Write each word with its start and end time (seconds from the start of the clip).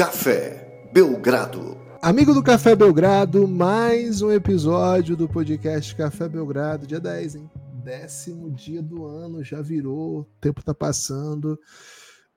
Café 0.00 0.88
Belgrado. 0.94 1.76
Amigo 2.00 2.32
do 2.32 2.42
Café 2.42 2.74
Belgrado, 2.74 3.46
mais 3.46 4.22
um 4.22 4.32
episódio 4.32 5.14
do 5.14 5.28
podcast 5.28 5.94
Café 5.94 6.26
Belgrado, 6.26 6.86
dia 6.86 6.98
10, 6.98 7.34
hein? 7.34 7.50
Décimo 7.84 8.50
dia 8.50 8.82
do 8.82 9.04
ano, 9.04 9.44
já 9.44 9.60
virou, 9.60 10.20
o 10.20 10.24
tempo 10.40 10.64
tá 10.64 10.72
passando 10.72 11.60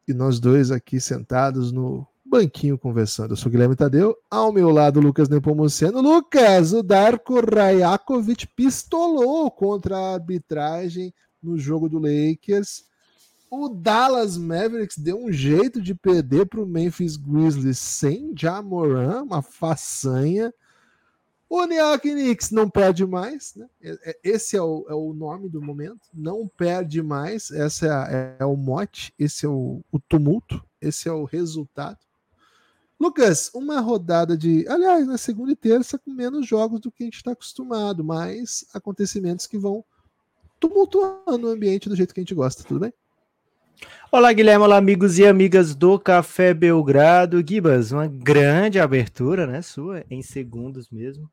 e 0.05 0.13
nós 0.13 0.41
dois 0.41 0.71
aqui 0.71 0.99
sentados 0.99 1.71
no 1.71 2.05
banquinho 2.25 2.77
conversando. 2.77 3.31
Eu 3.31 3.37
sou 3.37 3.49
Guilherme 3.49 3.77
Tadeu, 3.77 4.13
ao 4.29 4.51
meu 4.51 4.69
lado 4.69 4.99
Lucas 4.99 5.29
Nepomuceno. 5.29 6.01
Lucas, 6.01 6.73
o 6.73 6.83
Darko 6.83 7.39
Rajakovic 7.39 8.45
pistolou 8.45 9.49
contra 9.49 9.97
a 9.97 10.13
arbitragem 10.15 11.13
no 11.41 11.57
jogo 11.57 11.87
do 11.87 11.97
Lakers. 11.97 12.83
O 13.55 13.69
Dallas 13.69 14.35
Mavericks 14.35 14.97
deu 14.97 15.15
um 15.15 15.31
jeito 15.31 15.79
de 15.79 15.93
perder 15.93 16.47
para 16.47 16.59
o 16.59 16.65
Memphis 16.65 17.15
Grizzlies 17.15 17.77
sem 17.77 18.33
Jamoran, 18.35 19.21
uma 19.21 19.43
façanha. 19.43 20.51
O 21.47 21.63
New 21.67 21.77
York 21.77 22.09
Knicks 22.09 22.49
não 22.49 22.67
perde 22.67 23.05
mais, 23.05 23.53
né? 23.53 23.69
Esse 24.23 24.57
é 24.57 24.61
o, 24.63 24.87
é 24.89 24.95
o 24.95 25.13
nome 25.13 25.49
do 25.49 25.61
momento. 25.61 25.99
Não 26.11 26.47
perde 26.47 27.03
mais. 27.03 27.51
Esse 27.51 27.85
é, 27.87 28.37
é 28.39 28.43
o 28.43 28.57
mote, 28.57 29.13
esse 29.19 29.45
é 29.45 29.49
o, 29.49 29.83
o 29.91 29.99
tumulto, 29.99 30.59
esse 30.81 31.07
é 31.07 31.11
o 31.11 31.23
resultado. 31.23 31.99
Lucas, 32.99 33.51
uma 33.53 33.79
rodada 33.81 34.35
de. 34.35 34.67
Aliás, 34.67 35.05
na 35.05 35.19
segunda 35.19 35.51
e 35.51 35.55
terça, 35.55 35.99
com 35.99 36.09
menos 36.09 36.47
jogos 36.47 36.79
do 36.79 36.91
que 36.91 37.03
a 37.03 37.05
gente 37.05 37.17
está 37.17 37.33
acostumado, 37.33 38.03
mas 38.03 38.65
acontecimentos 38.73 39.45
que 39.45 39.59
vão 39.59 39.85
tumultuando 40.59 41.45
o 41.45 41.51
ambiente 41.51 41.87
do 41.87 41.95
jeito 41.95 42.15
que 42.15 42.19
a 42.19 42.23
gente 42.23 42.33
gosta, 42.33 42.63
tudo 42.63 42.79
bem? 42.79 42.93
Olá, 44.11 44.31
Guilherme, 44.31 44.63
olá, 44.63 44.77
amigos 44.77 45.17
e 45.17 45.25
amigas 45.25 45.73
do 45.73 45.99
Café 45.99 46.53
Belgrado. 46.53 47.43
Gibas, 47.47 47.91
uma 47.91 48.07
grande 48.07 48.79
abertura, 48.79 49.47
né? 49.47 49.61
Sua, 49.61 50.05
em 50.09 50.21
segundos 50.21 50.89
mesmo. 50.89 51.29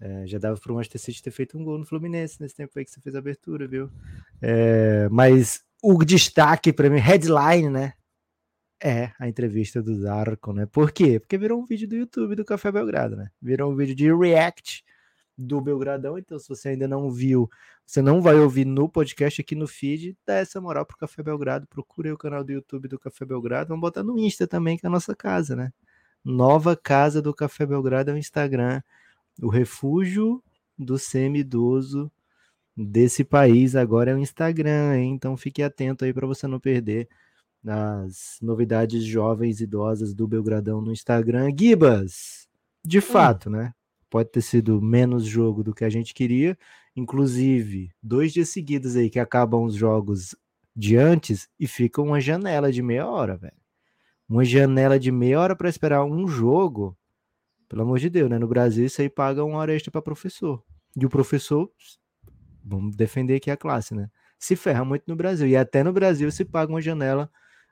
É, 0.00 0.26
já 0.26 0.38
dava 0.38 0.58
para 0.58 0.72
o 0.72 0.76
Manchester 0.76 1.00
City 1.00 1.22
ter 1.22 1.30
feito 1.30 1.58
um 1.58 1.64
gol 1.64 1.78
no 1.78 1.84
Fluminense 1.84 2.40
nesse 2.40 2.54
tempo 2.54 2.72
aí 2.78 2.84
que 2.84 2.90
você 2.90 3.00
fez 3.00 3.14
a 3.14 3.18
abertura, 3.18 3.66
viu? 3.66 3.90
É, 4.40 5.08
mas 5.10 5.62
o 5.82 6.02
destaque 6.04 6.72
para 6.72 6.88
mim, 6.88 6.98
headline, 6.98 7.68
né? 7.68 7.92
É 8.82 9.10
a 9.18 9.28
entrevista 9.28 9.82
do 9.82 9.94
Zarco, 10.00 10.52
né? 10.52 10.66
Por 10.66 10.92
quê? 10.92 11.18
Porque 11.18 11.36
virou 11.36 11.60
um 11.60 11.66
vídeo 11.66 11.88
do 11.88 11.96
YouTube 11.96 12.36
do 12.36 12.44
Café 12.44 12.70
Belgrado, 12.70 13.16
né? 13.16 13.28
Virou 13.42 13.72
um 13.72 13.76
vídeo 13.76 13.94
de 13.94 14.14
react 14.14 14.84
do 15.38 15.60
Belgradão. 15.60 16.18
Então, 16.18 16.36
se 16.38 16.48
você 16.48 16.70
ainda 16.70 16.88
não 16.88 17.08
viu, 17.10 17.48
você 17.86 18.02
não 18.02 18.20
vai 18.20 18.34
ouvir 18.34 18.64
no 18.64 18.88
podcast 18.88 19.40
aqui 19.40 19.54
no 19.54 19.68
feed, 19.68 20.16
dá 20.26 20.34
essa 20.34 20.60
moral 20.60 20.84
pro 20.84 20.96
Café 20.96 21.22
Belgrado. 21.22 21.66
Procure 21.68 22.10
o 22.10 22.18
canal 22.18 22.42
do 22.42 22.50
YouTube 22.50 22.88
do 22.88 22.98
Café 22.98 23.24
Belgrado. 23.24 23.68
Vamos 23.68 23.80
botar 23.80 24.02
no 24.02 24.18
Insta 24.18 24.48
também, 24.48 24.76
que 24.76 24.84
é 24.84 24.88
a 24.88 24.90
nossa 24.90 25.14
casa, 25.14 25.54
né? 25.54 25.72
Nova 26.24 26.76
casa 26.76 27.22
do 27.22 27.32
Café 27.32 27.64
Belgrado 27.64 28.10
é 28.10 28.14
o 28.14 28.18
Instagram. 28.18 28.82
O 29.40 29.48
refúgio 29.48 30.42
do 30.76 30.98
semi-idoso 30.98 32.10
desse 32.76 33.24
país 33.24 33.76
agora 33.76 34.10
é 34.10 34.14
o 34.14 34.18
Instagram, 34.18 34.96
hein? 34.96 35.12
Então 35.14 35.36
fique 35.36 35.62
atento 35.62 36.04
aí 36.04 36.12
para 36.12 36.26
você 36.26 36.46
não 36.48 36.58
perder 36.58 37.08
as 37.66 38.38
novidades 38.40 39.04
jovens 39.04 39.60
idosas 39.60 40.14
do 40.14 40.26
Belgradão 40.26 40.80
no 40.80 40.92
Instagram. 40.92 41.50
Gibas, 41.56 42.48
de 42.84 42.98
hum. 42.98 43.02
fato, 43.02 43.48
né? 43.48 43.72
Pode 44.10 44.30
ter 44.30 44.40
sido 44.40 44.80
menos 44.80 45.24
jogo 45.24 45.62
do 45.62 45.74
que 45.74 45.84
a 45.84 45.90
gente 45.90 46.14
queria. 46.14 46.56
Inclusive, 46.96 47.90
dois 48.02 48.32
dias 48.32 48.48
seguidos 48.48 48.96
aí 48.96 49.10
que 49.10 49.18
acabam 49.18 49.64
os 49.64 49.74
jogos 49.74 50.34
de 50.74 50.96
antes 50.96 51.48
e 51.58 51.66
fica 51.66 52.00
uma 52.00 52.20
janela 52.20 52.72
de 52.72 52.82
meia 52.82 53.06
hora, 53.06 53.36
velho. 53.36 53.56
Uma 54.28 54.44
janela 54.44 54.98
de 54.98 55.10
meia 55.10 55.40
hora 55.40 55.56
para 55.56 55.68
esperar 55.68 56.04
um 56.04 56.26
jogo. 56.26 56.96
Pelo 57.68 57.82
amor 57.82 57.98
de 57.98 58.08
Deus, 58.08 58.30
né? 58.30 58.38
No 58.38 58.48
Brasil, 58.48 58.86
isso 58.86 59.00
aí 59.00 59.08
paga 59.08 59.44
uma 59.44 59.58
hora 59.58 59.74
extra 59.74 59.90
para 59.90 60.00
professor. 60.00 60.62
E 60.96 61.04
o 61.04 61.08
professor, 61.08 61.70
vamos 62.64 62.96
defender 62.96 63.36
aqui 63.36 63.50
a 63.50 63.56
classe, 63.56 63.94
né? 63.94 64.10
Se 64.38 64.56
ferra 64.56 64.84
muito 64.84 65.04
no 65.06 65.16
Brasil. 65.16 65.46
E 65.48 65.56
até 65.56 65.82
no 65.82 65.92
Brasil 65.92 66.30
se 66.30 66.44
paga 66.44 66.72
uma 66.72 66.80
janela 66.80 67.30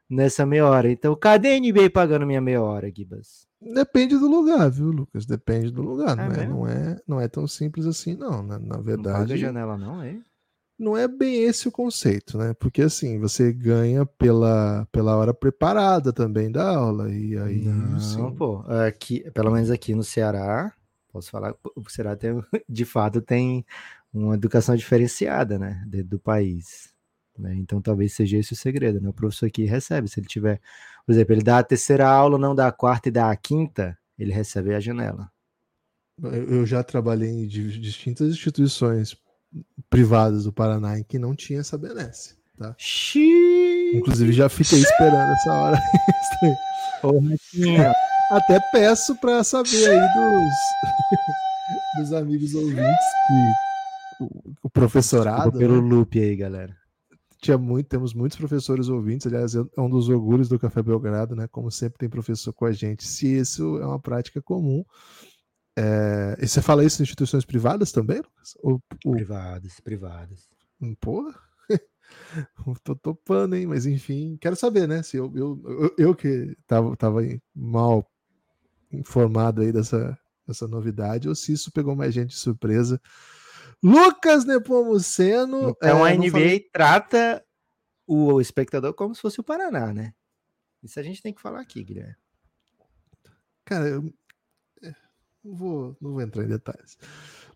nessa 0.09 0.45
meia 0.47 0.67
hora. 0.67 0.91
Então, 0.91 1.15
cadê 1.17 1.55
a 1.55 1.61
NBA 1.61 1.91
pagando 1.93 2.27
minha 2.27 2.41
meia 2.41 2.63
hora, 2.63 2.93
Gibas? 2.95 3.47
Depende 3.61 4.19
do 4.19 4.29
lugar, 4.29 4.71
viu, 4.71 4.91
Lucas? 4.91 5.25
Depende 5.25 5.71
do 5.71 5.83
lugar. 5.83 6.19
É 6.19 6.29
não, 6.29 6.33
é, 6.33 6.47
não, 6.47 6.69
é, 6.69 7.01
não 7.09 7.21
é 7.21 7.29
tão 7.29 7.47
simples 7.47 7.87
assim, 7.87 8.15
não. 8.15 8.43
Na, 8.43 8.59
na 8.59 8.77
verdade. 8.79 9.19
Não 9.19 9.27
paga 9.27 9.37
janela, 9.37 9.79
não, 9.79 10.03
é? 10.03 10.21
Não 10.79 10.97
é 10.97 11.09
bem 11.09 11.43
esse 11.43 11.67
o 11.67 11.73
conceito, 11.73 12.37
né? 12.37 12.53
Porque 12.53 12.83
assim, 12.83 13.19
você 13.19 13.51
ganha 13.51 14.05
pela, 14.05 14.87
pela 14.93 15.17
hora 15.17 15.33
preparada 15.33 16.13
também 16.13 16.51
da 16.53 16.77
aula. 16.77 17.11
E 17.11 17.37
aí. 17.39 17.65
Não, 17.65 17.99
sim. 17.99 18.35
pô. 18.35 18.63
Aqui, 18.87 19.29
pelo 19.31 19.51
menos 19.51 19.71
aqui 19.71 19.95
no 19.95 20.05
Ceará, 20.05 20.73
posso 21.11 21.31
falar, 21.31 21.55
o 21.75 21.89
Ceará 21.89 22.15
tem, 22.15 22.43
de 22.69 22.85
fato 22.85 23.23
tem 23.23 23.65
uma 24.13 24.35
educação 24.35 24.77
diferenciada, 24.77 25.59
né? 25.59 25.83
do 25.87 26.19
país. 26.19 26.95
Né? 27.39 27.55
Então 27.57 27.81
talvez 27.81 28.15
seja 28.15 28.39
esse 28.39 28.53
o 28.53 28.57
segredo, 28.57 29.01
né? 29.01 29.09
O 29.09 29.13
professor 29.13 29.47
aqui 29.47 29.65
recebe, 29.65 30.09
se 30.09 30.19
ele 30.21 30.27
tiver, 30.27 30.61
por 31.05 31.13
exemplo, 31.13 31.35
ele 31.35 31.43
dá 31.43 31.59
a 31.59 31.65
terceira 31.65 32.09
aula, 32.09 32.39
não 32.39 32.55
dá 32.55 32.69
a 32.69 32.73
quarta 32.73 33.09
e 33.09 33.13
dá 33.13 33.31
a 33.31 33.37
quinta, 33.37 33.97
ele 34.19 34.33
recebe 34.33 34.75
a 34.75 34.81
janela. 34.81 35.31
Eu 36.23 36.65
já 36.65 36.83
trabalhei 36.83 37.29
em 37.29 37.47
distintas 37.47 38.29
instituições 38.29 39.15
privadas 39.91 40.45
do 40.45 40.53
Paraná 40.53 40.99
em 40.99 41.03
que 41.03 41.19
não 41.19 41.35
tinha 41.35 41.61
essa 41.61 41.77
benesse, 41.77 42.37
tá? 42.57 42.75
Xiii. 42.79 43.97
Inclusive 43.97 44.33
já 44.33 44.49
fiquei 44.49 44.79
esperando 44.79 45.31
essa 45.33 45.53
hora. 45.53 45.79
Até 48.31 48.59
peço 48.73 49.15
para 49.17 49.45
saber 49.45 49.89
aí 49.89 50.01
dos, 50.15 50.53
dos 51.99 52.13
amigos 52.15 52.55
ouvintes 52.55 53.07
que 53.27 54.25
o, 54.25 54.57
o 54.65 54.71
professorado. 54.71 55.53
Desculpa 55.53 55.59
pelo 55.59 55.83
né? 55.83 55.89
loop 55.89 56.19
aí, 56.19 56.35
galera 56.35 56.86
tinha 57.39 57.59
muito, 57.59 57.89
temos 57.89 58.15
muitos 58.15 58.39
professores 58.39 58.89
ouvintes, 58.89 59.27
aliás, 59.27 59.55
é 59.55 59.63
um 59.79 59.89
dos 59.89 60.09
orgulhos 60.09 60.49
do 60.49 60.59
Café 60.59 60.83
Belgrado, 60.83 61.37
né? 61.37 61.47
Como 61.49 61.71
sempre 61.71 61.99
tem 61.99 62.09
professor 62.09 62.53
com 62.53 62.65
a 62.65 62.73
gente, 62.73 63.07
se 63.07 63.27
isso 63.37 63.79
é 63.79 63.87
uma 63.87 64.01
prática 64.01 64.41
comum. 64.41 64.85
É... 65.77 66.37
E 66.41 66.49
você 66.49 66.63
fala 66.63 66.85
isso 66.85 67.01
em 67.01 67.05
instituições 67.05 67.45
privadas 67.45 67.93
também, 67.93 68.19
Lucas? 68.19 68.55
Ou, 68.63 68.83
ou... 69.05 69.13
Privadas, 69.15 69.81
privadas. 69.81 70.49
Hum, 70.81 70.95
Porra, 71.01 71.35
tô 72.83 72.97
topando, 72.97 73.55
hein? 73.55 73.67
Mas 73.67 73.87
enfim, 73.87 74.39
quero 74.41 74.57
saber, 74.57 74.89
né? 74.89 75.03
Se 75.03 75.17
eu, 75.17 75.33
eu, 75.35 75.61
eu, 75.65 75.95
eu 75.99 76.15
que 76.15 76.57
tava, 76.67 76.97
tava 76.97 77.21
mal 77.55 78.11
informado 78.91 79.63
aí 79.63 79.73
dessa, 79.73 80.19
dessa 80.47 80.67
novidade, 80.67 81.29
ou 81.29 81.35
se 81.35 81.53
isso 81.53 81.71
pegou 81.73 81.95
mais 81.95 82.15
gente 82.15 82.31
de 82.31 82.37
surpresa. 82.37 83.01
Lucas 83.83 84.45
Nepomuceno. 84.45 85.71
Então 85.71 86.07
é, 86.07 86.13
a 86.13 86.17
NBA 86.17 86.31
falei... 86.31 86.61
trata 86.73 87.45
o 88.07 88.41
espectador 88.41 88.95
como 88.95 89.15
se 89.15 89.21
fosse 89.21 89.41
o 89.41 89.45
Paraná, 89.45 89.93
né? 89.93 90.15
Isso 90.83 91.01
a 91.01 91.03
gente 91.03 91.23
tem 91.23 91.35
que 91.35 91.41
falar 91.41 91.61
aqui, 91.61 91.83
Guilherme. 91.83 92.17
Cara, 93.65 93.89
eu 93.89 94.13
é, 94.83 94.95
não 95.43 95.57
vou, 95.57 95.97
não 96.01 96.13
vou 96.13 96.23
entrar 96.23 96.45
em 96.45 96.49
detalhes. 96.49 96.97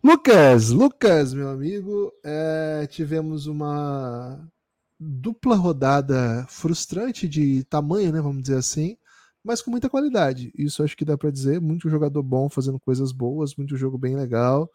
Lucas, 0.03 0.69
Lucas, 0.69 1.33
meu 1.33 1.49
amigo, 1.49 2.11
é, 2.23 2.85
tivemos 2.87 3.47
uma 3.47 4.51
dupla 4.99 5.55
rodada 5.55 6.45
frustrante 6.49 7.27
de 7.27 7.63
tamanho, 7.65 8.11
né? 8.11 8.19
Vamos 8.19 8.41
dizer 8.41 8.57
assim, 8.57 8.97
mas 9.43 9.61
com 9.61 9.71
muita 9.71 9.89
qualidade. 9.89 10.51
Isso 10.55 10.83
acho 10.83 10.97
que 10.97 11.05
dá 11.05 11.17
para 11.17 11.31
dizer. 11.31 11.61
Muito 11.61 11.89
jogador 11.89 12.21
bom 12.21 12.49
fazendo 12.49 12.79
coisas 12.79 13.11
boas, 13.11 13.55
muito 13.55 13.77
jogo 13.77 13.97
bem 13.97 14.15
legal. 14.15 14.69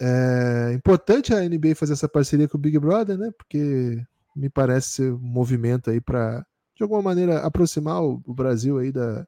É 0.00 0.72
importante 0.74 1.32
a 1.32 1.40
NBA 1.40 1.74
fazer 1.74 1.92
essa 1.92 2.08
parceria 2.08 2.48
com 2.48 2.56
o 2.56 2.60
Big 2.60 2.78
Brother, 2.78 3.16
né? 3.16 3.30
Porque 3.36 4.02
me 4.34 4.48
parece 4.48 4.88
ser 4.90 5.12
um 5.12 5.18
movimento 5.18 5.90
aí 5.90 6.00
para, 6.00 6.44
de 6.74 6.82
alguma 6.82 7.02
maneira, 7.02 7.40
aproximar 7.40 8.02
o, 8.02 8.18
Brasil 8.28 8.78
aí 8.78 8.90
da, 8.90 9.26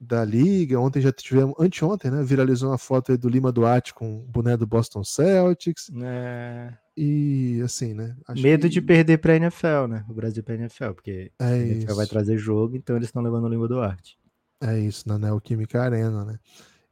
da 0.00 0.24
liga. 0.24 0.80
Ontem 0.80 1.00
já 1.00 1.12
tivemos, 1.12 1.54
anteontem, 1.58 2.10
né? 2.10 2.22
Viralizou 2.22 2.70
uma 2.70 2.78
foto 2.78 3.12
aí 3.12 3.18
do 3.18 3.28
Lima 3.28 3.52
Duarte 3.52 3.94
com 3.94 4.20
o 4.20 4.22
boné 4.22 4.56
do 4.56 4.66
Boston 4.66 5.04
Celtics. 5.04 5.90
É. 6.02 6.72
E 6.96 7.60
assim, 7.62 7.94
né? 7.94 8.16
Medo 8.36 8.62
que... 8.62 8.70
de 8.70 8.80
perder 8.80 9.18
para 9.18 9.34
a 9.34 9.36
NFL, 9.36 9.86
né? 9.88 10.04
O 10.08 10.14
Brasil 10.14 10.42
para 10.42 10.54
a 10.54 10.58
NFL, 10.58 10.92
porque 10.92 11.30
é 11.38 11.44
a 11.44 11.56
NFL 11.56 11.86
isso. 11.86 11.96
vai 11.96 12.06
trazer 12.06 12.38
jogo, 12.38 12.76
então 12.76 12.96
eles 12.96 13.08
estão 13.08 13.22
levando 13.22 13.44
o 13.44 13.48
Lima 13.48 13.68
Duarte. 13.68 14.18
É 14.62 14.78
isso, 14.78 15.08
na 15.08 15.18
Neoquímica 15.18 15.82
Arena, 15.82 16.24
né? 16.24 16.38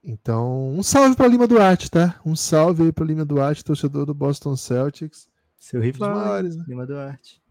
Então, 0.03 0.71
um 0.71 0.83
salve 0.83 1.17
para 1.17 1.29
Lima 1.29 1.47
Duarte, 1.47 1.91
tá? 1.91 2.21
Um 2.25 2.37
salve 2.37 2.85
aí 2.85 2.93
para 2.93 3.05
Lima 3.05 3.25
Duarte, 3.25 3.65
torcedor 3.65 4.07
do 4.07 4.15
Boston 4.15 4.57
Celtics. 4.57 5.29
Seu 5.59 5.81
rival, 5.81 6.15
maiores, 6.15 6.57
né? 6.57 6.65
Lima 6.69 6.87
Duarte. 6.87 7.43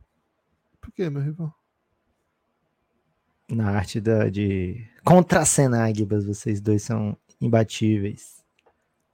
Por 0.79 0.91
que, 0.91 1.09
meu 1.09 1.21
rival? 1.21 1.53
Na 3.49 3.71
arte 3.71 4.01
da, 4.01 4.29
de 4.29 4.85
contracenar, 5.03 5.93
Gibas, 5.93 6.25
vocês 6.25 6.59
dois 6.59 6.83
são 6.83 7.17
imbatíveis. 7.39 8.43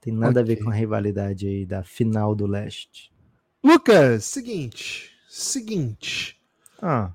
Tem 0.00 0.12
nada 0.12 0.40
okay. 0.40 0.42
a 0.42 0.56
ver 0.56 0.62
com 0.62 0.70
a 0.70 0.74
rivalidade 0.74 1.46
aí 1.46 1.64
da 1.64 1.82
final 1.82 2.34
do 2.34 2.46
leste. 2.46 3.12
Lucas, 3.62 4.24
seguinte. 4.24 5.10
Seguinte. 5.28 6.40
Ah. 6.80 7.12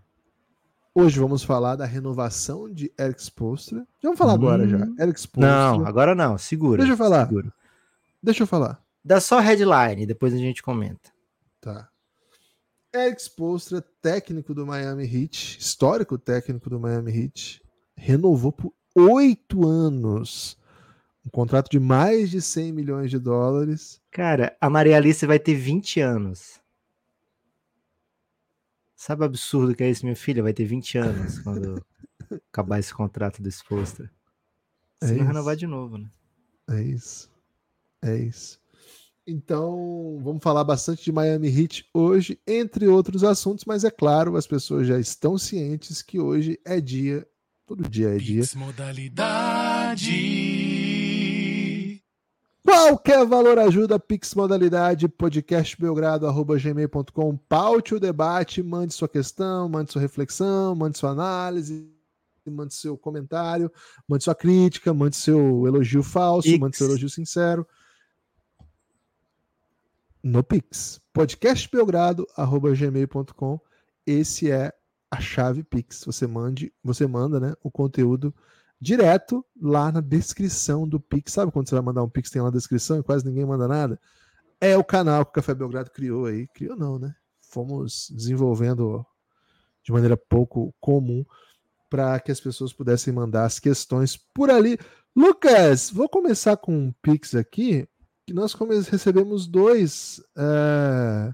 Hoje 0.93 1.19
vamos 1.19 1.43
falar 1.43 1.75
da 1.75 1.85
renovação 1.85 2.71
de 2.71 2.91
Eric 2.99 3.21
Spolstra. 3.21 3.79
Já 4.01 4.09
vamos 4.09 4.17
falar 4.17 4.33
hum, 4.33 4.35
agora 4.35 4.67
já. 4.67 4.87
Eric 4.99 5.19
Spolstra. 5.19 5.51
Não, 5.51 5.85
agora 5.85 6.15
não. 6.15 6.37
Segura. 6.37 6.79
Deixa 6.79 6.93
eu 6.93 6.97
falar. 6.97 7.27
Segura. 7.27 7.53
Deixa 8.21 8.43
eu 8.43 8.47
falar. 8.47 8.83
Dá 9.03 9.21
só 9.21 9.39
headline, 9.39 10.05
depois 10.05 10.33
a 10.33 10.37
gente 10.37 10.61
comenta. 10.61 11.11
Tá. 11.61 11.89
Eric 12.93 13.21
Spolstra, 13.21 13.83
técnico 14.01 14.53
do 14.53 14.65
Miami 14.65 15.03
Heat, 15.03 15.59
histórico 15.59 16.17
técnico 16.17 16.69
do 16.69 16.79
Miami 16.79 17.11
Heat, 17.11 17.61
renovou 17.95 18.51
por 18.51 18.73
oito 18.95 19.67
anos. 19.67 20.57
Um 21.25 21.29
contrato 21.29 21.69
de 21.69 21.79
mais 21.79 22.31
de 22.31 22.41
100 22.41 22.73
milhões 22.73 23.11
de 23.11 23.19
dólares. 23.19 24.01
Cara, 24.09 24.57
a 24.59 24.69
Maria 24.69 24.97
Alice 24.97 25.25
vai 25.25 25.37
ter 25.37 25.53
20 25.53 25.99
anos. 25.99 26.58
Sabe 28.99 29.21
o 29.21 29.25
absurdo 29.25 29.73
que 29.73 29.81
é 29.81 29.89
isso? 29.89 30.03
Minha 30.03 30.13
filha 30.13 30.43
vai 30.43 30.51
ter 30.51 30.65
20 30.65 30.97
anos 30.97 31.39
quando 31.39 31.81
acabar 32.51 32.79
esse 32.79 32.93
contrato 32.93 33.41
do. 33.41 33.49
Você 33.49 34.09
é 35.01 35.07
vai 35.07 35.25
renovar 35.25 35.55
de 35.55 35.65
novo, 35.65 35.97
né? 35.97 36.09
É 36.69 36.81
isso. 36.81 37.31
É 38.01 38.17
isso. 38.17 38.59
Então, 39.25 40.19
vamos 40.21 40.43
falar 40.43 40.65
bastante 40.65 41.01
de 41.01 41.13
Miami 41.13 41.47
Heat 41.47 41.87
hoje, 41.93 42.37
entre 42.45 42.87
outros 42.87 43.23
assuntos, 43.23 43.63
mas 43.63 43.85
é 43.85 43.89
claro, 43.89 44.35
as 44.35 44.45
pessoas 44.45 44.85
já 44.85 44.99
estão 44.99 45.37
cientes 45.37 46.01
que 46.01 46.19
hoje 46.19 46.59
é 46.65 46.81
dia, 46.81 47.25
todo 47.65 47.89
dia 47.89 48.13
é 48.13 48.17
dia. 48.17 48.43
Modalidade. 48.53 50.09
Qualquer 52.69 53.25
valor 53.25 53.57
ajuda, 53.57 53.97
Pix 53.99 54.35
Modalidade, 54.35 55.07
podcastbelgrado.gmail.com. 55.07 57.35
Paute 57.35 57.95
o 57.95 57.99
debate, 57.99 58.61
mande 58.61 58.93
sua 58.93 59.09
questão, 59.09 59.67
mande 59.67 59.91
sua 59.91 59.99
reflexão, 59.99 60.75
mande 60.75 60.99
sua 60.99 61.09
análise, 61.09 61.91
mande 62.45 62.75
seu 62.75 62.95
comentário, 62.95 63.71
mande 64.07 64.23
sua 64.23 64.35
crítica, 64.35 64.93
mande 64.93 65.15
seu 65.15 65.65
elogio 65.65 66.03
falso, 66.03 66.47
Pix. 66.47 66.59
mande 66.59 66.77
seu 66.77 66.85
elogio 66.85 67.09
sincero 67.09 67.65
no 70.21 70.43
Pix. 70.43 71.01
podcastbelgrado@gmail.com. 71.11 73.59
Esse 74.05 74.51
é 74.51 74.71
a 75.09 75.19
chave 75.19 75.63
Pix. 75.63 76.03
Você 76.05 76.27
mande, 76.27 76.71
você 76.83 77.07
manda, 77.07 77.39
né, 77.39 77.55
o 77.63 77.71
conteúdo 77.71 78.31
direto 78.79 79.45
lá 79.61 79.91
na 79.91 80.01
descrição 80.01 80.87
do 80.87 80.99
Pix. 80.99 81.33
Sabe 81.33 81.51
quando 81.51 81.67
você 81.67 81.75
vai 81.75 81.83
mandar 81.83 82.03
um 82.03 82.09
Pix 82.09 82.29
tem 82.29 82.41
lá 82.41 82.49
na 82.49 82.57
descrição 82.57 82.99
e 82.99 83.03
quase 83.03 83.25
ninguém 83.25 83.45
manda 83.45 83.67
nada? 83.67 83.99
É 84.61 84.77
o 84.77 84.83
canal 84.83 85.25
que 85.25 85.31
o 85.31 85.33
Café 85.33 85.53
Belgrado 85.53 85.91
criou 85.91 86.25
aí. 86.25 86.47
Criou 86.47 86.75
não, 86.75 86.99
né? 86.99 87.15
Fomos 87.41 88.09
desenvolvendo 88.11 89.05
de 89.83 89.91
maneira 89.91 90.15
pouco 90.15 90.73
comum 90.79 91.25
para 91.89 92.19
que 92.19 92.31
as 92.31 92.39
pessoas 92.39 92.71
pudessem 92.71 93.13
mandar 93.13 93.45
as 93.45 93.59
questões 93.59 94.15
por 94.15 94.49
ali. 94.49 94.77
Lucas, 95.15 95.89
vou 95.89 96.07
começar 96.07 96.55
com 96.57 96.73
um 96.75 96.93
Pix 97.01 97.33
aqui 97.35 97.87
que 98.25 98.33
nós 98.33 98.53
recebemos 98.87 99.47
dois. 99.47 100.21
É... 100.37 101.33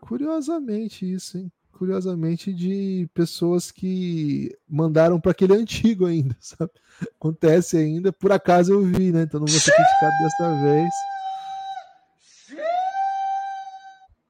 Curiosamente, 0.00 1.10
isso, 1.10 1.38
hein? 1.38 1.52
Curiosamente, 1.76 2.54
de 2.54 3.08
pessoas 3.12 3.70
que 3.70 4.56
mandaram 4.68 5.20
para 5.20 5.32
aquele 5.32 5.52
antigo 5.60 6.06
ainda, 6.06 6.36
sabe? 6.40 6.70
Acontece 7.18 7.76
ainda, 7.76 8.12
por 8.12 8.32
acaso 8.32 8.72
eu 8.72 8.82
vi, 8.82 9.12
né? 9.12 9.22
Então 9.22 9.40
não 9.40 9.46
vou 9.46 9.60
ser 9.60 9.74
criticado 9.74 10.14
dessa 10.22 10.62
vez. 10.62 10.90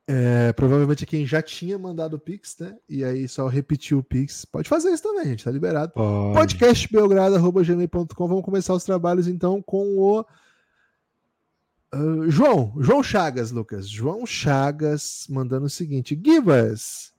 É, 0.09 0.53
provavelmente 0.53 1.05
quem 1.05 1.27
já 1.27 1.43
tinha 1.43 1.77
mandado 1.79 2.15
o 2.15 2.19
Pix, 2.19 2.57
né? 2.61 2.77
E 2.89 3.05
aí 3.05 3.27
só 3.29 3.49
repetiu 3.49 3.99
o 3.99 4.05
Pix. 4.05 4.45
Pode 4.45 4.69
fazer 4.69 4.91
isso 4.91 5.03
também, 5.03 5.27
gente, 5.27 5.45
tá 5.45 5.51
liberado. 5.51 5.93
Pode. 5.93 6.35
Podcastbelgrado.gmail.com. 6.35 8.29
Vamos 8.29 8.45
começar 8.45 8.75
os 8.75 8.85
trabalhos 8.85 9.27
então 9.29 9.63
com 9.63 9.99
o 9.99 10.25
Uh, 11.95 12.29
João, 12.29 12.75
João 12.79 13.03
Chagas, 13.03 13.51
Lucas. 13.53 13.89
João 13.89 14.27
Chagas 14.27 15.27
mandando 15.31 15.67
o 15.67 15.71
seguinte: 15.71 16.21
Gibas, 16.23 17.13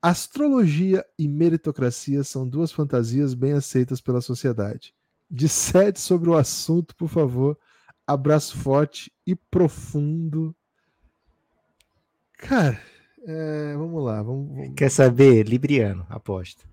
astrologia 0.00 1.04
e 1.18 1.28
meritocracia 1.28 2.22
são 2.24 2.48
duas 2.48 2.72
fantasias 2.72 3.34
bem 3.34 3.52
aceitas 3.52 4.00
pela 4.00 4.20
sociedade. 4.20 4.94
Dissete 5.30 6.00
sobre 6.00 6.30
o 6.30 6.36
assunto, 6.36 6.94
por 6.96 7.08
favor. 7.08 7.58
Abraço 8.06 8.56
forte 8.56 9.12
e 9.26 9.34
profundo. 9.34 10.54
Cara, 12.38 12.80
é, 13.26 13.74
vamos 13.76 14.02
lá. 14.02 14.22
Vamos, 14.22 14.56
vamos... 14.56 14.74
Quer 14.74 14.90
saber? 14.90 15.46
Libriano, 15.46 16.06
aposto. 16.08 16.66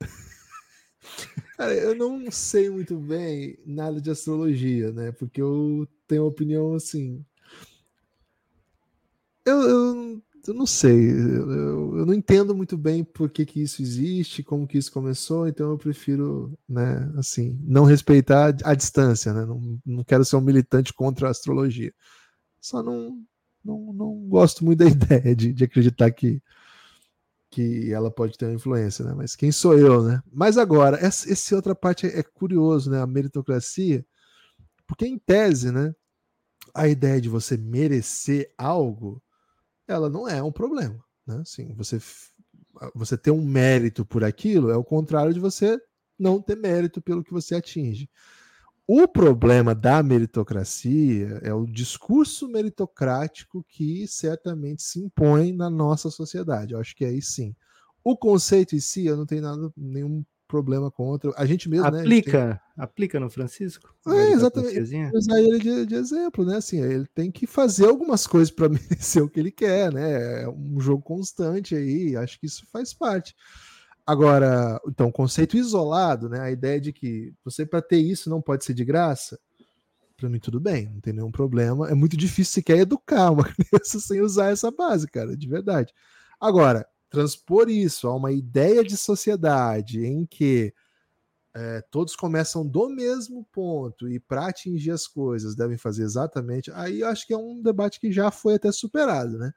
Cara, 1.58 1.74
eu 1.74 1.94
não 1.94 2.30
sei 2.30 2.70
muito 2.70 2.96
bem 2.96 3.58
nada 3.66 4.00
de 4.00 4.10
astrologia, 4.10 4.92
né? 4.92 5.12
Porque 5.12 5.42
eu 5.42 5.86
tenho 6.06 6.22
uma 6.22 6.30
opinião 6.30 6.72
assim. 6.74 7.22
Eu, 9.44 9.60
eu, 9.62 10.22
eu 10.46 10.54
não 10.54 10.66
sei, 10.66 11.10
eu, 11.10 11.98
eu, 11.98 12.06
não 12.06 12.14
entendo 12.14 12.54
muito 12.54 12.76
bem 12.76 13.04
por 13.04 13.30
que, 13.30 13.44
que 13.44 13.62
isso 13.62 13.82
existe, 13.82 14.42
como 14.42 14.66
que 14.66 14.78
isso 14.78 14.92
começou, 14.92 15.46
então 15.46 15.70
eu 15.70 15.78
prefiro, 15.78 16.52
né, 16.68 17.12
assim, 17.16 17.58
não 17.62 17.84
respeitar 17.84 18.56
a 18.64 18.74
distância, 18.74 19.32
né? 19.32 19.44
Não, 19.44 19.80
não 19.84 20.04
quero 20.04 20.24
ser 20.24 20.36
um 20.36 20.40
militante 20.40 20.92
contra 20.94 21.28
a 21.28 21.30
astrologia. 21.30 21.92
Só 22.60 22.82
não, 22.82 23.22
não, 23.64 23.92
não 23.92 24.14
gosto 24.28 24.64
muito 24.64 24.78
da 24.80 24.86
ideia 24.90 25.34
de, 25.36 25.52
de 25.52 25.64
acreditar 25.64 26.10
que 26.10 26.42
que 27.50 27.92
ela 27.92 28.10
pode 28.10 28.38
ter 28.38 28.46
uma 28.46 28.54
influência, 28.54 29.04
né? 29.04 29.12
Mas 29.12 29.34
quem 29.34 29.50
sou 29.50 29.76
eu, 29.76 30.04
né? 30.04 30.22
Mas 30.32 30.56
agora, 30.56 30.96
essa, 30.98 31.30
essa 31.30 31.56
outra 31.56 31.74
parte 31.74 32.06
é, 32.06 32.20
é 32.20 32.22
curioso, 32.22 32.90
né? 32.90 33.02
A 33.02 33.06
meritocracia, 33.06 34.06
porque 34.86 35.04
em 35.04 35.18
tese, 35.18 35.72
né? 35.72 35.92
A 36.72 36.86
ideia 36.86 37.20
de 37.20 37.28
você 37.28 37.56
merecer 37.56 38.52
algo, 38.56 39.20
ela 39.90 40.08
não 40.08 40.28
é 40.28 40.42
um 40.42 40.52
problema, 40.52 41.02
né? 41.26 41.38
Assim, 41.40 41.74
você 41.74 42.00
você 42.94 43.16
ter 43.18 43.30
um 43.30 43.44
mérito 43.44 44.06
por 44.06 44.24
aquilo 44.24 44.70
é 44.70 44.76
o 44.76 44.84
contrário 44.84 45.34
de 45.34 45.40
você 45.40 45.78
não 46.18 46.40
ter 46.40 46.56
mérito 46.56 47.02
pelo 47.02 47.22
que 47.22 47.32
você 47.32 47.54
atinge. 47.56 48.08
O 48.86 49.06
problema 49.06 49.74
da 49.74 50.02
meritocracia 50.02 51.40
é 51.42 51.54
o 51.54 51.64
discurso 51.64 52.48
meritocrático 52.48 53.64
que 53.68 54.06
certamente 54.08 54.82
se 54.82 54.98
impõe 54.98 55.52
na 55.52 55.70
nossa 55.70 56.10
sociedade. 56.10 56.74
Eu 56.74 56.80
acho 56.80 56.96
que 56.96 57.04
aí 57.04 57.22
sim. 57.22 57.54
O 58.02 58.16
conceito 58.16 58.74
em 58.74 58.80
si, 58.80 59.06
eu 59.06 59.16
não 59.16 59.26
tenho 59.26 59.42
nada, 59.42 59.72
nenhum 59.76 60.24
problema 60.50 60.90
contra. 60.90 61.32
A 61.36 61.46
gente 61.46 61.68
mesmo, 61.68 61.86
aplica, 61.86 62.46
né? 62.46 62.52
Tem... 62.52 62.84
Aplica 62.84 63.20
no 63.20 63.30
Francisco? 63.30 63.94
É, 64.08 64.32
exatamente. 64.32 64.80
Usar 65.14 65.40
ele 65.40 65.58
de, 65.58 65.86
de, 65.86 65.94
exemplo, 65.94 66.44
né? 66.44 66.56
Assim, 66.56 66.80
ele 66.80 67.06
tem 67.14 67.30
que 67.30 67.46
fazer 67.46 67.86
algumas 67.86 68.26
coisas 68.26 68.50
para 68.50 68.68
merecer 68.68 69.22
o 69.22 69.28
que 69.28 69.38
ele 69.38 69.52
quer, 69.52 69.92
né? 69.92 70.42
É 70.42 70.48
um 70.48 70.80
jogo 70.80 71.02
constante 71.02 71.76
aí, 71.76 72.16
acho 72.16 72.38
que 72.40 72.46
isso 72.46 72.66
faz 72.72 72.92
parte. 72.92 73.34
Agora, 74.04 74.80
então, 74.88 75.12
conceito 75.12 75.56
isolado, 75.56 76.28
né? 76.28 76.40
A 76.40 76.50
ideia 76.50 76.80
de 76.80 76.92
que 76.92 77.32
você 77.44 77.64
para 77.64 77.80
ter 77.80 77.98
isso 77.98 78.28
não 78.28 78.42
pode 78.42 78.64
ser 78.64 78.74
de 78.74 78.84
graça, 78.84 79.38
para 80.16 80.28
mim 80.28 80.38
tudo 80.38 80.60
bem, 80.60 80.90
não 80.92 81.00
tem 81.00 81.12
nenhum 81.12 81.30
problema. 81.30 81.88
É 81.88 81.94
muito 81.94 82.16
difícil 82.16 82.52
sequer 82.54 82.78
educar 82.78 83.30
uma 83.30 83.44
criança 83.54 84.00
sem 84.00 84.20
usar 84.20 84.50
essa 84.50 84.70
base, 84.70 85.06
cara, 85.06 85.36
de 85.36 85.48
verdade. 85.48 85.94
Agora, 86.40 86.86
transpor 87.10 87.68
isso 87.68 88.06
a 88.06 88.14
uma 88.14 88.32
ideia 88.32 88.84
de 88.84 88.96
sociedade 88.96 90.06
em 90.06 90.24
que 90.24 90.72
é, 91.52 91.82
todos 91.90 92.14
começam 92.14 92.64
do 92.64 92.88
mesmo 92.88 93.44
ponto 93.52 94.08
e 94.08 94.20
para 94.20 94.46
atingir 94.46 94.92
as 94.92 95.06
coisas 95.06 95.56
devem 95.56 95.76
fazer 95.76 96.04
exatamente. 96.04 96.70
Aí 96.72 97.00
eu 97.00 97.08
acho 97.08 97.26
que 97.26 97.34
é 97.34 97.36
um 97.36 97.60
debate 97.60 97.98
que 97.98 98.12
já 98.12 98.30
foi 98.30 98.54
até 98.54 98.70
superado, 98.70 99.36
né? 99.36 99.52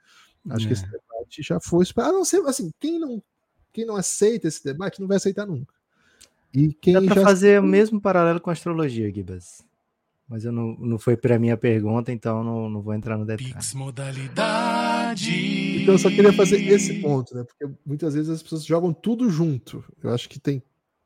Acho 0.50 0.66
é. 0.66 0.68
que 0.68 0.74
esse 0.74 0.84
debate 0.84 1.42
já 1.42 1.60
foi 1.60 1.86
superado. 1.86 2.16
A 2.16 2.18
não 2.18 2.26
ser 2.26 2.42
assim, 2.48 2.72
quem 2.80 3.00
não 3.00 3.22
quem 3.72 3.86
não 3.86 3.96
aceita 3.96 4.48
esse 4.48 4.64
debate 4.64 5.00
não 5.00 5.08
vai 5.08 5.18
aceitar 5.18 5.48
nunca. 5.48 5.74
E 6.54 6.72
quem 6.74 6.94
Dá 6.94 7.02
para 7.02 7.16
já... 7.16 7.22
fazer 7.24 7.60
o 7.60 7.64
mesmo 7.64 8.00
paralelo 8.00 8.40
com 8.40 8.52
a 8.52 8.54
astrologia, 8.54 9.12
Gibas. 9.12 9.64
Mas 10.28 10.46
eu 10.46 10.52
não, 10.52 10.76
não 10.80 11.00
foi 11.00 11.18
para 11.18 11.40
minha 11.40 11.58
pergunta, 11.58 12.12
então 12.12 12.44
não, 12.44 12.70
não 12.70 12.82
vou 12.82 12.94
entrar 12.94 13.18
no 13.18 13.26
detalhe. 13.26 13.54
modalidade. 13.76 14.93
Então 15.82 15.94
eu 15.94 15.98
só 15.98 16.10
queria 16.10 16.34
fazer 16.34 16.62
esse 16.68 17.02
ponto, 17.02 17.36
né? 17.36 17.44
Porque 17.44 17.74
muitas 17.86 18.14
vezes 18.14 18.30
as 18.30 18.44
pessoas 18.44 18.66
jogam 18.66 18.94
tudo 18.94 19.30
junto. 19.30 19.84
Eu 20.02 20.12
acho 20.12 20.30
que 20.30 20.40
tem 20.40 20.64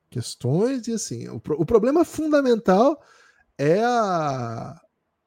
questões 0.09 0.87
e 0.87 0.93
assim. 0.93 1.27
O, 1.29 1.41
o 1.57 1.65
problema 1.65 2.05
fundamental 2.05 3.01
é 3.57 3.83
a, 3.83 4.79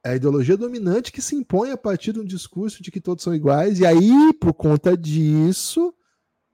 é 0.04 0.10
a 0.10 0.16
ideologia 0.16 0.56
dominante 0.56 1.12
que 1.12 1.20
se 1.20 1.34
impõe 1.34 1.70
a 1.70 1.76
partir 1.76 2.12
de 2.12 2.20
um 2.20 2.24
discurso 2.24 2.82
de 2.82 2.90
que 2.90 3.00
todos 3.00 3.24
são 3.24 3.34
iguais, 3.34 3.80
e 3.80 3.86
aí, 3.86 4.32
por 4.40 4.54
conta 4.54 4.96
disso, 4.96 5.94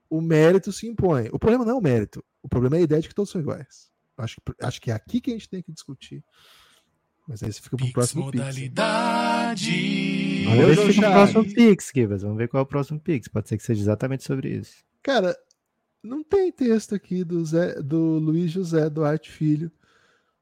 o 0.09 0.21
mérito 0.21 0.71
se 0.71 0.87
impõe. 0.87 1.29
O 1.31 1.39
problema 1.39 1.65
não 1.65 1.73
é 1.73 1.75
o 1.75 1.81
mérito, 1.81 2.23
o 2.41 2.49
problema 2.49 2.77
é 2.77 2.79
a 2.79 2.83
ideia 2.83 3.01
de 3.01 3.07
que 3.07 3.15
todos 3.15 3.31
são 3.31 3.41
iguais. 3.41 3.87
Acho 4.17 4.37
que, 4.37 4.65
acho 4.65 4.81
que 4.81 4.91
é 4.91 4.93
aqui 4.93 5.21
que 5.21 5.29
a 5.29 5.33
gente 5.33 5.49
tem 5.49 5.61
que 5.61 5.71
discutir. 5.71 6.23
Mas 7.27 7.43
aí 7.43 7.51
você 7.51 7.61
fica 7.61 7.77
pro 7.77 7.91
próximo 7.91 8.23
modalidade. 8.25 9.71
Pix. 9.71 10.26
Valeu, 10.47 10.75
Vamos 10.75 10.95
ver 10.95 11.05
o 11.05 11.11
próximo 11.11 11.45
Pix, 11.53 11.91
Kivas. 11.91 12.21
Vamos 12.21 12.37
ver 12.37 12.47
qual 12.47 12.61
é 12.61 12.63
o 12.63 12.67
próximo 12.67 12.99
Pix. 12.99 13.27
Pode 13.27 13.49
ser 13.49 13.57
que 13.57 13.63
seja 13.63 13.81
exatamente 13.81 14.23
sobre 14.23 14.49
isso. 14.49 14.83
Cara, 15.03 15.35
Não 16.03 16.23
tem 16.23 16.51
texto 16.51 16.95
aqui 16.95 17.23
do, 17.23 17.43
Zé, 17.45 17.81
do 17.81 17.97
Luiz 18.19 18.51
José 18.51 18.89
Duarte 18.89 19.29
Filho. 19.31 19.71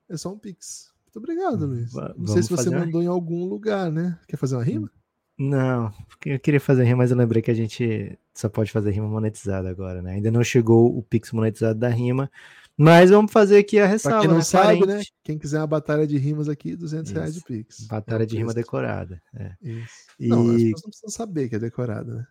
É 0.07 0.15
só 0.17 0.31
um 0.31 0.37
pix. 0.37 0.91
Muito 1.05 1.17
obrigado, 1.17 1.65
Luiz. 1.65 1.91
Va- 1.93 2.13
Não 2.17 2.27
sei 2.27 2.43
se 2.43 2.49
vamos 2.49 2.63
você 2.65 2.69
uma- 2.69 2.79
mandou 2.85 3.01
em 3.01 3.07
algum 3.07 3.45
lugar, 3.45 3.91
né? 3.91 4.19
Quer 4.27 4.37
fazer 4.37 4.55
uma 4.55 4.63
rima? 4.63 4.91
Não, 5.37 5.91
porque 6.07 6.29
eu 6.29 6.39
queria 6.39 6.59
fazer 6.61 6.83
rima, 6.83 6.97
mas 6.97 7.11
eu 7.11 7.17
lembrei 7.17 7.41
que 7.41 7.49
a 7.49 7.53
gente 7.55 8.17
só 8.33 8.47
pode 8.47 8.71
fazer 8.71 8.91
rima 8.91 9.07
monetizada 9.07 9.69
agora, 9.69 10.01
né? 10.01 10.13
Ainda 10.13 10.29
não 10.29 10.43
chegou 10.43 10.95
o 10.95 11.01
Pix 11.01 11.31
monetizado 11.31 11.79
da 11.79 11.89
rima, 11.89 12.29
mas 12.77 13.09
vamos 13.09 13.31
fazer 13.31 13.57
aqui 13.57 13.77
a 13.79 13.83
Pra 13.83 13.91
ressalva, 13.91 14.19
quem 14.19 14.27
não 14.29 14.37
né? 14.37 14.43
sabe, 14.43 14.85
né? 14.85 15.01
Quem 15.23 15.37
quiser 15.37 15.59
uma 15.59 15.67
batalha 15.67 16.05
de 16.05 16.17
rimas 16.17 16.49
aqui, 16.49 16.75
200 16.75 17.11
reais 17.11 17.33
de 17.33 17.37
Isso. 17.39 17.47
pix. 17.47 17.87
Batalha 17.87 18.23
É 18.23 18.25
de 18.25 18.37
rima 18.37 18.53
decorada. 18.53 19.21
É. 19.33 19.53
Isso. 19.61 19.93
E 20.19 20.27
Não, 20.27 20.41
as 20.41 20.47
pessoas 20.61 20.81
não 20.83 20.89
precisam 20.89 21.09
saber 21.09 21.49
que 21.49 21.55
é 21.55 21.59
decorada, 21.59 22.13
né? 22.15 22.27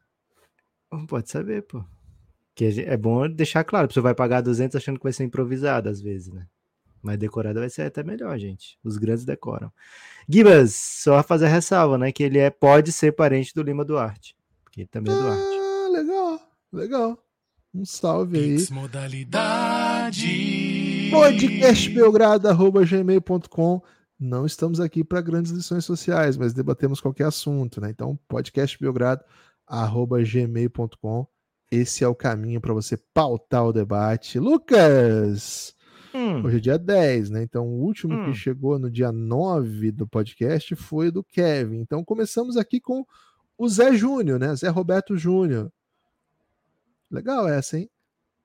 pode 1.08 1.30
saber, 1.30 1.62
pô. 1.62 1.84
Que 2.54 2.66
é 2.86 2.96
bom 2.96 3.28
deixar 3.28 3.64
claro, 3.64 3.86
a 3.86 3.88
pessoa 3.88 4.04
vai 4.04 4.14
pagar 4.14 4.40
200 4.40 4.76
achando 4.76 4.98
que 4.98 5.02
vai 5.02 5.12
ser 5.12 5.24
improvisada 5.24 5.90
às 5.90 6.00
vezes, 6.00 6.32
né? 6.32 6.46
Mas 7.02 7.18
decorada 7.18 7.60
vai 7.60 7.68
ser 7.68 7.82
até 7.82 8.02
melhor, 8.02 8.38
gente. 8.38 8.78
Os 8.82 8.96
grandes 8.96 9.24
decoram. 9.24 9.72
Gibas, 10.28 10.74
só 10.74 11.22
fazer 11.22 11.46
a 11.46 11.48
ressalva, 11.48 11.98
né? 11.98 12.12
Que 12.12 12.22
ele 12.22 12.38
é, 12.38 12.48
pode 12.48 12.92
ser 12.92 13.12
parente 13.12 13.52
do 13.54 13.62
Lima 13.62 13.84
Duarte. 13.84 14.34
Porque 14.62 14.82
ele 14.82 14.88
também 14.88 15.12
é 15.12 15.18
Duarte. 15.18 15.42
Ah, 15.42 15.88
legal, 15.90 16.40
legal. 16.72 17.18
Um 17.74 17.84
salve 17.84 18.38
aí. 18.38 18.56
Pix 18.56 18.70
modalidade. 18.70 19.63
podcastbelgrado.gmail.com 21.10 23.82
Não 24.18 24.46
estamos 24.46 24.80
aqui 24.80 25.04
para 25.04 25.20
grandes 25.20 25.52
lições 25.52 25.84
sociais, 25.84 26.36
mas 26.36 26.52
debatemos 26.52 27.00
qualquer 27.00 27.26
assunto, 27.26 27.80
né? 27.80 27.90
Então, 27.90 28.18
podcastbelgrado.gmail.com 28.28 31.26
Esse 31.70 32.02
é 32.04 32.08
o 32.08 32.14
caminho 32.14 32.60
para 32.60 32.74
você 32.74 32.96
pautar 32.96 33.64
o 33.64 33.72
debate. 33.72 34.38
Lucas! 34.38 35.74
Hum, 36.14 36.44
Hoje 36.44 36.58
é 36.58 36.60
dia 36.60 36.78
10, 36.78 37.30
né? 37.30 37.42
Então, 37.42 37.66
o 37.66 37.82
último 37.82 38.14
Hum. 38.14 38.26
que 38.26 38.34
chegou 38.34 38.78
no 38.78 38.88
dia 38.90 39.10
9 39.10 39.90
do 39.90 40.06
podcast 40.06 40.76
foi 40.76 41.10
do 41.10 41.24
Kevin. 41.24 41.80
Então, 41.80 42.04
começamos 42.04 42.56
aqui 42.56 42.80
com 42.80 43.04
o 43.58 43.68
Zé 43.68 43.94
Júnior, 43.94 44.38
né? 44.38 44.54
Zé 44.54 44.68
Roberto 44.68 45.16
Júnior. 45.16 45.72
Legal 47.10 47.48
essa, 47.48 47.78
hein? 47.78 47.90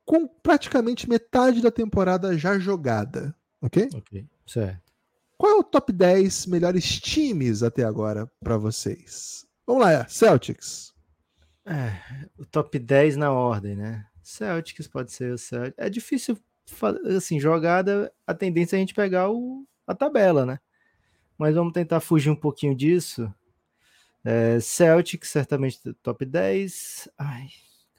Com 0.09 0.27
praticamente 0.27 1.07
metade 1.07 1.61
da 1.61 1.69
temporada 1.69 2.35
já 2.35 2.57
jogada, 2.57 3.35
ok? 3.61 3.89
ok, 3.93 4.25
certo. 4.43 4.91
Qual 5.37 5.51
é 5.51 5.55
o 5.59 5.63
top 5.63 5.93
10 5.93 6.47
melhores 6.47 6.99
times 6.99 7.61
até 7.61 7.83
agora 7.83 8.25
para 8.39 8.57
vocês? 8.57 9.45
Vamos 9.67 9.83
lá, 9.83 10.07
Celtics. 10.07 10.95
É, 11.63 12.25
o 12.39 12.43
top 12.43 12.79
10 12.79 13.17
na 13.17 13.31
ordem, 13.31 13.75
né? 13.75 14.03
Celtics 14.23 14.87
pode 14.87 15.11
ser 15.11 15.31
o 15.31 15.37
Celtics. 15.37 15.75
É 15.77 15.87
difícil, 15.91 16.39
assim, 17.15 17.39
jogada, 17.39 18.11
a 18.25 18.33
tendência 18.33 18.75
é 18.75 18.77
a 18.77 18.79
gente 18.79 18.95
pegar 18.95 19.29
o, 19.29 19.63
a 19.85 19.93
tabela, 19.93 20.43
né? 20.43 20.59
Mas 21.37 21.53
vamos 21.53 21.71
tentar 21.71 21.99
fugir 21.99 22.31
um 22.31 22.35
pouquinho 22.35 22.73
disso. 22.73 23.31
É, 24.25 24.59
Celtics, 24.59 25.29
certamente 25.29 25.79
top 26.01 26.25
10. 26.25 27.09
Ai, 27.15 27.49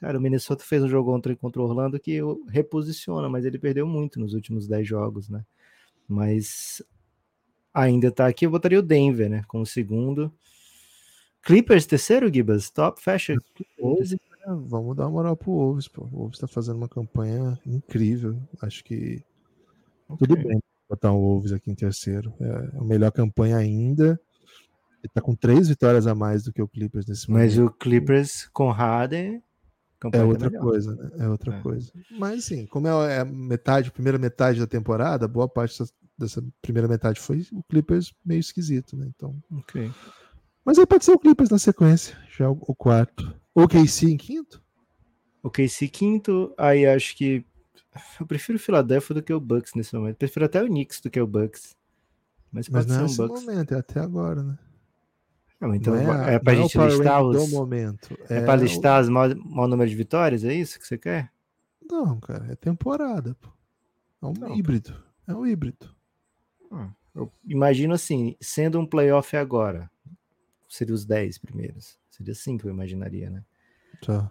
cara, 0.01 0.19
o 0.19 0.21
Minnesota 0.21 0.65
fez 0.65 0.83
um 0.83 0.89
jogo 0.89 1.15
ontem 1.15 1.35
contra 1.37 1.61
o 1.61 1.65
Orlando 1.65 2.01
que 2.01 2.19
reposiciona, 2.49 3.29
mas 3.29 3.45
ele 3.45 3.59
perdeu 3.59 3.87
muito 3.87 4.19
nos 4.19 4.35
últimos 4.35 4.67
10 4.67 4.87
jogos, 4.89 5.29
né? 5.29 5.45
Mas 6.09 6.83
ainda 7.73 8.11
tá 8.11 8.27
aqui, 8.27 8.47
eu 8.47 8.51
botaria 8.51 8.79
o 8.79 8.83
Denver, 8.83 9.29
né? 9.31 9.45
Como 9.47 9.65
segundo. 9.65 10.33
Clippers, 11.43 11.87
terceiro, 11.87 12.33
Gibas? 12.33 12.71
Top, 12.71 13.01
fecha. 13.01 13.35
Wolves, 13.81 14.13
né? 14.13 14.19
Vamos 14.67 14.97
dar 14.97 15.05
uma 15.05 15.11
moral 15.11 15.37
pro 15.37 15.53
Wolves, 15.53 15.87
pô. 15.89 16.03
O 16.05 16.09
Wolves 16.09 16.39
tá 16.39 16.49
fazendo 16.49 16.77
uma 16.77 16.89
campanha 16.89 17.59
incrível. 17.65 18.37
Acho 18.61 18.83
que 18.85 19.23
tudo 20.19 20.35
Ok. 20.35 20.45
bem 20.45 20.61
botar 20.89 21.13
o 21.13 21.21
Wolves 21.21 21.53
aqui 21.53 21.71
em 21.71 21.75
terceiro. 21.75 22.35
É 22.41 22.79
a 22.79 22.85
melhor 22.85 23.13
campanha 23.13 23.57
ainda. 23.57 24.21
Ele 25.03 25.11
tá 25.15 25.21
com 25.21 25.35
três 25.35 25.69
vitórias 25.69 26.07
a 26.07 26.15
mais 26.15 26.43
do 26.45 26.53
que 26.53 26.61
o 26.61 26.69
Clippers 26.69 27.07
nesse 27.07 27.31
Mas 27.31 27.57
momento. 27.57 27.71
o 27.73 27.79
Clippers 27.79 28.49
com 28.53 28.71
Harden, 28.71 29.37
É 29.37 29.43
campanha 30.01 30.25
tá 30.25 30.29
outra 30.29 30.51
melhor. 30.51 30.63
coisa, 30.63 30.95
né? 30.97 31.11
É 31.19 31.29
outra 31.29 31.55
É. 31.55 31.61
coisa. 31.61 31.93
Mas 32.19 32.39
assim, 32.45 32.67
como 32.67 32.89
é 32.89 33.21
a 33.21 33.25
metade, 33.25 33.91
primeira 33.93 34.19
metade 34.19 34.59
da 34.59 34.67
temporada, 34.67 35.29
boa 35.29 35.49
parte 35.49 35.79
dessa, 36.19 36.43
primeira 36.61 36.89
metade 36.89 37.21
foi 37.21 37.47
o 37.53 37.63
Clippers 37.63 38.13
meio 38.25 38.41
esquisito, 38.41 38.97
né? 38.97 39.07
Então. 39.15 39.37
Ok. 39.53 39.91
Mas 40.65 40.79
aí 40.79 40.87
pode 40.87 41.05
ser 41.05 41.13
o 41.13 41.19
Clippers 41.19 41.51
na 41.51 41.59
sequência, 41.59 42.17
já 42.37 42.51
o, 42.51 42.59
o 42.63 42.75
quarto. 42.75 43.35
O 43.55 43.67
KC 43.69 44.11
em 44.11 44.17
quinto? 44.17 44.63
O 45.43 45.51
KC 45.51 45.89
quinto, 45.89 46.53
aí 46.59 46.87
acho 46.87 47.17
que 47.17 47.45
eu 48.21 48.27
prefiro 48.27 48.57
o 48.57 48.61
Philadelphia 48.61 49.15
do 49.15 49.23
que 49.23 49.33
o 49.33 49.41
Bucks 49.41 49.73
nesse 49.75 49.95
momento. 49.95 50.17
Prefiro 50.17 50.45
até 50.45 50.63
o 50.63 50.67
Knicks 50.67 51.01
do 51.01 51.11
que 51.11 51.21
o 51.21 51.27
Bucks. 51.27 51.75
Mas 52.53 52.69
Mas 52.69 52.85
pode 52.87 52.99
não 52.99 53.05
é 53.05 53.09
ser 53.09 53.23
um 53.23 53.27
Bucks. 53.29 53.45
momento, 53.47 53.73
é 53.75 53.79
até 53.79 54.01
agora, 54.01 54.43
né? 54.43 54.59
Não, 55.61 55.75
então 55.75 55.95
não 55.95 56.13
é, 56.15 56.37
a- 56.37 56.41
pra 56.41 56.55
não 56.55 56.63
é 56.63 56.65
o 56.65 56.69
gente 56.69 56.79
listar 56.79 57.23
os. 57.23 57.53
momento. 57.53 58.19
É, 58.31 58.41
pra 58.41 58.55
o- 58.55 58.57
listar 58.57 59.03
os 59.03 59.09
maior, 59.09 59.35
maior 59.37 59.69
número 59.69 59.91
de 59.91 59.97
vitórias, 59.97 60.43
é 60.45 60.55
isso 60.55 60.79
que 60.79 60.87
você 60.87 60.97
quer? 60.97 61.31
Não, 61.91 62.19
cara, 62.21 62.51
é 62.53 62.57
temporada, 62.57 63.37
pô. 63.41 63.49
É 64.23 64.27
um 64.27 64.33
Não, 64.33 64.57
híbrido. 64.57 64.95
É 65.27 65.35
um 65.35 65.47
híbrido. 65.47 65.95
Eu 67.15 67.31
imagino 67.45 67.93
assim, 67.95 68.37
sendo 68.41 68.79
um 68.79 68.87
playoff 68.87 69.37
agora, 69.37 69.91
seria 70.69 70.95
os 70.95 71.05
10 71.05 71.37
primeiros. 71.39 71.99
Seria 72.11 72.33
assim 72.33 72.57
que 72.57 72.65
eu 72.65 72.71
imaginaria, 72.71 73.29
né? 73.29 73.45
Tá. 74.05 74.31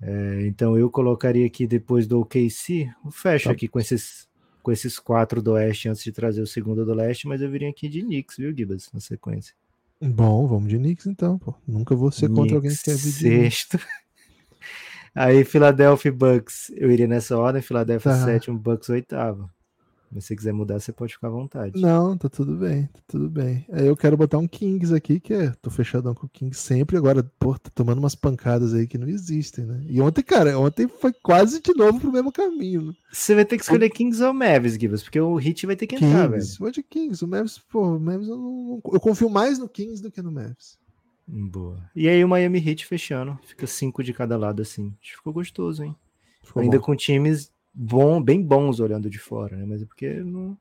É, 0.00 0.46
então 0.46 0.76
eu 0.78 0.90
colocaria 0.90 1.46
aqui 1.46 1.66
depois 1.66 2.06
do 2.06 2.20
OKC, 2.20 2.90
eu 3.04 3.10
fecho 3.10 3.44
Tá. 3.46 3.52
aqui 3.52 3.68
com 3.68 3.78
esses 3.78 4.26
com 4.62 4.72
esses 4.72 4.98
quatro 4.98 5.40
do 5.40 5.52
Oeste 5.52 5.88
antes 5.88 6.02
de 6.02 6.10
trazer 6.10 6.40
o 6.42 6.46
segundo 6.46 6.84
do 6.84 6.92
Leste, 6.92 7.28
mas 7.28 7.40
eu 7.40 7.48
viria 7.48 7.70
aqui 7.70 7.88
de 7.88 8.02
Knicks, 8.02 8.36
viu, 8.36 8.52
Gibas, 8.52 8.90
na 8.92 8.98
sequência. 8.98 9.54
Bom, 10.00 10.46
vamos 10.46 10.68
de 10.68 10.76
Knicks 10.76 11.06
então, 11.06 11.38
pô. 11.38 11.54
Nunca 11.66 11.94
vou 11.94 12.10
ser 12.12 12.28
contra 12.28 12.56
alguém 12.56 12.70
que 12.70 12.82
quer 12.82 12.96
vir 12.96 13.12
sexto. 13.12 13.78
Aí 15.14 15.44
Philadelphia 15.44 16.12
Bucks, 16.12 16.70
eu 16.76 16.90
iria 16.90 17.06
nessa 17.06 17.38
ordem, 17.38 17.62
Philadelphia 17.62 18.12
Tá. 18.12 18.24
sétimo, 18.24 18.58
Bucks 18.58 18.90
oitavo. 18.90 19.48
Mas 20.10 20.24
se 20.24 20.28
você 20.28 20.36
quiser 20.36 20.52
mudar, 20.52 20.78
você 20.78 20.92
pode 20.92 21.12
ficar 21.12 21.28
à 21.28 21.30
vontade. 21.30 21.80
Não, 21.80 22.16
tá 22.16 22.28
tudo 22.28 22.54
bem, 22.56 22.86
tá 22.86 23.00
tudo 23.08 23.28
bem. 23.28 23.66
Aí 23.72 23.86
eu 23.86 23.96
quero 23.96 24.16
botar 24.16 24.38
um 24.38 24.46
Kings 24.46 24.94
aqui, 24.94 25.18
que 25.18 25.34
é, 25.34 25.50
tô 25.60 25.68
fechadão 25.70 26.14
com 26.14 26.26
o 26.26 26.28
Kings 26.28 26.58
sempre, 26.60 26.96
agora, 26.96 27.22
pô, 27.38 27.58
tá 27.58 27.70
tomando 27.74 27.98
umas 27.98 28.14
pancadas 28.14 28.72
aí 28.72 28.86
que 28.86 28.96
não 28.98 29.08
existem, 29.08 29.66
né? 29.66 29.82
E 29.88 30.00
ontem, 30.00 30.22
cara, 30.22 30.58
ontem 30.58 30.86
foi 30.88 31.12
quase 31.12 31.60
de 31.60 31.74
novo 31.74 32.00
pro 32.00 32.12
mesmo 32.12 32.30
caminho. 32.32 32.82
né? 32.86 32.92
Você 33.12 33.34
vai 33.34 33.44
ter 33.44 33.56
que 33.56 33.62
escolher 33.64 33.90
Kings 33.90 34.22
ou 34.22 34.32
Mavis, 34.32 34.74
Gibas, 34.74 35.02
porque 35.02 35.20
o 35.20 35.34
Hit 35.36 35.66
vai 35.66 35.76
ter 35.76 35.86
que 35.86 35.96
entrar, 35.96 36.28
velho. 36.28 36.40
Kings, 36.42 36.58
vou 36.58 36.70
de 36.70 36.82
Kings. 36.82 37.24
O 37.24 37.28
Mavs, 37.28 37.58
pô, 37.58 37.96
o 37.96 38.00
Mavs 38.00 38.28
eu, 38.28 38.36
não, 38.36 38.80
eu 38.92 39.00
confio 39.00 39.28
mais 39.28 39.58
no 39.58 39.68
Kings 39.68 40.02
do 40.02 40.10
que 40.10 40.22
no 40.22 40.30
Mavs. 40.30 40.78
Boa. 41.26 41.82
E 41.94 42.08
aí 42.08 42.24
o 42.24 42.28
Miami 42.28 42.58
Heat 42.64 42.86
fechando, 42.86 43.36
fica 43.44 43.66
cinco 43.66 44.02
de 44.04 44.12
cada 44.12 44.36
lado 44.36 44.62
assim. 44.62 44.94
Ficou 45.00 45.32
gostoso, 45.32 45.82
hein? 45.82 45.96
Ficou 46.44 46.62
Ainda 46.62 46.78
bom. 46.78 46.84
com 46.84 46.94
times 46.94 47.50
bom, 47.76 48.22
bem 48.22 48.42
bons 48.42 48.80
olhando 48.80 49.10
de 49.10 49.18
fora, 49.18 49.54
né? 49.56 49.66
Mas 49.66 49.82
é 49.82 49.84
porque 49.84 50.14
não, 50.14 50.56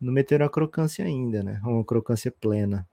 não 0.00 0.12
meteram 0.12 0.44
a 0.44 0.50
crocância 0.50 1.04
ainda, 1.04 1.42
né? 1.42 1.60
Uma 1.62 1.84
crocância 1.84 2.32
plena. 2.32 2.86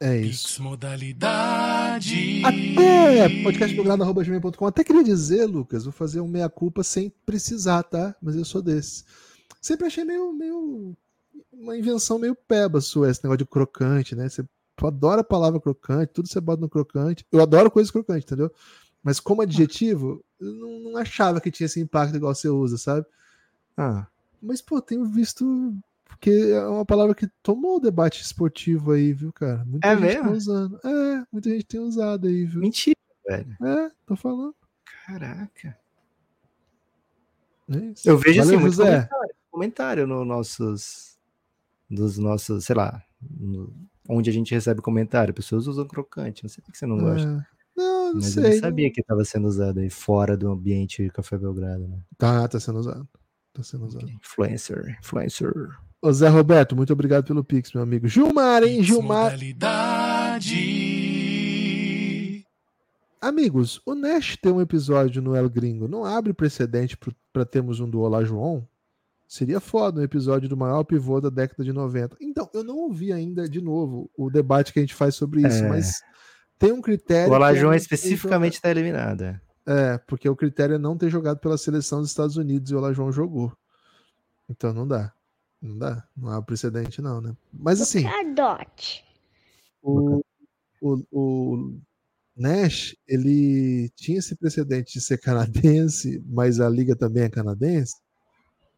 É 0.00 0.20
Pix 0.20 0.44
isso. 0.44 0.62
modalidade. 0.62 2.42
Até 2.44 3.42
podcastprogrado.gmail.com. 3.42 4.66
Até 4.66 4.84
queria 4.84 5.02
dizer, 5.02 5.46
Lucas, 5.46 5.84
vou 5.84 5.92
fazer 5.92 6.20
um 6.20 6.28
meia-culpa 6.28 6.84
sem 6.84 7.10
precisar, 7.26 7.82
tá? 7.82 8.14
Mas 8.22 8.36
eu 8.36 8.44
sou 8.44 8.62
desse. 8.62 9.04
Sempre 9.60 9.86
achei 9.86 10.04
meio, 10.04 10.32
meio 10.32 10.96
uma 11.52 11.76
invenção 11.76 12.18
meio 12.18 12.36
peba 12.36 12.80
sua, 12.80 13.10
esse 13.10 13.24
negócio 13.24 13.38
de 13.38 13.46
crocante, 13.46 14.14
né? 14.14 14.28
Você 14.28 14.44
adora 14.80 15.22
a 15.22 15.24
palavra 15.24 15.60
crocante, 15.60 16.12
tudo 16.12 16.28
você 16.28 16.40
bota 16.40 16.60
no 16.60 16.68
crocante. 16.68 17.26
Eu 17.32 17.42
adoro 17.42 17.70
coisas 17.70 17.90
crocantes, 17.90 18.24
entendeu? 18.24 18.52
Mas 19.02 19.20
como 19.20 19.42
adjetivo, 19.42 20.24
eu 20.40 20.52
não, 20.54 20.80
não 20.80 20.96
achava 20.96 21.40
que 21.40 21.50
tinha 21.50 21.66
esse 21.66 21.80
impacto 21.80 22.16
igual 22.16 22.34
você 22.34 22.48
usa, 22.48 22.76
sabe? 22.76 23.06
Ah, 23.76 24.06
Mas, 24.42 24.60
pô, 24.60 24.80
tenho 24.80 25.04
visto. 25.04 25.74
Porque 26.04 26.30
é 26.30 26.66
uma 26.66 26.84
palavra 26.84 27.14
que 27.14 27.28
tomou 27.42 27.76
o 27.76 27.80
debate 27.80 28.22
esportivo 28.22 28.92
aí, 28.92 29.12
viu, 29.12 29.32
cara? 29.32 29.64
Muita 29.64 29.86
É 29.86 29.94
gente 29.94 30.02
mesmo? 30.02 30.22
tá 30.24 30.30
usando. 30.30 30.80
É, 30.84 31.24
muita 31.30 31.50
gente 31.50 31.64
tem 31.66 31.80
usado 31.80 32.26
aí, 32.26 32.44
viu? 32.44 32.60
mentira, 32.60 32.96
velho. 33.26 33.56
É, 33.62 33.90
tô 34.06 34.16
falando. 34.16 34.54
Caraca. 35.06 35.78
É. 37.70 37.92
Eu 38.04 38.18
vejo 38.18 38.40
Valeu, 38.40 38.54
assim, 38.54 38.56
muito 38.56 38.76
comentário, 38.76 39.34
comentário 39.50 40.06
no 40.06 40.24
nossos. 40.24 41.16
Dos 41.90 42.18
nossos, 42.18 42.64
sei 42.66 42.76
lá, 42.76 43.02
no- 43.22 43.72
onde 44.08 44.28
a 44.28 44.32
gente 44.32 44.52
recebe 44.54 44.82
comentário. 44.82 45.32
Pessoas 45.32 45.66
usam 45.66 45.86
crocante. 45.86 46.42
Não 46.44 46.50
sei 46.50 46.62
por 46.62 46.70
que 46.72 46.76
você 46.78 46.84
não 46.86 46.98
gosta. 46.98 47.46
Não, 48.08 48.14
Mas 48.16 48.26
sei. 48.26 48.44
eu 48.44 48.50
não 48.50 48.58
sabia 48.60 48.90
que 48.92 49.00
estava 49.00 49.24
sendo 49.24 49.46
usado 49.48 49.80
aí 49.80 49.90
fora 49.90 50.36
do 50.36 50.50
ambiente 50.50 51.08
Café 51.10 51.38
Belgrado, 51.38 51.86
né? 51.88 51.98
Tá, 52.16 52.46
tá 52.48 52.58
sendo 52.60 52.78
usado. 52.78 53.08
Tá 53.52 53.62
sendo 53.62 53.86
usado. 53.86 54.08
Influencer, 54.08 54.96
influencer. 55.00 55.52
Ô 56.00 56.12
Zé 56.12 56.28
Roberto, 56.28 56.76
muito 56.76 56.92
obrigado 56.92 57.24
pelo 57.24 57.42
Pix, 57.42 57.72
meu 57.72 57.82
amigo. 57.82 58.06
Gilmar, 58.06 58.62
hein? 58.62 58.82
Gilmar. 58.82 59.32
modalidade. 61.48 62.44
Amigos, 63.20 63.80
o 63.84 63.94
Nash 63.94 64.36
tem 64.40 64.52
um 64.52 64.60
episódio 64.60 65.20
no 65.20 65.34
El 65.34 65.48
Gringo. 65.50 65.88
Não 65.88 66.04
abre 66.04 66.32
precedente 66.32 66.96
para 67.32 67.44
termos 67.44 67.80
um 67.80 67.90
do 67.90 68.00
Olá 68.00 68.22
João? 68.22 68.66
Seria 69.26 69.58
foda 69.60 70.00
um 70.00 70.04
episódio 70.04 70.48
do 70.48 70.56
maior 70.56 70.84
pivô 70.84 71.20
da 71.20 71.28
década 71.28 71.64
de 71.64 71.72
90. 71.72 72.16
Então, 72.20 72.48
eu 72.54 72.62
não 72.64 72.76
ouvi 72.78 73.12
ainda, 73.12 73.48
de 73.48 73.60
novo, 73.60 74.08
o 74.16 74.30
debate 74.30 74.72
que 74.72 74.78
a 74.78 74.82
gente 74.82 74.94
faz 74.94 75.16
sobre 75.16 75.46
isso, 75.46 75.64
É. 75.64 75.68
mas 75.68 76.00
tem 76.58 76.72
um 76.72 76.80
critério. 76.80 77.32
O 77.32 77.38
que 77.38 77.74
é 77.74 77.76
especificamente 77.76 78.54
está 78.54 78.70
eliminado. 78.70 79.22
é. 79.22 79.40
É, 79.70 79.98
porque 79.98 80.26
o 80.26 80.34
critério 80.34 80.76
é 80.76 80.78
não 80.78 80.96
ter 80.96 81.10
jogado 81.10 81.38
pela 81.40 81.58
seleção 81.58 82.00
dos 82.00 82.08
Estados 82.08 82.38
Unidos 82.38 82.70
e 82.70 82.74
o 82.74 82.78
Olajuwon 82.78 83.12
jogou. 83.12 83.52
Então 84.48 84.72
não 84.72 84.88
dá. 84.88 85.12
Não 85.60 85.76
dá. 85.76 86.08
Não 86.16 86.30
há 86.30 86.40
precedente, 86.40 87.02
não, 87.02 87.20
né? 87.20 87.36
Mas 87.52 87.78
assim. 87.80 88.06
O, 89.82 90.22
o, 90.80 91.02
o 91.12 91.78
Nash, 92.34 92.96
ele 93.06 93.90
tinha 93.94 94.18
esse 94.20 94.34
precedente 94.36 94.94
de 94.94 95.04
ser 95.04 95.18
canadense, 95.18 96.22
mas 96.26 96.60
a 96.60 96.68
liga 96.70 96.96
também 96.96 97.24
é 97.24 97.28
canadense, 97.28 97.96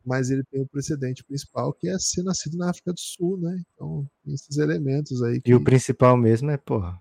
mas 0.04 0.28
ele 0.30 0.42
tem 0.50 0.62
o 0.62 0.68
precedente 0.68 1.22
principal 1.22 1.72
que 1.72 1.88
é 1.88 1.96
ser 2.00 2.24
nascido 2.24 2.56
na 2.56 2.70
África 2.70 2.92
do 2.92 2.98
Sul, 2.98 3.38
né? 3.38 3.62
Então, 3.74 4.04
tem 4.24 4.34
esses 4.34 4.56
elementos 4.56 5.22
aí 5.22 5.40
que 5.40 5.50
E 5.50 5.54
o 5.54 5.62
principal 5.62 6.16
mesmo 6.16 6.50
é, 6.50 6.56
porra, 6.56 6.98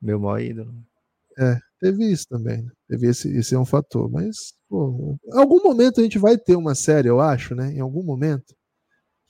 meu 0.00 0.18
maior 0.20 0.40
ídolo. 0.40 0.74
teve 1.80 2.10
isso 2.10 2.26
também, 2.28 2.62
né? 2.62 2.70
Teve 2.88 3.08
esse, 3.08 3.28
esse 3.36 3.54
é 3.54 3.58
um 3.58 3.64
fator, 3.66 4.10
mas 4.10 4.54
pô, 4.68 5.16
em 5.26 5.38
algum 5.38 5.62
momento 5.62 6.00
a 6.00 6.02
gente 6.02 6.18
vai 6.18 6.36
ter 6.38 6.56
uma 6.56 6.74
série, 6.74 7.08
eu 7.08 7.20
acho, 7.20 7.54
né? 7.54 7.72
Em 7.72 7.80
algum 7.80 8.02
momento 8.02 8.54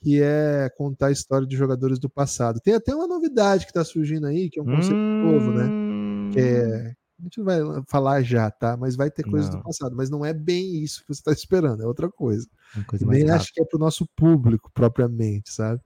que 0.01 0.21
é 0.21 0.69
contar 0.77 1.07
a 1.07 1.11
história 1.11 1.47
de 1.47 1.55
jogadores 1.55 1.99
do 1.99 2.09
passado. 2.09 2.59
Tem 2.61 2.75
até 2.75 2.93
uma 2.95 3.07
novidade 3.07 3.65
que 3.65 3.71
está 3.71 3.83
surgindo 3.83 4.27
aí, 4.27 4.49
que 4.49 4.59
é 4.59 4.61
um 4.61 4.65
conceito 4.65 4.99
novo, 5.21 5.51
né? 5.51 5.65
Hum, 5.65 6.29
que 6.31 6.39
é- 6.39 6.93
a 7.19 7.23
gente 7.23 7.39
não 7.39 7.45
vai 7.45 7.59
falar 7.87 8.21
já, 8.21 8.51
tá? 8.51 8.77
Mas 8.77 8.95
vai 8.95 9.09
ter 9.09 9.23
coisas 9.23 9.49
do 9.49 9.61
passado. 9.63 9.95
Mas 9.95 10.07
não 10.07 10.23
é 10.23 10.33
bem 10.33 10.83
isso 10.83 11.01
que 11.01 11.07
você 11.07 11.19
está 11.19 11.31
esperando, 11.31 11.81
é 11.81 11.87
outra 11.87 12.11
coisa. 12.11 12.47
Nem 13.01 13.21
rápida. 13.21 13.35
acho 13.35 13.53
que 13.53 13.59
é 13.61 13.65
para 13.65 13.77
o 13.77 13.79
nosso 13.79 14.07
público 14.15 14.69
propriamente, 14.71 15.51
sabe? 15.51 15.81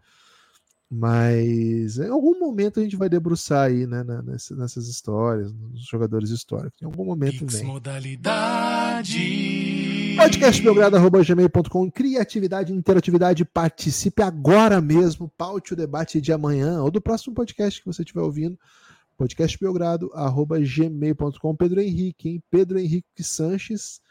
Mas 0.93 1.97
em 1.99 2.09
algum 2.09 2.37
momento 2.37 2.81
a 2.81 2.83
gente 2.83 2.97
vai 2.97 3.07
debruçar 3.07 3.67
aí, 3.67 3.87
né, 3.87 4.03
na- 4.03 4.21
nessa- 4.21 4.53
nessas 4.57 4.89
histórias, 4.89 5.53
nos 5.53 5.85
jogadores 5.87 6.31
históricos. 6.31 6.81
Em 6.81 6.85
algum 6.85 7.05
momento 7.05 7.39
Pix 7.39 7.53
vem. 7.53 7.63
modalidade. 7.65 9.17
Podcastbelgrado.gmail.com 10.17 11.89
Criatividade, 11.89 12.73
interatividade, 12.73 13.45
participe 13.45 14.21
agora 14.21 14.81
mesmo, 14.81 15.31
paute 15.37 15.71
o 15.71 15.77
debate 15.77 16.19
de 16.19 16.33
amanhã 16.33 16.83
ou 16.83 16.91
do 16.91 16.99
próximo 17.01 17.33
podcast 17.33 17.79
que 17.79 17.85
você 17.87 18.01
estiver 18.01 18.19
ouvindo. 18.21 18.59
Podcastbelgrado.gmail.com 19.17 21.55
Pedro 21.55 21.79
Henrique, 21.79 22.27
hein? 22.29 22.43
Pedro 22.51 22.77
Henrique 22.77 23.23
Sanches. 23.23 24.01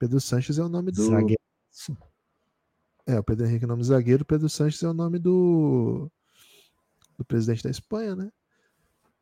Pedro 0.00 0.20
Sanches 0.20 0.58
é 0.58 0.64
o 0.64 0.68
nome 0.68 0.90
do. 0.90 1.04
Zagueiro. 1.04 1.40
É, 3.08 3.18
o 3.18 3.24
Pedro 3.24 3.46
Henrique 3.46 3.64
é 3.64 3.66
o 3.66 3.68
nome 3.68 3.80
do 3.80 3.86
zagueiro, 3.86 4.22
Pedro 4.22 4.50
Sanches 4.50 4.82
é 4.82 4.88
o 4.88 4.92
nome 4.92 5.18
do, 5.18 6.10
do 7.16 7.24
presidente 7.24 7.64
da 7.64 7.70
Espanha, 7.70 8.14
né? 8.14 8.30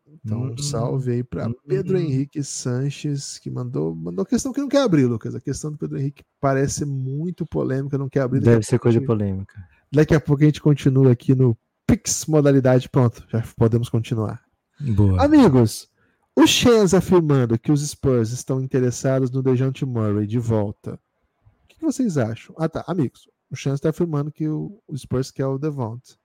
Então, 0.09 0.43
um 0.43 0.51
Hum, 0.53 0.59
salve 0.59 1.13
aí 1.13 1.23
para 1.23 1.49
hum. 1.49 1.55
Pedro 1.67 1.97
Henrique 1.97 2.43
Sanches, 2.43 3.39
que 3.39 3.49
mandou, 3.49 3.95
mandou 3.95 4.27
questão 4.27 4.53
que 4.53 4.61
não 4.61 4.69
quer 4.69 4.83
abrir, 4.83 5.07
Lucas. 5.07 5.37
A 5.37 5.41
questão 5.41 5.71
do 5.71 5.79
Pedro 5.79 5.99
Henrique 5.99 6.25
parece 6.41 6.85
muito 6.85 7.47
polêmica, 7.47 7.97
não 7.97 8.09
quer 8.09 8.21
abrir. 8.23 8.41
Deve 8.41 8.65
ser 8.65 8.79
coisa 8.81 8.99
gente- 8.99 9.07
polêmica. 9.07 9.55
Daqui 9.93 10.15
a 10.15 10.21
pouco 10.21 10.43
a 10.43 10.47
gente 10.47 10.61
continua 10.61 11.13
aqui 11.13 11.33
no 11.35 11.57
Pix 11.87 12.27
modalidade. 12.27 12.89
Pronto, 12.89 13.25
já 13.29 13.41
podemos 13.57 13.89
continuar. 13.89 14.43
Boa. 14.81 15.25
Amigos, 15.25 15.89
o 16.37 16.45
Shens 16.45 16.93
afirmando 16.93 17.57
que 17.57 17.71
os 17.71 17.87
Spurs 17.87 18.31
estão 18.31 18.61
interessados 18.61 19.31
no 19.31 19.43
DeJounte 19.43 19.87
Murray 19.87 20.27
de 20.27 20.39
volta. 20.41 20.99
O 21.65 21.69
que 21.69 21.81
vocês 21.81 22.19
acham? 22.19 22.55
Ah, 22.59 22.69
tá. 22.69 22.85
Amigos, 22.87 23.29
o 23.51 23.57
Shens 23.57 23.75
está 23.75 23.91
afirmando 23.91 24.33
que 24.33 24.49
o, 24.49 24.83
o 24.87 24.97
Spurs 24.97 25.31
quer 25.31 25.47
o 25.47 25.59
Devont. 25.59 26.19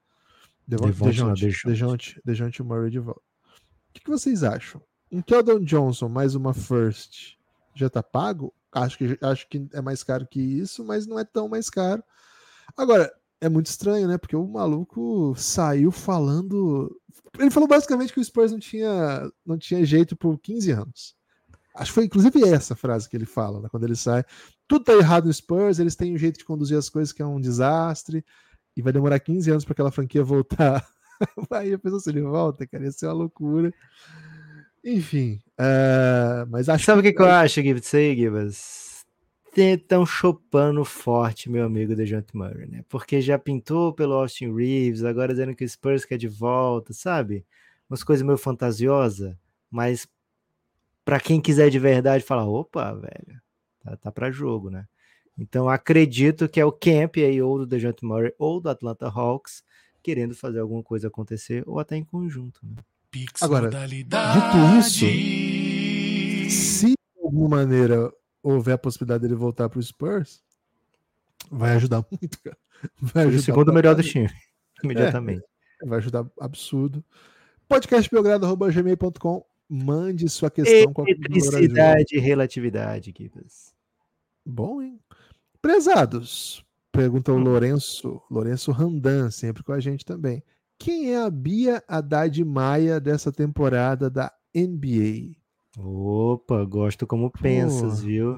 Devont, 0.68 0.92
DeJounte, 0.92 1.42
DeJounte. 1.42 1.68
DeJounte, 1.68 2.22
DeJounte 2.24 2.64
Murray 2.64 2.90
de 2.90 3.00
volta. 3.00 3.22
O 3.22 3.94
que, 3.94 4.02
que 4.02 4.10
vocês 4.10 4.44
acham? 4.44 4.82
Um 5.12 5.22
Keldon 5.22 5.60
Johnson 5.60 6.08
mais 6.08 6.36
uma 6.36 6.54
first 6.54 7.38
já 7.76 7.90
tá 7.90 8.02
pago? 8.02 8.54
Acho 8.72 8.98
que, 8.98 9.18
acho 9.22 9.48
que 9.50 9.68
é 9.74 9.82
mais 9.82 10.04
caro 10.04 10.28
que 10.28 10.40
isso, 10.40 10.84
mas 10.86 11.06
não 11.06 11.20
é 11.20 11.26
tão 11.26 11.50
mais 11.50 11.70
caro. 11.70 12.04
Agora, 12.76 13.12
é 13.42 13.50
muito 13.50 13.68
estranho, 13.68 14.08
né? 14.08 14.18
Porque 14.18 14.36
o 14.36 14.48
maluco 14.48 15.34
saiu 15.36 15.92
falando. 15.92 16.96
Ele 17.38 17.50
falou 17.50 17.68
basicamente 17.68 18.14
que 18.14 18.20
o 18.20 18.24
Spurs 18.24 18.52
não 18.52 18.60
tinha, 18.60 19.30
não 19.46 19.58
tinha 19.58 19.84
jeito 19.84 20.16
por 20.16 20.38
15 20.40 20.72
anos. 20.72 21.16
Acho 21.76 21.92
que 21.92 21.96
foi 21.96 22.06
inclusive 22.06 22.44
essa 22.50 22.76
frase 22.76 23.10
que 23.10 23.16
ele 23.16 23.26
fala, 23.26 23.62
né, 23.62 23.70
quando 23.70 23.86
ele 23.86 23.96
sai. 23.96 24.24
Tudo 24.68 24.86
tá 24.86 24.94
errado 24.94 25.26
no 25.26 25.34
Spurs, 25.34 25.80
eles 25.80 25.96
têm 25.96 26.14
um 26.14 26.18
jeito 26.18 26.40
de 26.40 26.46
conduzir 26.46 26.78
as 26.78 26.90
coisas 26.90 27.14
que 27.14 27.22
é 27.22 27.26
um 27.26 27.40
desastre, 27.40 28.24
e 28.76 28.82
vai 28.82 28.94
demorar 28.94 29.20
15 29.20 29.52
anos 29.52 29.66
para 29.66 29.74
aquela 29.74 29.92
franquia 29.92 30.24
voltar. 30.24 30.86
Aí 31.52 31.74
a 31.74 31.80
pessoa 31.80 32.00
se 32.00 32.10
ele 32.10 32.22
volta, 32.22 32.66
cara, 32.66 32.84
ia 32.84 32.92
ser 32.92 33.08
uma 33.08 33.14
loucura. 33.14 33.74
Enfim, 34.84 35.40
eh, 35.60 36.46
mas 36.50 36.68
acho 36.68 36.86
Sabe 36.86 37.02
o 37.02 37.04
que, 37.04 37.14
que 37.14 37.22
eu 37.22 37.30
acho, 37.30 37.62
Gibbs? 37.62 37.86
Isso 37.86 37.98
aí, 37.98 38.16
Gibbs? 38.16 39.06
Estão 39.56 40.06
chopando 40.06 40.84
forte, 40.84 41.52
meu 41.52 41.66
amigo 41.66 41.96
DeJounte 41.96 42.36
Murray, 42.36 42.66
né? 42.66 42.84
Porque 42.90 43.22
já 43.22 43.38
pintou 43.38 43.94
pelo 43.94 44.14
Austin 44.14 44.52
Reeves, 44.56 45.04
agora 45.04 45.34
dizendo 45.34 45.54
que 45.54 45.64
o 45.64 45.70
Spurs 45.70 46.04
quer 46.04 46.18
de 46.18 46.28
volta, 46.28 46.94
sabe? 46.94 47.46
Umas 47.88 48.04
coisas 48.04 48.26
meio 48.26 48.38
fantasiosas, 48.38 49.36
mas 49.70 50.08
para 51.04 51.20
quem 51.20 51.42
quiser 51.42 51.70
de 51.70 51.80
verdade, 51.80 52.24
fala, 52.24 52.46
opa, 52.46 52.94
velho, 52.94 53.42
tá, 53.84 53.98
tá 53.98 54.12
para 54.12 54.32
jogo, 54.32 54.70
né? 54.70 54.88
Então 55.38 55.70
acredito 55.70 56.48
que 56.48 56.60
é 56.60 56.66
o 56.66 56.72
camp 56.72 57.18
aí, 57.18 57.42
ou 57.42 57.58
do 57.60 57.66
DeJounte 57.66 58.06
Murray, 58.06 58.34
ou 58.38 58.60
do 58.60 58.70
Atlanta 58.70 59.08
Hawks, 59.08 59.64
querendo 60.04 60.36
fazer 60.36 60.60
alguma 60.60 60.84
coisa 60.84 61.08
acontecer, 61.08 61.64
ou 61.66 61.80
até 61.80 61.96
em 61.96 62.04
conjunto, 62.04 62.60
né? 62.64 62.76
Pix 63.10 63.42
Agora, 63.44 63.66
modalidade. 63.66 64.40
se 66.50 66.88
de 66.88 66.96
alguma 67.22 67.58
maneira 67.58 68.12
houver 68.42 68.74
a 68.74 68.78
possibilidade 68.78 69.24
dele 69.24 69.36
voltar 69.36 69.68
para 69.70 69.80
o 69.80 69.84
Spurs, 69.84 70.42
vai 71.52 71.76
ajudar 71.76 72.06
muito, 72.10 72.40
cara. 72.42 72.58
Vai 73.00 73.26
O 73.26 73.28
ajudar 73.28 73.44
segundo 73.44 73.66
pra 73.66 73.74
melhor 73.74 73.96
do 73.96 74.02
time, 74.04 74.30
imediatamente. 74.84 75.44
Vai 75.84 76.00
ajudar 76.00 76.26
absurdo. 76.40 77.04
Podcastbelgrado.gmail.com 77.68 79.51
Mande 79.74 80.28
sua 80.28 80.52
questão 80.52 80.92
com 80.92 81.04
a 81.04 81.10
Eletricidade 81.10 82.18
e 82.18 82.20
relatividade, 82.20 83.14
Gibbs. 83.18 83.74
Bom, 84.46 84.82
hein? 84.82 85.00
Prezados, 85.62 86.62
pergunta 86.92 87.32
o 87.32 87.38
Hum. 87.38 87.44
Lourenço, 87.44 88.22
Lourenço 88.30 88.74
Randan, 88.74 89.32
sempre 89.32 89.64
com 89.64 89.72
a 89.72 89.80
gente 89.80 90.04
também. 90.04 90.44
Quem 90.78 91.14
é 91.14 91.22
a 91.22 91.30
Bia 91.30 91.82
Haddad 91.88 92.44
Maia 92.44 93.00
dessa 93.00 93.32
temporada 93.32 94.10
da 94.10 94.30
NBA? 94.54 95.38
Opa, 95.78 96.66
gosto 96.66 97.08
como 97.08 97.32
pensas, 97.32 98.02
Pô, 98.02 98.08
viu? 98.08 98.38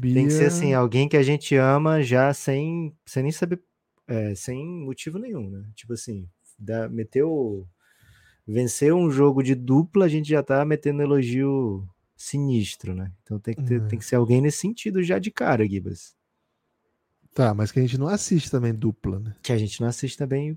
Bia... 0.00 0.14
Tem 0.14 0.26
que 0.26 0.32
ser 0.32 0.46
assim, 0.46 0.74
alguém 0.74 1.08
que 1.08 1.16
a 1.16 1.22
gente 1.22 1.54
ama 1.54 2.02
já 2.02 2.34
sem, 2.34 2.92
sem 3.06 3.22
nem 3.22 3.30
saber, 3.30 3.62
é, 4.08 4.34
sem 4.34 4.66
motivo 4.66 5.16
nenhum, 5.16 5.48
né? 5.48 5.64
Tipo 5.76 5.92
assim, 5.92 6.28
dá, 6.58 6.88
meteu, 6.88 7.68
venceu 8.46 8.96
um 8.96 9.10
jogo 9.10 9.42
de 9.42 9.54
dupla, 9.54 10.04
a 10.06 10.08
gente 10.08 10.28
já 10.28 10.42
tá 10.42 10.64
metendo 10.64 11.02
elogio 11.02 11.88
sinistro, 12.16 12.94
né? 12.94 13.12
Então 13.22 13.38
tem 13.38 13.54
que, 13.54 13.62
ter, 13.64 13.82
É. 13.82 13.86
tem 13.86 13.98
que 13.98 14.04
ser 14.04 14.16
alguém 14.16 14.40
nesse 14.40 14.58
sentido 14.58 15.02
já 15.02 15.18
de 15.18 15.30
cara, 15.30 15.66
Gibas. 15.68 16.14
Tá, 17.34 17.54
mas 17.54 17.72
que 17.72 17.78
a 17.78 17.82
gente 17.82 17.98
não 17.98 18.08
assiste 18.08 18.50
também 18.50 18.74
dupla, 18.74 19.18
né? 19.18 19.34
Que 19.42 19.52
a 19.52 19.58
gente 19.58 19.80
não 19.80 19.88
assiste 19.88 20.16
também, 20.18 20.56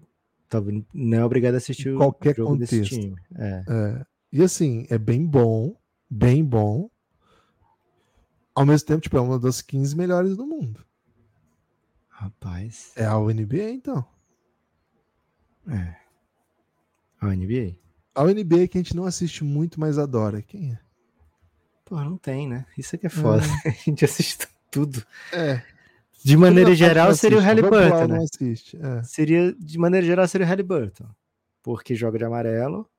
não 0.94 1.18
é 1.20 1.26
obrigado 1.26 1.54
a 1.56 1.58
assistir 1.58 1.90
o 1.90 1.98
qualquer 1.98 2.36
jogo 2.36 2.58
desse 2.58 2.76
contexto. 2.82 3.00
time. 3.00 3.16
É. 3.36 3.64
É, 3.68 4.06
e 4.32 4.44
assim, 4.44 4.86
é 4.90 4.98
bem 4.98 5.26
bom, 5.26 5.76
bem 6.10 6.44
bom. 6.44 6.90
Ao 8.54 8.66
mesmo 8.66 8.88
tempo, 8.88 9.02
tipo, 9.02 9.18
é 9.18 9.22
uma 9.22 9.40
das 9.40 9.62
15 9.62 9.96
melhores 9.98 10.36
do 10.38 10.46
mundo. 10.46 10.86
Rapaz, 12.10 12.92
É 12.96 13.06
a 13.06 13.18
UNBA, 13.18 13.70
então. 13.72 14.06
é. 15.70 15.96
A 17.28 17.36
NBA. 17.36 17.76
A 18.14 18.24
UNBA 18.24 18.68
que 18.68 18.78
a 18.78 18.82
gente 18.82 18.96
não 18.96 19.06
assiste 19.06 19.44
muito, 19.44 19.80
mas 19.80 19.98
adora. 19.98 20.42
Quem 20.42 20.72
é? 20.72 20.80
Pô, 21.84 22.00
não 22.02 22.18
tem, 22.18 22.48
né? 22.48 22.66
Isso 22.78 22.96
é 22.96 22.98
que 22.98 23.06
é 23.06 23.10
foda. 23.10 23.44
A 23.66 23.70
gente 23.70 24.04
assiste 24.04 24.48
tudo. 24.72 25.06
É. 25.32 25.62
De 26.24 26.36
maneira 26.36 26.74
geral, 26.74 27.14
seria 27.14 27.38
o 27.38 27.42
Halliburton, 27.42 28.08
né? 28.08 28.18
assiste. 28.24 28.76
É, 28.82 29.04
Seria, 29.04 29.54
de 29.54 29.78
maneira 29.78 30.04
geral, 30.04 30.28
seria 30.28 30.48
o 30.48 30.50
Halliburton. 30.50 31.06
Porque 31.62 31.94
joga 31.94 32.18
de 32.18 32.26
amarelo. 32.26 32.90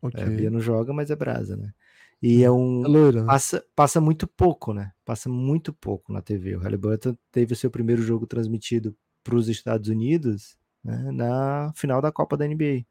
ok. 0.00 0.22
É, 0.22 0.26
a 0.26 0.30
Bia 0.30 0.50
não 0.50 0.60
joga, 0.60 0.90
mas 0.90 1.10
é 1.10 1.16
brasa, 1.16 1.56
né? 1.56 1.74
E 2.22 2.42
é 2.42 2.50
um. 2.50 2.84
É 2.84 2.88
loira, 2.88 3.20
né? 3.20 3.26
Passa, 3.26 3.64
passa 3.76 4.00
muito 4.00 4.26
pouco, 4.26 4.72
né? 4.72 4.92
Passa 5.04 5.28
muito 5.28 5.72
pouco 5.72 6.10
na 6.10 6.22
TV. 6.22 6.56
O 6.56 6.60
Halliburton 6.60 7.14
teve 7.30 7.52
o 7.52 7.56
seu 7.56 7.70
primeiro 7.70 8.00
jogo 8.02 8.26
transmitido 8.26 8.96
para 9.22 9.36
os 9.36 9.48
Estados 9.48 9.88
Unidos 9.88 10.56
né, 10.82 11.10
na 11.12 11.72
final 11.74 12.00
da 12.00 12.10
Copa 12.10 12.36
da 12.36 12.46
NBA. 12.46 12.84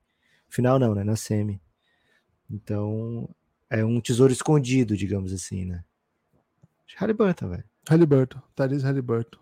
Final 0.49 0.79
não, 0.79 0.93
né? 0.95 1.03
Na 1.03 1.15
semi. 1.15 1.62
Então, 2.49 3.29
é 3.69 3.83
um 3.85 4.01
tesouro 4.01 4.33
escondido, 4.33 4.97
digamos 4.97 5.31
assim, 5.31 5.65
né? 5.65 5.83
Halliburton, 6.97 7.49
velho. 7.49 7.63
Halliburton, 7.88 8.41
Tyrese 8.55 8.83
Halliburton. 8.83 9.39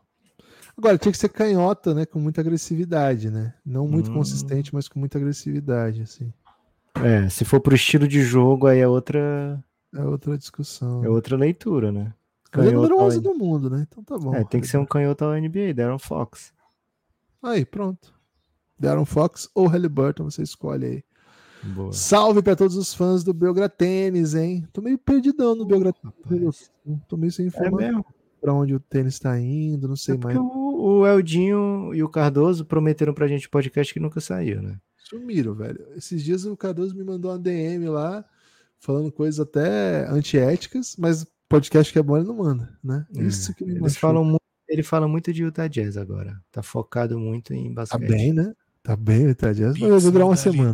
Agora, 0.77 0.97
tinha 0.97 1.11
que 1.11 1.17
ser 1.17 1.29
canhota, 1.29 1.93
né? 1.93 2.05
Com 2.05 2.19
muita 2.19 2.41
agressividade, 2.41 3.31
né? 3.31 3.53
Não 3.65 3.87
muito 3.87 4.11
Hum. 4.11 4.13
consistente, 4.15 4.73
mas 4.75 4.87
com 4.87 4.99
muita 4.99 5.17
agressividade, 5.17 6.01
assim. 6.01 6.31
É, 7.03 7.29
se 7.29 7.45
for 7.45 7.59
pro 7.59 7.75
estilo 7.75 8.07
de 8.07 8.21
jogo, 8.21 8.67
aí 8.67 8.79
é 8.79 8.87
outra, 8.87 9.63
É 9.95 10.01
outra 10.03 10.37
discussão. 10.37 11.03
é 11.03 11.09
outra 11.09 11.35
leitura, 11.37 11.91
né? 11.91 12.13
É 12.53 12.59
o 12.59 12.63
número 12.63 12.95
Canhoto 12.95 13.01
11 13.01 13.17
ao- 13.17 13.23
do 13.23 13.33
mundo, 13.35 13.69
né? 13.69 13.85
Então 13.89 14.03
tá 14.03 14.17
bom. 14.17 14.33
É, 14.35 14.43
tem 14.43 14.61
que 14.61 14.67
ser 14.67 14.77
um 14.77 14.85
canhoto 14.85 15.23
ao 15.25 15.33
NBA, 15.35 15.73
Darren 15.73 15.99
Fox. 15.99 16.53
Aí, 17.41 17.65
pronto. 17.65 18.13
Darren 18.79 19.05
Fox 19.05 19.49
ou 19.55 19.67
Halliburton, 19.67 20.25
você 20.25 20.43
escolhe 20.43 20.85
aí. 20.85 21.03
Boa. 21.73 21.91
Salve 21.91 22.41
para 22.41 22.55
todos 22.55 22.75
os 22.77 22.93
fãs 22.93 23.23
do 23.23 23.33
Belgra 23.33 23.67
Tênis, 23.67 24.35
hein? 24.35 24.67
Tô 24.71 24.81
meio 24.81 24.97
perdidão 24.97 25.55
no 25.55 25.65
Belgra. 25.65 25.93
Tênis. 26.29 26.71
Tô 27.07 27.17
meio 27.17 27.31
sem 27.31 27.45
É 27.45 27.47
informação 27.47 27.77
mesmo? 27.87 28.05
pra 28.39 28.53
onde 28.53 28.75
o 28.75 28.79
tênis 28.79 29.17
tá 29.19 29.37
indo, 29.39 29.87
não 29.87 29.95
sei 29.95 30.15
É 30.15 30.17
mais. 30.17 30.37
o, 30.37 30.99
o 30.99 31.07
Eldinho 31.07 31.91
e 31.93 32.03
o 32.03 32.07
Cardoso 32.09 32.63
prometeram 32.63 33.13
pra 33.13 33.27
gente 33.27 33.49
podcast 33.49 33.91
que 33.93 33.99
nunca 33.99 34.21
saiu, 34.21 34.61
né? 34.61 34.77
Sumiram, 34.97 35.55
velho. 35.55 35.85
Esses 35.95 36.23
dias 36.23 36.45
o 36.45 36.55
Cardoso 36.55 36.95
me 36.95 37.03
mandou 37.03 37.31
uma 37.31 37.39
DM 37.39 37.89
lá, 37.89 38.23
falando 38.79 39.11
coisas 39.11 39.39
até 39.39 40.07
antiéticas, 40.09 40.95
mas 40.97 41.25
podcast 41.49 41.91
que 41.91 41.97
é 41.97 42.03
bom 42.03 42.17
ele 42.17 42.27
não 42.27 42.35
manda, 42.37 42.77
né? 42.83 43.05
É, 43.15 43.23
Isso 43.23 43.53
que 43.55 43.65
me 43.65 43.71
Eles 43.71 43.81
machuca. 43.81 43.99
falam 43.99 44.23
muito, 44.23 44.41
ele 44.69 44.83
fala 44.83 45.07
muito 45.07 45.33
de 45.33 45.43
Utah 45.43 45.67
Jazz 45.67 45.97
agora. 45.97 46.39
Tá 46.51 46.61
focado 46.61 47.17
muito 47.19 47.53
em 47.53 47.69
Tá 47.73 47.81
basquete. 47.81 48.07
bem, 48.07 48.33
né? 48.33 48.53
Tá 48.87 48.95
bem, 48.95 49.33
Jazz, 49.33 49.77
mas 49.77 50.03
vai 50.03 50.11
durar 50.13 50.27
uma 50.27 50.37
semana. 50.37 50.71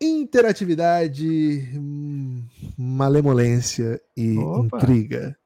Interatividade, 0.00 1.70
malemolência 2.76 4.00
e 4.16 4.36
Opa. 4.38 4.78
intriga. 4.78 5.38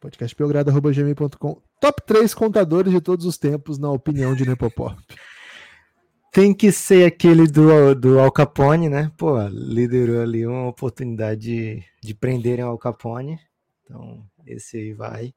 Podcastbelgrado.gmail.com 0.00 1.60
Top 1.78 2.02
3 2.06 2.32
contadores 2.32 2.90
de 2.90 3.02
todos 3.02 3.26
os 3.26 3.36
tempos, 3.36 3.78
na 3.78 3.90
opinião 3.90 4.34
de 4.34 4.48
Nepopop. 4.48 4.96
Tem 6.32 6.54
que 6.54 6.72
ser 6.72 7.04
aquele 7.04 7.46
do, 7.46 7.94
do 7.94 8.18
Al 8.18 8.32
Capone, 8.32 8.88
né? 8.88 9.12
Pô, 9.18 9.36
liderou 9.48 10.22
ali 10.22 10.46
uma 10.46 10.68
oportunidade 10.68 11.42
de, 11.42 11.84
de 12.02 12.14
prenderem 12.14 12.64
o 12.64 12.68
Al 12.68 12.78
Capone. 12.78 13.38
Então, 13.84 14.24
esse 14.46 14.78
aí 14.78 14.94
vai. 14.94 15.34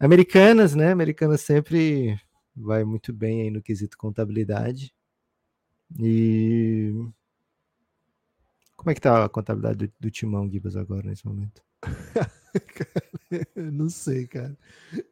Americanas, 0.00 0.74
né? 0.74 0.90
Americanas 0.90 1.42
sempre 1.42 2.18
vai 2.56 2.82
muito 2.84 3.12
bem 3.12 3.42
aí 3.42 3.50
no 3.50 3.62
quesito 3.62 3.98
contabilidade. 3.98 4.94
E. 5.98 6.92
Como 8.76 8.90
é 8.90 8.94
que 8.94 9.00
tá 9.00 9.26
a 9.26 9.28
contabilidade 9.28 9.86
do, 9.86 9.92
do 10.00 10.10
Timão 10.10 10.50
Gibas 10.50 10.74
agora 10.74 11.06
nesse 11.06 11.26
momento? 11.26 11.62
Não 13.54 13.88
sei, 13.90 14.26
cara. 14.26 14.56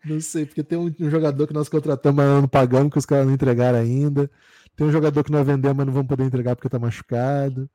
Não 0.04 0.20
sei, 0.20 0.46
porque 0.46 0.64
tem 0.64 0.78
um, 0.78 0.92
um 1.00 1.10
jogador 1.10 1.46
que 1.46 1.52
nós 1.52 1.68
contratamos, 1.68 2.16
mas 2.16 2.42
não 2.42 2.48
pagamos, 2.48 2.90
que 2.90 2.98
os 2.98 3.06
caras 3.06 3.26
não 3.26 3.34
entregaram 3.34 3.78
ainda. 3.78 4.30
Tem 4.74 4.86
um 4.86 4.90
jogador 4.90 5.22
que 5.22 5.30
nós 5.30 5.46
vendemos, 5.46 5.76
mas 5.76 5.86
não 5.86 5.92
vamos 5.92 6.08
poder 6.08 6.24
entregar 6.24 6.56
porque 6.56 6.68
tá 6.68 6.78
machucado. 6.78 7.70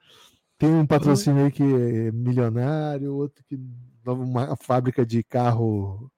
Tem 0.58 0.70
um 0.70 0.86
patrocínio 0.86 1.46
aí 1.46 1.52
que 1.52 1.64
é 1.64 2.12
milionário, 2.12 3.14
outro 3.14 3.44
que 3.46 3.58
uma 4.06 4.56
fábrica 4.58 5.06
de 5.06 5.24
carro. 5.24 6.12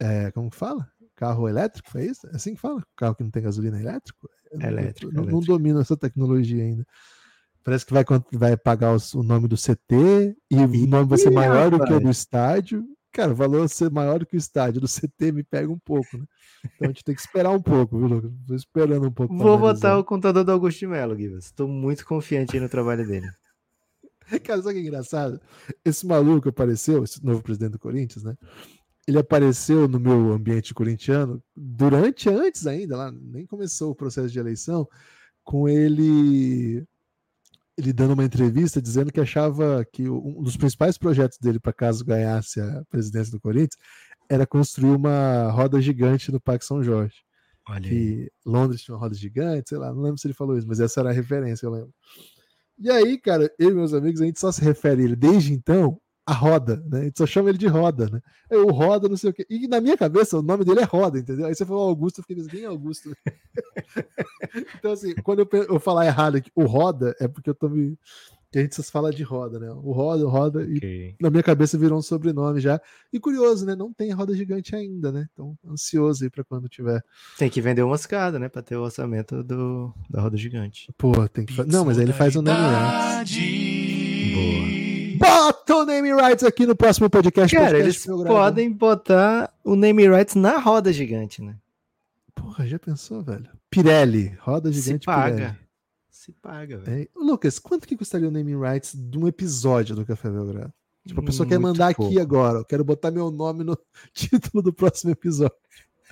É, 0.00 0.30
como 0.32 0.50
que 0.50 0.56
fala? 0.56 0.86
Carro 1.16 1.48
elétrico, 1.48 1.90
foi 1.90 2.06
isso? 2.06 2.26
É 2.28 2.36
assim 2.36 2.54
que 2.54 2.60
fala? 2.60 2.82
Carro 2.96 3.14
que 3.14 3.24
não 3.24 3.30
tem 3.30 3.42
gasolina 3.42 3.76
é 3.78 3.80
elétrico? 3.80 4.28
Elétrico, 4.52 5.12
não, 5.12 5.24
não 5.24 5.40
domino 5.40 5.80
essa 5.80 5.96
tecnologia 5.96 6.62
ainda. 6.62 6.86
Parece 7.64 7.84
que 7.84 7.92
vai, 7.92 8.04
vai 8.32 8.56
pagar 8.56 8.94
os- 8.94 9.12
o 9.14 9.22
nome 9.22 9.46
do 9.48 9.56
CT 9.56 10.34
e 10.50 10.56
o 10.56 10.86
nome 10.86 11.08
vai 11.08 11.18
ser 11.18 11.30
maior 11.30 11.70
do 11.70 11.84
que 11.84 11.92
o 11.92 12.00
do 12.00 12.08
estádio. 12.10 12.84
Cara, 13.12 13.32
o 13.32 13.34
valor 13.34 13.68
ser 13.68 13.90
maior 13.90 14.20
do 14.20 14.26
que 14.26 14.36
o 14.36 14.38
estádio 14.38 14.80
do 14.80 14.86
CT 14.88 15.32
me 15.32 15.42
pega 15.42 15.70
um 15.70 15.78
pouco, 15.78 16.16
né? 16.16 16.24
Então 16.64 16.84
a 16.84 16.86
gente 16.88 17.02
tem 17.04 17.14
que 17.14 17.20
esperar 17.20 17.50
um 17.50 17.60
pouco, 17.60 17.98
viu, 17.98 18.06
Lucas? 18.06 18.30
Tô 18.46 18.54
esperando 18.54 19.08
um 19.08 19.12
pouco. 19.12 19.36
Vou 19.36 19.54
analisar. 19.54 19.72
botar 19.74 19.98
o 19.98 20.04
contador 20.04 20.44
do 20.44 20.52
Augusto 20.52 20.78
de 20.78 20.86
Melo, 20.86 21.16
Gibas. 21.16 21.46
Estou 21.46 21.66
muito 21.68 22.06
confiante 22.06 22.54
aí 22.56 22.60
no 22.62 22.68
trabalho 22.68 23.06
dele. 23.06 23.26
Cara, 24.44 24.62
sabe 24.62 24.74
que 24.74 24.80
é 24.80 24.82
engraçado? 24.82 25.40
Esse 25.84 26.06
maluco 26.06 26.48
apareceu, 26.48 27.02
esse 27.02 27.24
novo 27.24 27.42
presidente 27.42 27.72
do 27.72 27.78
Corinthians, 27.78 28.24
né? 28.24 28.34
Ele 29.08 29.18
apareceu 29.18 29.88
no 29.88 29.98
meu 29.98 30.32
ambiente 30.32 30.74
corintiano 30.74 31.42
durante, 31.56 32.28
antes 32.28 32.66
ainda, 32.66 32.94
lá, 32.94 33.10
nem 33.10 33.46
começou 33.46 33.90
o 33.90 33.94
processo 33.94 34.28
de 34.28 34.38
eleição, 34.38 34.86
com 35.42 35.66
ele 35.66 36.86
ele 37.78 37.92
dando 37.92 38.12
uma 38.12 38.24
entrevista 38.24 38.82
dizendo 38.82 39.12
que 39.12 39.20
achava 39.20 39.86
que 39.92 40.08
um 40.08 40.42
dos 40.42 40.56
principais 40.56 40.98
projetos 40.98 41.38
dele 41.38 41.60
para 41.60 41.72
caso 41.72 42.04
ganhasse 42.04 42.60
a 42.60 42.84
presidência 42.90 43.30
do 43.30 43.40
Corinthians 43.40 43.78
era 44.28 44.44
construir 44.44 44.90
uma 44.90 45.48
roda 45.52 45.80
gigante 45.80 46.32
no 46.32 46.40
Parque 46.40 46.64
São 46.64 46.82
Jorge. 46.82 47.16
Olha 47.68 47.88
que 47.88 48.30
Londres 48.44 48.82
tinha 48.82 48.94
uma 48.94 49.00
roda 49.00 49.14
gigante, 49.14 49.68
sei 49.70 49.78
lá, 49.78 49.92
não 49.92 50.02
lembro 50.02 50.18
se 50.18 50.26
ele 50.26 50.34
falou 50.34 50.58
isso, 50.58 50.66
mas 50.66 50.80
essa 50.80 51.00
era 51.00 51.10
a 51.10 51.12
referência, 51.12 51.66
eu 51.66 51.70
lembro. 51.70 51.94
E 52.78 52.90
aí, 52.90 53.18
cara, 53.18 53.50
eu 53.58 53.70
e 53.70 53.74
meus 53.74 53.94
amigos, 53.94 54.20
a 54.20 54.24
gente 54.24 54.40
só 54.40 54.50
se 54.50 54.62
refere 54.62 55.02
a 55.02 55.04
ele 55.04 55.16
desde 55.16 55.52
então 55.52 56.00
a 56.28 56.32
roda, 56.34 56.84
né? 56.90 57.00
A 57.00 57.04
gente 57.04 57.16
só 57.16 57.26
chama 57.26 57.48
ele 57.48 57.56
de 57.56 57.66
roda, 57.66 58.06
né? 58.10 58.20
É 58.50 58.56
o 58.58 58.70
roda, 58.70 59.08
não 59.08 59.16
sei 59.16 59.30
o 59.30 59.32
quê. 59.32 59.46
E 59.48 59.66
na 59.66 59.80
minha 59.80 59.96
cabeça, 59.96 60.38
o 60.38 60.42
nome 60.42 60.62
dele 60.62 60.80
é 60.80 60.84
roda, 60.84 61.18
entendeu? 61.18 61.46
Aí 61.46 61.54
você 61.54 61.64
falou 61.64 61.88
Augusto, 61.88 62.18
eu 62.18 62.22
fiquei 62.22 62.36
pensando, 62.36 62.50
quem 62.50 62.64
é 62.64 62.66
Augusto? 62.66 63.16
então, 64.76 64.92
assim, 64.92 65.14
quando 65.24 65.38
eu, 65.40 65.48
eu 65.70 65.80
falar 65.80 66.04
errado 66.04 66.36
aqui, 66.36 66.50
o 66.54 66.66
roda, 66.66 67.16
é 67.18 67.26
porque 67.26 67.48
eu 67.48 67.54
tô 67.54 67.70
me. 67.70 67.96
Que 68.52 68.58
a 68.58 68.62
gente 68.62 68.74
só 68.74 68.82
fala 68.82 69.10
de 69.10 69.22
roda, 69.22 69.58
né? 69.58 69.70
O 69.70 69.92
roda, 69.92 70.26
o 70.26 70.28
roda, 70.28 70.62
e 70.64 70.76
Ok. 70.76 71.16
na 71.18 71.30
minha 71.30 71.42
cabeça 71.42 71.78
virou 71.78 71.98
um 71.98 72.02
sobrenome 72.02 72.60
já. 72.60 72.78
E 73.10 73.18
curioso, 73.18 73.64
né? 73.64 73.74
Não 73.74 73.90
tem 73.90 74.10
roda 74.12 74.34
gigante 74.34 74.76
ainda, 74.76 75.10
né? 75.10 75.26
Então, 75.32 75.56
ansioso 75.66 76.24
aí 76.24 76.30
pra 76.30 76.44
quando 76.44 76.68
tiver. 76.68 77.02
Tem 77.38 77.48
que 77.48 77.60
vender 77.62 77.82
uma 77.82 77.96
escada, 77.96 78.38
né? 78.38 78.50
Pra 78.50 78.60
ter 78.62 78.76
o 78.76 78.82
orçamento 78.82 79.42
do, 79.42 79.94
da 80.10 80.20
roda 80.20 80.36
gigante. 80.36 80.92
Pô, 80.98 81.12
tem 81.28 81.46
que 81.46 81.54
fazer. 81.54 81.72
Não, 81.72 81.86
mas 81.86 81.98
aí 81.98 82.04
ele 82.04 82.12
faz 82.12 82.36
o 82.36 82.42
name 82.42 82.58
rights. 82.58 83.36
Modalidade. 84.34 85.57
Bota 85.68 85.82
o 85.82 85.84
name 85.84 86.14
rights 86.14 86.44
aqui 86.44 86.64
no 86.64 86.74
próximo 86.74 87.10
podcast. 87.10 87.54
Cara, 87.54 87.70
podcast 87.78 88.08
eles 88.08 88.26
podem 88.26 88.72
botar 88.72 89.52
o 89.62 89.76
name 89.76 90.08
rights 90.08 90.34
na 90.34 90.58
roda 90.58 90.90
gigante, 90.90 91.42
né? 91.42 91.56
Porra, 92.34 92.66
já 92.66 92.78
pensou, 92.78 93.22
velho? 93.22 93.46
Pirelli, 93.68 94.34
roda 94.40 94.72
Se 94.72 94.80
gigante 94.80 95.04
paga. 95.04 95.36
Pirelli. 95.36 95.58
Se 96.10 96.32
paga, 96.32 96.78
velho. 96.78 97.02
É. 97.02 97.08
Lucas, 97.14 97.58
quanto 97.58 97.86
que 97.86 97.96
custaria 97.96 98.28
o 98.28 98.30
naming 98.30 98.58
rights 98.58 98.94
de 98.96 99.18
um 99.18 99.28
episódio 99.28 99.94
do 99.94 100.06
Café 100.06 100.30
Belgrado? 100.30 100.72
Tipo, 101.06 101.20
a 101.20 101.24
pessoa 101.24 101.46
quer 101.46 101.58
Muito 101.58 101.72
mandar 101.72 101.88
aqui 101.88 101.96
pouco. 101.96 102.18
agora. 102.20 102.58
Eu 102.60 102.64
quero 102.64 102.84
botar 102.84 103.10
meu 103.10 103.30
nome 103.30 103.62
no 103.62 103.78
título 104.12 104.62
do 104.62 104.72
próximo 104.72 105.10
episódio. 105.10 105.56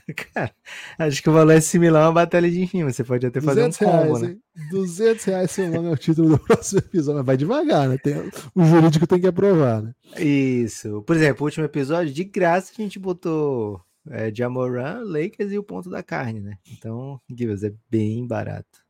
Cara, 0.33 0.53
acho 0.99 1.23
que 1.23 1.29
o 1.29 1.33
valor 1.33 1.53
é 1.53 1.61
similar 1.61 2.05
a 2.05 2.07
uma 2.09 2.15
batalha 2.15 2.51
de 2.51 2.65
rima. 2.65 2.93
Você 2.93 3.03
pode 3.03 3.27
até 3.27 3.41
fazer 3.41 3.63
um 3.63 3.69
200 3.69 3.79
reais, 3.79 4.07
combo, 4.07 4.19
né? 4.21 4.29
hein? 4.29 4.41
200 4.71 5.25
reais 5.25 5.51
seu 5.51 5.71
nome 5.71 5.89
é 5.89 5.93
o 5.93 5.97
título 5.97 6.29
do 6.31 6.39
próximo 6.47 6.79
episódio. 6.79 7.19
Mas 7.19 7.27
vai 7.27 7.37
devagar, 7.37 7.89
né? 7.89 7.99
Tem, 7.99 8.15
o 8.55 8.65
jurídico 8.65 9.07
tem 9.07 9.21
que 9.21 9.27
aprovar, 9.27 9.83
né? 9.83 9.93
Isso. 10.19 11.03
Por 11.03 11.17
exemplo, 11.17 11.43
o 11.43 11.47
último 11.47 11.65
episódio, 11.65 12.13
de 12.13 12.25
graça, 12.25 12.73
a 12.77 12.83
gente 12.83 12.99
botou 12.99 13.81
é, 14.09 14.33
Jamoran, 14.33 15.01
Lakers 15.05 15.53
e 15.53 15.59
o 15.59 15.65
ponto 15.65 15.91
da 15.91 16.03
carne, 16.03 16.41
né? 16.41 16.57
Então, 16.71 17.21
Gibbs, 17.29 17.65
é 17.65 17.73
bem 17.91 18.27
barato. 18.27 18.85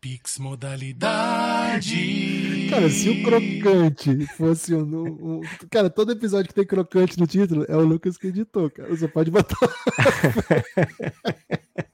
Pix 0.00 0.38
modalidade. 0.38 1.90
Cara, 2.70 2.88
se 2.88 3.10
o 3.10 3.22
crocante 3.24 4.26
fosse 4.36 4.74
um, 4.74 4.82
um- 4.82 5.40
Cara, 5.70 5.90
todo 5.90 6.12
episódio 6.12 6.48
que 6.48 6.54
tem 6.54 6.66
crocante 6.66 7.18
no 7.18 7.26
título 7.26 7.64
é 7.68 7.76
o 7.76 7.80
Lucas 7.84 8.16
que 8.16 8.28
editou, 8.28 8.70
cara. 8.70 8.88
Você 8.88 9.08
pode 9.08 9.30
botar. 9.30 9.56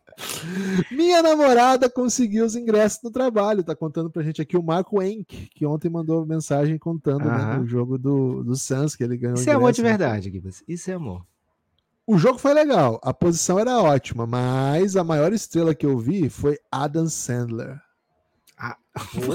Minha 0.91 1.23
namorada 1.23 1.91
conseguiu 1.91 2.45
os 2.47 2.57
ingressos 2.57 3.03
no 3.03 3.11
trabalho. 3.11 3.63
Tá 3.63 3.77
contando 3.77 4.11
pra 4.11 4.23
gente 4.23 4.41
aqui 4.41 4.57
o 4.57 4.63
Marco 4.63 5.03
Enck, 5.03 5.49
que 5.55 5.67
ontem 5.67 5.91
mandou 5.91 6.25
mensagem 6.25 6.79
contando 6.79 7.25
né, 7.25 7.59
o 7.59 7.67
jogo 7.67 7.99
do, 7.99 8.43
do 8.43 8.57
Suns, 8.57 8.97
que 8.97 9.05
ele 9.05 9.17
ganhou 9.17 9.37
Isso 9.37 9.51
é 9.51 9.53
amor 9.53 9.73
de 9.73 9.81
ingresso, 9.81 9.99
né? 9.99 10.05
verdade, 10.07 10.31
Gibbs. 10.31 10.65
Isso 10.67 10.91
é 10.91 10.95
amor. 10.95 11.23
O 12.07 12.17
jogo 12.19 12.39
foi 12.39 12.55
legal, 12.55 13.01
a 13.03 13.13
posição 13.13 13.59
era 13.59 13.81
ótima, 13.83 14.27
mas 14.29 14.95
a 14.97 15.03
maior 15.03 15.33
estrela 15.33 15.75
que 15.75 15.85
eu 15.85 15.99
vi 15.99 16.31
foi 16.31 16.57
Adam 16.71 17.09
Sandler. 17.09 17.81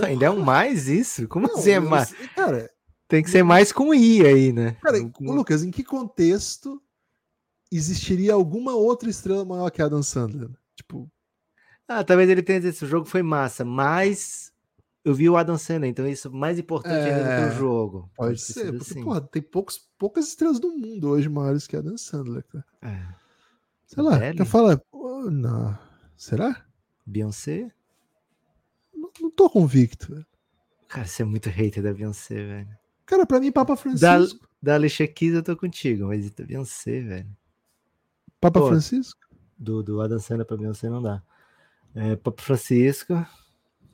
Ainda 0.06 0.26
é 0.26 0.30
um 0.30 0.42
mais 0.42 0.88
isso? 0.88 1.28
Como 1.28 1.48
Não, 1.48 1.56
assim 1.56 1.72
é 1.72 1.80
mais? 1.80 2.12
Cara, 2.36 2.70
Tem 3.08 3.22
que 3.24 3.30
ser 3.30 3.44
mais 3.44 3.72
com 3.72 3.94
I 3.94 4.26
aí, 4.26 4.52
né? 4.54 4.78
Cara, 4.82 4.98
ô, 5.02 5.34
Lucas, 5.34 5.64
em 5.64 5.72
que 5.72 5.84
contexto 5.84 6.82
existiria 7.72 8.34
alguma 8.34 8.74
outra 8.74 9.10
estrela 9.10 9.46
maior 9.46 9.70
que 9.70 9.82
Adam 9.82 10.02
Sandler? 10.04 10.50
Tipo, 10.76 11.10
Ah, 11.88 12.04
talvez 12.04 12.30
ele 12.30 12.42
tenha 12.42 12.60
dito, 12.60 12.70
esse 12.74 12.86
jogo 12.86 13.06
foi 13.06 13.22
massa, 13.22 13.64
mas 13.66 14.52
eu 15.04 15.14
vi 15.14 15.30
o 15.30 15.36
Adam 15.38 15.58
Sandler, 15.58 15.90
então 15.90 16.08
isso 16.08 16.28
é 16.28 16.32
mais 16.32 16.58
importante 16.60 16.94
ainda 16.94 17.20
do 17.20 17.26
que 17.26 17.32
É, 17.32 17.48
o 17.48 17.58
jogo. 17.58 18.10
pode, 18.16 18.36
ter 18.46 18.54
ser, 18.54 18.72
porque, 18.74 18.92
assim. 18.92 19.04
porra, 19.04 19.22
tem 19.22 19.42
poucos, 19.42 19.80
poucas 19.98 20.28
estrelas 20.28 20.60
do 20.60 20.70
mundo 20.72 21.10
hoje 21.10 21.28
maiores 21.30 21.68
que 21.68 21.76
Adam 21.76 21.98
Sandler, 21.98 22.44
cara. 22.48 22.66
É. 22.82 23.08
Sei 23.88 24.02
lá, 24.02 24.20
quer 24.20 24.46
falar. 24.46 24.82
oh, 24.92 25.30
não. 25.30 25.78
Será? 26.16 26.66
Beyoncé? 27.06 27.72
Tô 29.36 29.50
convicto. 29.50 30.26
Cara, 30.88 31.06
você 31.08 31.22
é 31.22 31.26
muito 31.26 31.50
hater 31.50 31.82
da 31.84 31.94
Beyoncé, 31.94 32.36
velho. 32.36 32.78
Cara, 33.06 33.26
pra 33.26 33.40
mim, 33.40 33.52
Papa 33.52 33.74
Da, 33.74 33.78
Francisco. 33.78 34.48
da 34.62 34.76
Alicia 34.76 35.08
Keys 35.08 35.34
eu 35.36 35.44
tô 35.44 35.56
contigo, 35.56 36.08
mas 36.08 36.30
da 36.32 36.44
Beyoncé, 36.46 37.02
velho. 37.02 37.38
Papa 38.40 38.60
Pô. 38.60 38.68
Francisco? 38.68 39.20
Do, 39.58 39.84
do 39.84 40.02
Adam 40.02 40.20
Sandler 40.20 40.46
pra 40.46 40.58
Beyoncé 40.58 40.90
não 40.90 41.02
dá. 41.02 41.22
É, 41.94 42.16
Papa 42.16 42.42
Francisco. 42.42 43.14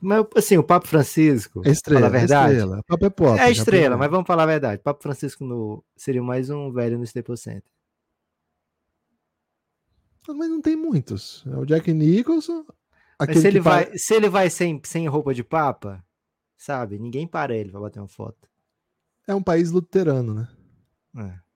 Mas, 0.00 0.24
assim, 0.36 0.56
o 0.56 0.62
Papa 0.62 0.86
Francisco, 0.86 1.60
É 1.64 1.70
estrela. 1.70 2.06
a 2.06 2.10
verdade, 2.10 2.52
É 2.54 2.56
estrela. 2.58 2.82
Papa 2.86 3.06
é 3.06 3.10
pop. 3.10 3.38
é 3.40 3.50
estrela, 3.50 3.96
mas 3.96 4.10
vamos 4.10 4.26
falar 4.26 4.44
a 4.44 4.46
verdade. 4.46 4.80
Papa 4.82 5.02
Francisco 5.02 5.44
no, 5.44 5.84
seria 5.96 6.22
mais 6.22 6.48
um 6.50 6.70
velho 6.72 6.96
no 6.98 7.04
Staples 7.04 7.40
Center. 7.40 7.64
Mas 10.28 10.48
não 10.50 10.60
tem 10.60 10.76
muitos. 10.76 11.42
É 11.46 11.56
o 11.56 11.64
Jack 11.64 11.92
Nicholson. 11.92 12.64
Mas 13.18 13.38
se 13.38 13.46
ele, 13.48 13.60
vai, 13.60 13.98
se 13.98 14.14
ele 14.14 14.28
vai 14.28 14.48
sem, 14.48 14.80
sem 14.84 15.08
roupa 15.08 15.34
de 15.34 15.42
Papa, 15.42 16.04
sabe? 16.56 16.98
Ninguém 16.98 17.26
para 17.26 17.56
ele 17.56 17.70
pra 17.70 17.80
bater 17.80 17.98
uma 17.98 18.08
foto. 18.08 18.48
É 19.26 19.34
um 19.34 19.42
país 19.42 19.70
luterano, 19.70 20.34
né? 20.34 20.48
É. 21.16 21.48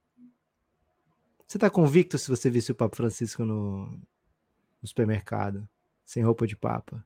Você 1.47 1.57
tá 1.57 1.69
convicto 1.69 2.17
se 2.17 2.29
você 2.29 2.49
visse 2.49 2.71
o 2.71 2.75
Papa 2.75 2.95
Francisco 2.95 3.45
no, 3.45 3.85
no 3.87 4.87
supermercado, 4.87 5.67
sem 6.05 6.23
roupa 6.23 6.45
de 6.47 6.55
Papa? 6.55 7.05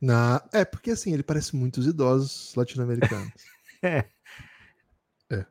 Na... 0.00 0.42
É, 0.52 0.64
porque 0.64 0.92
assim, 0.92 1.12
ele 1.12 1.22
parece 1.22 1.56
muitos 1.56 1.86
idosos 1.86 2.54
latino-americanos. 2.54 3.32
É. 3.80 4.06
É. 5.30 5.46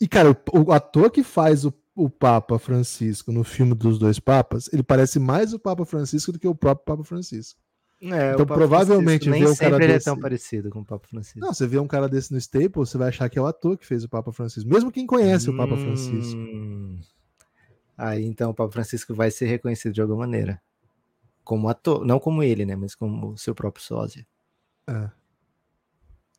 E, 0.00 0.08
cara, 0.08 0.32
o, 0.32 0.36
o 0.66 0.72
ator 0.72 1.08
que 1.08 1.22
faz 1.22 1.64
o, 1.64 1.72
o 2.04 2.08
Papa 2.08 2.58
Francisco 2.58 3.32
no 3.32 3.42
filme 3.42 3.74
dos 3.74 3.98
dois 3.98 4.20
Papas, 4.20 4.68
ele 4.72 4.82
parece 4.82 5.18
mais 5.18 5.52
o 5.52 5.58
Papa 5.58 5.84
Francisco 5.84 6.30
do 6.32 6.38
que 6.38 6.46
o 6.46 6.54
próprio 6.54 6.84
Papa 6.84 7.02
Francisco. 7.04 7.60
É, 8.00 8.32
Então, 8.34 8.46
provavelmente, 8.46 9.24
Francisco 9.24 9.30
nem 9.30 9.40
ver 9.44 9.50
o 9.50 9.56
cara 9.56 9.70
sempre 9.70 9.84
ele 9.84 9.92
é 9.92 9.96
desse- 9.96 10.04
tão 10.04 10.18
parecido 10.20 10.70
com 10.70 10.80
o 10.80 10.84
Papa 10.84 11.08
Francisco. 11.08 11.40
Não, 11.40 11.52
você 11.52 11.66
vê 11.66 11.78
um 11.80 11.88
cara 11.88 12.08
desse 12.08 12.30
no 12.32 12.38
Staples, 12.38 12.90
você 12.90 12.96
vai 12.96 13.08
achar 13.08 13.28
que 13.28 13.36
é 13.38 13.42
o 13.42 13.46
ator 13.46 13.76
que 13.76 13.84
fez 13.84 14.04
o 14.04 14.08
Papa 14.08 14.32
Francisco. 14.32 14.70
Mesmo 14.70 14.92
quem 14.92 15.04
conhece 15.06 15.50
o 15.50 15.56
Papa 15.56 15.76
Francisco. 15.76 16.38
Hum. 16.38 17.00
Aí 17.96 18.24
então 18.24 18.50
o 18.50 18.54
Papa 18.54 18.70
Francisco 18.72 19.12
vai 19.12 19.30
ser 19.32 19.46
reconhecido 19.46 19.92
de 19.92 20.00
alguma 20.00 20.20
maneira. 20.20 20.62
Como 21.42 21.68
ator, 21.68 22.04
não 22.04 22.20
como 22.20 22.44
ele, 22.44 22.64
né? 22.64 22.76
Mas 22.76 22.94
como 22.94 23.36
seu 23.36 23.54
próprio 23.56 23.82
sósia. 23.84 24.24
É. 24.86 25.10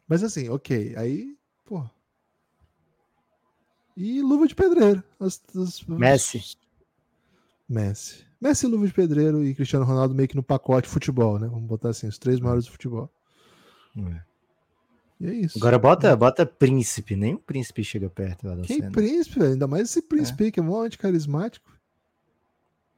Mas 0.08 0.24
assim, 0.24 0.48
ok. 0.48 0.96
Aí, 0.96 1.36
pô. 1.66 1.84
E 4.02 4.22
luva 4.22 4.48
de 4.48 4.56
pedreiro. 4.56 5.04
As- 5.20 5.42
as- 5.56 5.82
Messi. 5.86 6.42
Messi. 7.68 8.24
Messi, 8.42 8.66
luva 8.66 8.88
de 8.88 8.94
pedreiro 8.94 9.44
e 9.44 9.54
Cristiano 9.54 9.84
Ronaldo 9.84 10.16
meio 10.16 10.28
que 10.30 10.36
no 10.38 10.42
pacote 10.42 10.88
futebol, 10.88 11.38
né? 11.38 11.48
Vamos 11.48 11.68
botar 11.68 11.90
assim, 11.90 12.08
os 12.08 12.18
três 12.18 12.40
maiores 12.40 12.66
do 12.66 12.72
futebol. 12.72 13.12
E 15.20 15.28
é 15.28 15.34
isso. 15.34 15.58
Agora 15.60 15.78
bota, 15.78 16.16
bota 16.16 16.46
príncipe, 16.46 17.18
nem 17.18 17.34
o 17.34 17.40
príncipe 17.40 17.84
chega 17.84 18.10
perto 18.10 18.48
lá 18.48 18.56
da 18.56 18.62
Quem 18.64 18.78
cena. 18.78 18.92
príncipe, 18.92 19.40
velho? 19.40 19.52
Ainda 19.52 19.68
mais 19.68 19.90
esse 19.90 20.02
príncipe 20.02 20.46
aí 20.46 20.52
que 20.54 20.60
é 20.62 20.64
mó 20.64 20.82
anticarismático. 20.84 21.70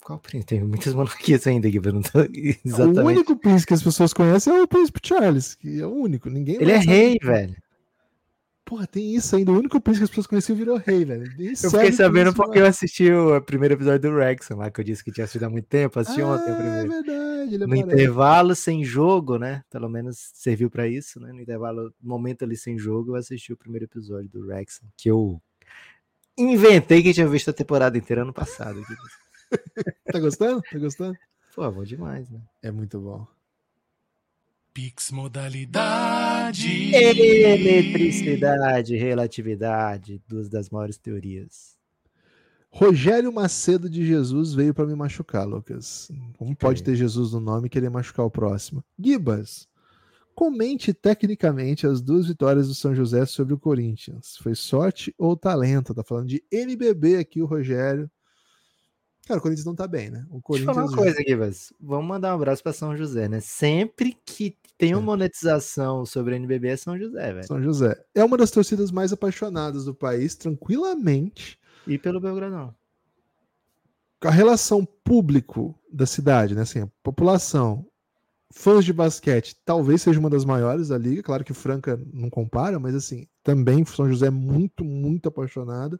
Qual 0.04 0.20
príncipe? 0.20 0.50
Tem 0.56 0.64
muitas 0.64 0.94
monarquias 0.94 1.48
ainda 1.48 1.68
aqui, 1.68 1.78
eu 1.78 1.94
não 1.94 2.02
tô 2.04 2.20
O 2.22 2.30
exatamente. 2.64 3.00
único 3.00 3.36
príncipe 3.36 3.68
que 3.70 3.74
as 3.74 3.82
pessoas 3.84 4.14
conhecem 4.14 4.54
é 4.54 4.62
o 4.62 4.68
príncipe 4.68 5.00
Charles, 5.04 5.56
que 5.56 5.82
é 5.82 5.86
o 5.86 5.90
único. 5.96 6.30
Ninguém 6.30 6.56
Ele 6.62 6.72
é 6.72 6.78
rei, 6.78 7.18
velho. 7.22 7.56
Porra, 8.71 8.88
tem 8.88 9.13
isso 9.13 9.36
ainda. 9.36 9.51
O 9.51 9.57
único 9.57 9.81
príncipe 9.81 9.99
que 9.99 10.03
as 10.05 10.10
pessoas 10.12 10.27
conheciam 10.27 10.55
virou 10.55 10.77
rei, 10.77 11.03
velho. 11.03 11.29
Nem 11.38 11.49
Eu 11.49 11.69
fiquei 11.71 11.91
sabendo 11.91 12.34
porque 12.34 12.57
eu 12.57 12.65
assisti 12.65 13.12
o 13.12 13.41
primeiro 13.41 13.73
episódio 13.73 13.99
do 14.10 14.15
Wrexham, 14.15 14.55
lá 14.55 14.71
que 14.71 14.79
eu 14.79 14.86
disse 14.86 15.03
que 15.03 15.12
tinha 15.12 15.25
assistido 15.25 15.43
há 15.43 15.49
muito 15.49 15.65
tempo. 15.65 15.99
Assisti 15.99 16.21
ontem 16.21 16.49
o 16.49 16.53
Ah, 16.53 16.53
é 16.53 16.55
primeiro. 16.55 16.88
verdade. 16.89 17.55
Ele 17.55 17.65
No 17.67 17.75
aparece. 17.75 17.81
intervalo, 17.81 18.55
sem 18.55 18.81
jogo, 18.81 19.38
né? 19.38 19.62
Pelo 19.69 19.89
menos 19.89 20.31
serviu 20.36 20.71
pra 20.71 20.88
isso, 20.88 21.19
né? 21.19 21.34
No 21.34 21.41
intervalo, 21.41 21.93
momento 22.01 22.45
ali 22.45 22.55
sem 22.55 22.79
jogo, 22.79 23.12
eu 23.12 23.15
assisti 23.15 23.51
o 23.51 23.57
primeiro 23.57 23.84
episódio 23.84 24.29
do 24.29 24.45
Wrexham, 24.45 24.88
que 24.95 25.12
eu 25.12 25.41
inventei 26.38 27.03
que 27.03 27.13
tinha 27.13 27.27
visto 27.27 27.49
a 27.49 27.53
temporada 27.53 27.97
inteira 27.97 28.21
ano 28.21 28.31
passado. 28.34 28.81
Tá 30.05 30.17
gostando? 30.17 30.62
Tá 30.62 30.79
gostando? 30.79 31.17
Pô, 31.53 31.69
bom 31.69 31.84
demais, 31.84 32.29
né? 32.29 32.39
É 32.63 32.71
muito 32.71 32.97
bom. 33.01 33.27
Pix 34.73 35.12
modalidade. 35.12 36.95
Eletricidade, 36.95 38.95
relatividade, 38.95 40.21
duas 40.27 40.47
das 40.47 40.69
maiores 40.69 40.97
teorias. 40.97 41.75
Rogério 42.69 43.34
Macedo 43.34 43.89
de 43.89 44.05
Jesus 44.05 44.53
veio 44.53 44.73
pra 44.73 44.86
me 44.86 44.95
machucar, 44.95 45.45
Lucas. 45.45 46.10
Como 46.38 46.55
pode 46.55 46.81
ter 46.81 46.95
Jesus 46.95 47.34
no 47.34 47.41
nome 47.41 47.67
e 47.67 47.69
querer 47.69 47.89
machucar 47.89 48.25
o 48.25 48.31
próximo? 48.31 48.81
Gibas, 48.97 49.67
comente 50.34 50.93
tecnicamente 50.93 51.86
as 51.86 52.01
duas 52.01 52.27
vitórias 52.27 52.69
do 52.69 52.73
São 52.73 52.95
José 52.95 53.25
sobre 53.25 53.53
o 53.53 53.60
Corinthians. 53.60 54.38
Foi 54.38 54.55
sorte 54.55 55.13
ou 55.17 55.36
talento? 55.36 55.93
Tá 55.93 56.01
falando 56.01 56.29
de 56.29 56.41
NBB 56.49 57.17
aqui 57.17 57.41
o 57.41 57.45
Rogério. 57.45 58.10
Cara, 59.32 59.39
o 59.39 59.41
Corinthians 59.44 59.65
não 59.65 59.76
tá 59.76 59.88
bem, 59.88 60.10
né? 60.12 60.26
O 60.30 60.34
Deixa 60.34 60.36
eu 60.36 60.41
Corinthians 60.41 60.76
falar 60.76 60.88
uma 60.88 60.98
coisa 60.98 61.22
aqui, 61.22 61.36
Vaz. 61.38 61.72
Vamos 61.80 62.06
mandar 62.06 62.34
um 62.34 62.36
abraço 62.36 62.62
pra 62.62 62.74
São 62.74 62.98
José, 62.98 63.30
né? 63.30 63.39
Sempre 63.39 64.17
que 64.26 64.58
tem 64.78 64.94
uma 64.94 65.02
É. 65.02 65.06
monetização 65.06 66.06
sobre 66.06 66.34
a 66.34 66.38
NBB 66.38 66.67
é 66.67 66.76
São 66.78 66.98
José, 66.98 67.34
velho. 67.34 67.48
São 67.48 67.62
José 67.63 67.96
é 68.13 68.24
uma 68.26 68.36
das 68.36 68.52
torcidas 68.52 68.91
mais 68.91 69.13
apaixonadas 69.13 69.86
do 69.86 69.96
país, 69.96 70.36
tranquilamente. 70.36 71.58
E 71.88 71.98
pelo 71.98 72.20
Belgradão. 72.20 72.76
a 74.24 74.30
relação 74.30 74.86
público 75.04 75.74
da 75.91 76.06
cidade, 76.06 76.54
né? 76.54 76.62
Assim, 76.62 76.82
a 76.82 76.88
população, 77.02 77.88
fãs 78.54 78.84
de 78.86 78.94
basquete, 78.94 79.56
talvez 79.65 80.02
seja 80.04 80.20
uma 80.20 80.30
das 80.30 80.46
maiores 80.46 80.89
da 80.89 80.98
liga. 80.98 81.24
Claro 81.24 81.44
que 81.44 81.54
Franca 81.54 82.00
não 82.13 82.30
compara, 82.30 82.78
mas 82.80 82.94
assim, 82.94 83.26
também 83.44 83.84
São 83.86 84.08
José 84.10 84.28
é 84.28 84.30
muito, 84.30 84.84
muito 84.84 85.28
apaixonada. 85.30 86.00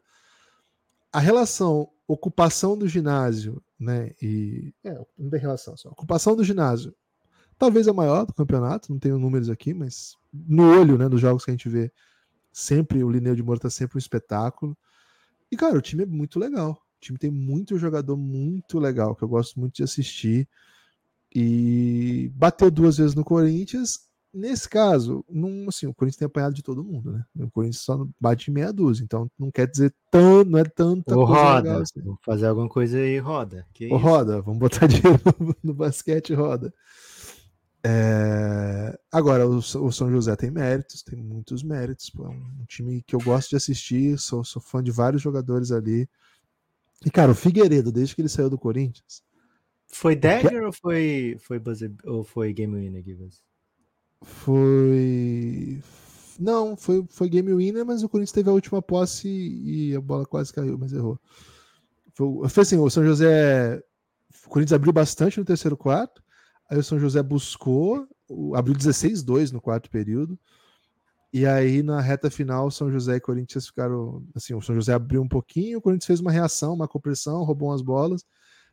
A 1.12 1.18
relação 1.18 1.88
ocupação 2.12 2.76
do 2.76 2.86
ginásio, 2.86 3.62
né? 3.78 4.12
E 4.20 4.74
é, 4.84 4.94
não 5.18 5.30
tem 5.30 5.40
relação, 5.40 5.76
só 5.76 5.88
ocupação 5.88 6.36
do 6.36 6.44
ginásio. 6.44 6.94
Talvez 7.58 7.88
a 7.88 7.92
maior 7.92 8.26
do 8.26 8.34
campeonato, 8.34 8.92
não 8.92 8.98
tenho 8.98 9.18
números 9.18 9.48
aqui, 9.48 9.72
mas 9.72 10.16
no 10.32 10.78
olho, 10.78 10.98
né, 10.98 11.08
dos 11.08 11.20
jogos 11.20 11.44
que 11.44 11.50
a 11.50 11.54
gente 11.54 11.68
vê, 11.68 11.92
sempre 12.52 13.02
o 13.02 13.10
Lineu 13.10 13.34
de 13.34 13.42
Moura 13.42 13.60
tá 13.60 13.70
sempre 13.70 13.96
um 13.96 13.98
espetáculo. 13.98 14.76
E 15.50 15.56
cara, 15.56 15.76
o 15.76 15.82
time 15.82 16.02
é 16.02 16.06
muito 16.06 16.38
legal. 16.38 16.72
O 16.72 17.00
time 17.00 17.18
tem 17.18 17.30
muito 17.30 17.78
jogador 17.78 18.16
muito 18.16 18.78
legal, 18.78 19.14
que 19.14 19.22
eu 19.22 19.28
gosto 19.28 19.58
muito 19.58 19.76
de 19.76 19.82
assistir. 19.82 20.48
E 21.34 22.30
bateu 22.34 22.70
duas 22.70 22.98
vezes 22.98 23.14
no 23.14 23.24
Corinthians. 23.24 24.00
Nesse 24.34 24.68
caso, 24.68 25.24
não, 25.28 25.68
assim, 25.68 25.86
o 25.86 25.94
Corinthians 25.94 26.16
tem 26.18 26.26
apanhado 26.26 26.54
de 26.54 26.62
todo 26.62 26.82
mundo, 26.84 27.12
né? 27.12 27.24
O 27.36 27.50
Corinthians 27.50 27.82
só 27.84 28.06
bate 28.18 28.50
meia 28.50 28.72
dúzia, 28.72 29.04
então 29.04 29.30
não 29.38 29.50
quer 29.50 29.66
dizer 29.68 29.94
tanto, 30.10 30.50
não 30.50 30.58
é 30.58 30.64
tanta 30.64 31.18
Ô, 31.18 31.26
coisa 31.26 31.44
Roda, 31.44 31.60
legal 31.60 31.80
assim. 31.82 32.00
vou 32.02 32.18
fazer 32.24 32.46
alguma 32.46 32.68
coisa 32.68 32.98
aí, 32.98 33.18
Roda. 33.18 33.66
Que 33.74 33.92
Ô, 33.92 33.96
roda, 33.98 34.40
vamos 34.40 34.58
botar 34.58 34.86
dinheiro 34.88 35.20
no, 35.38 35.54
no 35.62 35.74
basquete, 35.74 36.32
roda. 36.34 36.72
É, 37.84 38.98
Agora, 39.10 39.46
o, 39.48 39.58
o 39.58 39.92
São 39.92 40.10
José 40.10 40.34
tem 40.36 40.50
méritos, 40.50 41.02
tem 41.02 41.22
muitos 41.22 41.62
méritos. 41.62 42.10
pô, 42.10 42.26
É 42.26 42.28
um 42.30 42.64
time 42.66 43.02
que 43.02 43.14
eu 43.14 43.20
gosto 43.20 43.50
de 43.50 43.56
assistir, 43.56 44.18
sou, 44.18 44.44
sou 44.44 44.62
fã 44.62 44.82
de 44.82 44.90
vários 44.90 45.20
jogadores 45.22 45.70
ali. 45.72 46.08
E, 47.04 47.10
cara, 47.10 47.32
o 47.32 47.34
Figueiredo, 47.34 47.92
desde 47.92 48.14
que 48.14 48.22
ele 48.22 48.28
saiu 48.28 48.48
do 48.50 48.58
Corinthians, 48.58 49.22
Foi 49.88 50.16
Dagger 50.16 50.64
ou 50.64 50.72
foi, 50.72 51.36
foi, 51.40 51.58
buzzer, 51.58 51.92
ou 52.04 52.24
foi 52.24 52.52
Game 52.52 52.74
Winner, 52.76 53.02
Givas? 53.04 53.42
Foi. 54.22 55.80
Não, 56.38 56.76
foi, 56.76 57.04
foi 57.10 57.28
game 57.28 57.54
winner, 57.54 57.84
mas 57.84 58.02
o 58.02 58.08
Corinthians 58.08 58.32
teve 58.32 58.48
a 58.50 58.52
última 58.52 58.82
posse 58.82 59.28
e 59.28 59.94
a 59.94 60.00
bola 60.00 60.26
quase 60.26 60.52
caiu, 60.52 60.78
mas 60.78 60.92
errou. 60.92 61.18
Foi, 62.14 62.48
foi 62.48 62.62
assim, 62.62 62.78
o 62.78 62.90
São 62.90 63.04
José. 63.04 63.82
O 64.46 64.48
Corinthians 64.48 64.74
abriu 64.74 64.92
bastante 64.92 65.38
no 65.38 65.44
terceiro 65.44 65.76
quarto, 65.76 66.22
aí 66.70 66.78
o 66.78 66.82
São 66.82 66.98
José 66.98 67.22
buscou, 67.22 68.06
abriu 68.54 68.74
16-2 68.74 69.52
no 69.52 69.60
quarto 69.60 69.88
período. 69.90 70.38
E 71.32 71.46
aí, 71.46 71.82
na 71.82 72.00
reta 72.00 72.30
final, 72.30 72.70
São 72.70 72.90
José 72.90 73.16
e 73.16 73.20
Corinthians 73.20 73.66
ficaram. 73.66 74.22
Assim, 74.34 74.54
o 74.54 74.60
São 74.60 74.74
José 74.74 74.92
abriu 74.92 75.22
um 75.22 75.28
pouquinho, 75.28 75.78
o 75.78 75.80
Corinthians 75.80 76.06
fez 76.06 76.20
uma 76.20 76.30
reação, 76.30 76.74
uma 76.74 76.88
compressão, 76.88 77.42
roubou 77.44 77.70
umas 77.70 77.80
bolas 77.80 78.24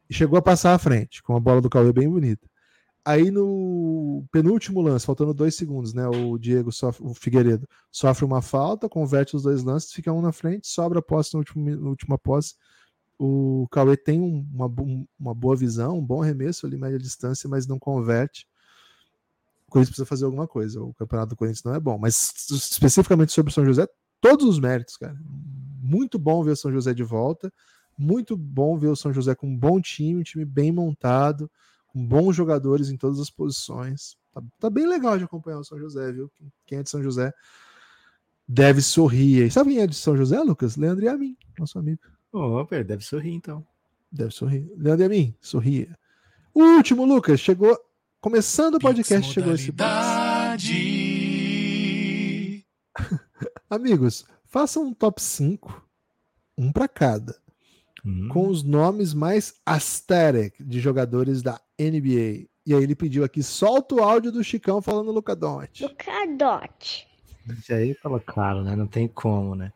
e 0.09 0.13
chegou 0.13 0.38
a 0.38 0.41
passar 0.41 0.73
à 0.73 0.79
frente, 0.79 1.23
com 1.23 1.33
uma 1.33 1.39
bola 1.39 1.62
do 1.62 1.69
Cauê 1.69 1.93
bem 1.93 2.09
bonita. 2.09 2.45
Aí 3.05 3.31
no 3.31 4.25
penúltimo 4.31 4.81
lance, 4.81 5.05
faltando 5.05 5.33
dois 5.33 5.55
segundos, 5.55 5.93
né? 5.93 6.07
O 6.07 6.38
Diego 6.38 6.71
sofre, 6.71 7.03
o 7.05 7.13
Figueiredo 7.13 7.67
sofre 7.91 8.25
uma 8.25 8.41
falta, 8.41 8.89
converte 8.89 9.35
os 9.35 9.43
dois 9.43 9.63
lances, 9.63 9.91
fica 9.93 10.12
um 10.13 10.21
na 10.21 10.31
frente, 10.31 10.67
sobra 10.67 10.99
a 10.99 11.01
posse 11.01 11.33
na 11.33 11.39
última, 11.39 11.71
última 11.89 12.17
posse. 12.17 12.55
O 13.17 13.67
Cauê 13.71 13.97
tem 13.97 14.21
um- 14.21 14.45
uma, 14.53 14.71
uma 15.19 15.33
boa 15.35 15.55
visão, 15.55 15.97
um 15.97 16.05
bom 16.05 16.21
arremesso 16.21 16.65
ali, 16.65 16.77
média 16.77 16.99
distância, 16.99 17.49
mas 17.49 17.67
não 17.67 17.79
converte. 17.79 18.47
O 19.67 19.71
Corinthians 19.71 19.89
precisa 19.91 20.05
fazer 20.05 20.25
alguma 20.25 20.47
coisa. 20.47 20.81
O 20.81 20.93
campeonato 20.93 21.29
do 21.29 21.35
Corinthians 21.35 21.63
não 21.63 21.75
é 21.75 21.79
bom. 21.79 21.97
Mas 21.97 22.33
especificamente 22.51 23.31
sobre 23.31 23.51
o 23.51 23.53
São 23.53 23.65
José, 23.65 23.88
todos 24.19 24.45
os 24.45 24.59
méritos, 24.59 24.97
cara. 24.97 25.17
Muito 25.81 26.17
bom 26.17 26.43
ver 26.43 26.51
o 26.51 26.55
São 26.55 26.71
José 26.71 26.93
de 26.93 27.03
volta. 27.03 27.51
Muito 27.97 28.35
bom 28.35 28.77
ver 28.77 28.88
o 28.88 28.95
São 28.95 29.13
José 29.13 29.35
com 29.35 29.47
um 29.47 29.57
bom 29.57 29.79
time, 29.79 30.21
um 30.21 30.23
time 30.23 30.45
bem 30.45 30.71
montado 30.71 31.49
com 31.91 32.06
bons 32.06 32.36
jogadores 32.36 32.89
em 32.89 32.97
todas 32.97 33.19
as 33.19 33.30
posições. 33.30 34.15
Tá, 34.34 34.41
tá 34.60 34.69
bem 34.69 34.88
legal 34.88 35.17
de 35.17 35.23
acompanhar 35.23 35.60
o 35.60 35.63
São 35.63 35.78
José, 35.80 36.12
viu? 36.12 36.32
Quem 36.65 36.80
é 36.80 36.84
de 36.84 36.89
São 36.89 37.02
José 37.04 37.34
deve 38.47 38.82
sorrir. 38.82 39.45
E 39.45 39.52
sabe 39.52 39.71
quem 39.71 39.82
é 39.82 39.88
de 39.88 39.95
São 39.95 40.17
José, 40.17 40.39
Lucas? 40.39 40.75
Leandro 40.75 41.06
e 41.06 41.08
a 41.08 41.15
mim, 41.15 41.38
nosso 41.58 41.78
amigo. 41.78 42.02
Opa, 42.32 42.84
deve 42.84 43.04
sorrir 43.04 43.34
então. 43.34 43.65
Deve 44.12 44.32
sorrir. 44.32 44.71
Leandro 44.75 45.04
e 45.04 45.06
a 45.06 45.10
mim, 45.10 45.36
sorria. 45.39 45.95
O 46.54 46.63
último, 46.63 47.06
Lucas, 47.06 47.39
chegou. 47.39 47.78
Começando 48.19 48.75
o 48.75 48.80
podcast, 48.80 49.32
chegou 49.32 49.54
esse 49.54 49.71
Amigos, 53.69 54.25
façam 54.43 54.88
um 54.88 54.93
top 54.93 55.21
5, 55.21 55.88
um 56.58 56.69
para 56.69 56.89
cada, 56.89 57.38
hum. 58.04 58.28
com 58.28 58.49
os 58.49 58.62
nomes 58.62 59.13
mais 59.13 59.54
aesthetic 59.65 60.56
de 60.60 60.82
jogadores 60.82 61.41
da 61.41 61.62
NBA. 61.80 62.48
E 62.65 62.74
aí 62.74 62.84
ele 62.84 62.96
pediu 62.96 63.24
aqui, 63.24 63.42
solta 63.42 63.96
o 63.96 64.04
áudio 64.04 64.32
do 64.32 64.44
Chicão 64.44 64.82
falando 64.82 65.12
Luca 65.12 65.36
Doncic. 65.36 65.82
Luca 65.82 66.28
Doncic. 66.38 67.08
Isso 67.58 67.74
aí 67.74 67.94
falou 67.96 68.22
claro, 68.24 68.63
né? 68.63 68.76
Não 68.76 68.86
tem 68.86 69.08
como, 69.08 69.56
né? 69.56 69.72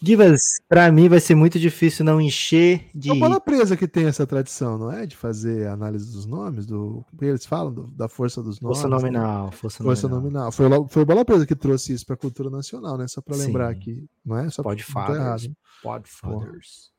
Givas, 0.00 0.40
para 0.68 0.92
mim 0.92 1.08
vai 1.08 1.18
ser 1.18 1.34
muito 1.34 1.58
difícil 1.58 2.04
não 2.04 2.20
encher 2.20 2.88
de. 2.94 3.10
É 3.10 3.12
o 3.12 3.18
Bola 3.18 3.40
Presa 3.40 3.76
que 3.76 3.88
tem 3.88 4.06
essa 4.06 4.24
tradição, 4.24 4.78
não 4.78 4.92
é? 4.92 5.04
De 5.04 5.16
fazer 5.16 5.66
análise 5.66 6.12
dos 6.12 6.24
nomes, 6.24 6.66
do. 6.66 7.04
Eles 7.20 7.44
falam 7.44 7.72
do, 7.72 7.86
da 7.88 8.08
força 8.08 8.40
dos 8.40 8.60
nomes. 8.60 8.78
Força 8.78 8.88
nominal. 8.88 9.46
Né? 9.46 9.52
Força, 9.52 9.82
força 9.82 10.08
nominal. 10.08 10.52
nominal. 10.52 10.52
Foi, 10.52 10.88
foi 10.88 11.02
o 11.02 11.06
Bola 11.06 11.24
Presa 11.24 11.44
que 11.44 11.56
trouxe 11.56 11.92
isso 11.92 12.06
para 12.06 12.14
a 12.14 12.18
cultura 12.18 12.48
nacional, 12.48 12.96
né? 12.96 13.08
Só 13.08 13.20
para 13.20 13.36
lembrar 13.36 13.70
aqui, 13.70 14.04
não 14.24 14.38
é? 14.38 14.48
Só 14.50 14.62
Podfathers. 14.62 15.50
Podfathers. 15.82 16.92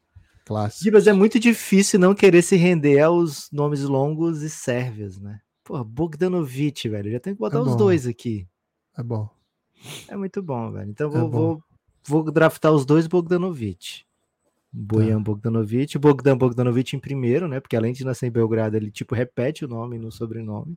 Clássico. 0.50 0.84
Givas, 0.84 1.06
é 1.06 1.14
muito 1.14 1.40
difícil 1.40 2.00
não 2.00 2.16
querer 2.16 2.42
se 2.42 2.56
render 2.56 3.00
aos 3.02 3.52
nomes 3.52 3.84
longos 3.84 4.42
e 4.42 4.50
sérvios, 4.50 5.20
né? 5.20 5.40
Pô, 5.64 5.84
Bogdanovic, 5.84 6.90
velho. 6.90 7.12
Já 7.12 7.20
tem 7.20 7.36
que 7.36 7.40
botar 7.40 7.60
é 7.60 7.62
os 7.62 7.76
dois 7.76 8.08
aqui. 8.08 8.48
É 8.98 9.04
bom. 9.04 9.30
É 10.08 10.18
muito 10.18 10.42
bom, 10.42 10.72
velho. 10.72 10.90
Então 10.90 11.08
vou, 11.08 11.22
é 11.22 11.30
vou 11.30 11.64
vou 12.04 12.32
draftar 12.32 12.72
os 12.72 12.84
dois 12.84 13.06
Bogdanovic. 13.06 14.02
Bojan 14.74 15.18
tá. 15.18 15.24
Bogdanovic, 15.24 16.00
Bogdan 16.00 16.36
Bogdanovic 16.36 16.96
em 16.96 17.00
primeiro, 17.00 17.48
né? 17.48 17.60
Porque 17.60 17.76
além 17.76 17.94
de 17.94 18.04
nascer 18.04 18.26
em 18.26 18.32
Belgrado, 18.32 18.76
ele 18.76 18.90
tipo 18.90 19.14
repete 19.14 19.64
o 19.64 19.68
nome 19.68 20.00
no 20.00 20.12
sobrenome. 20.12 20.76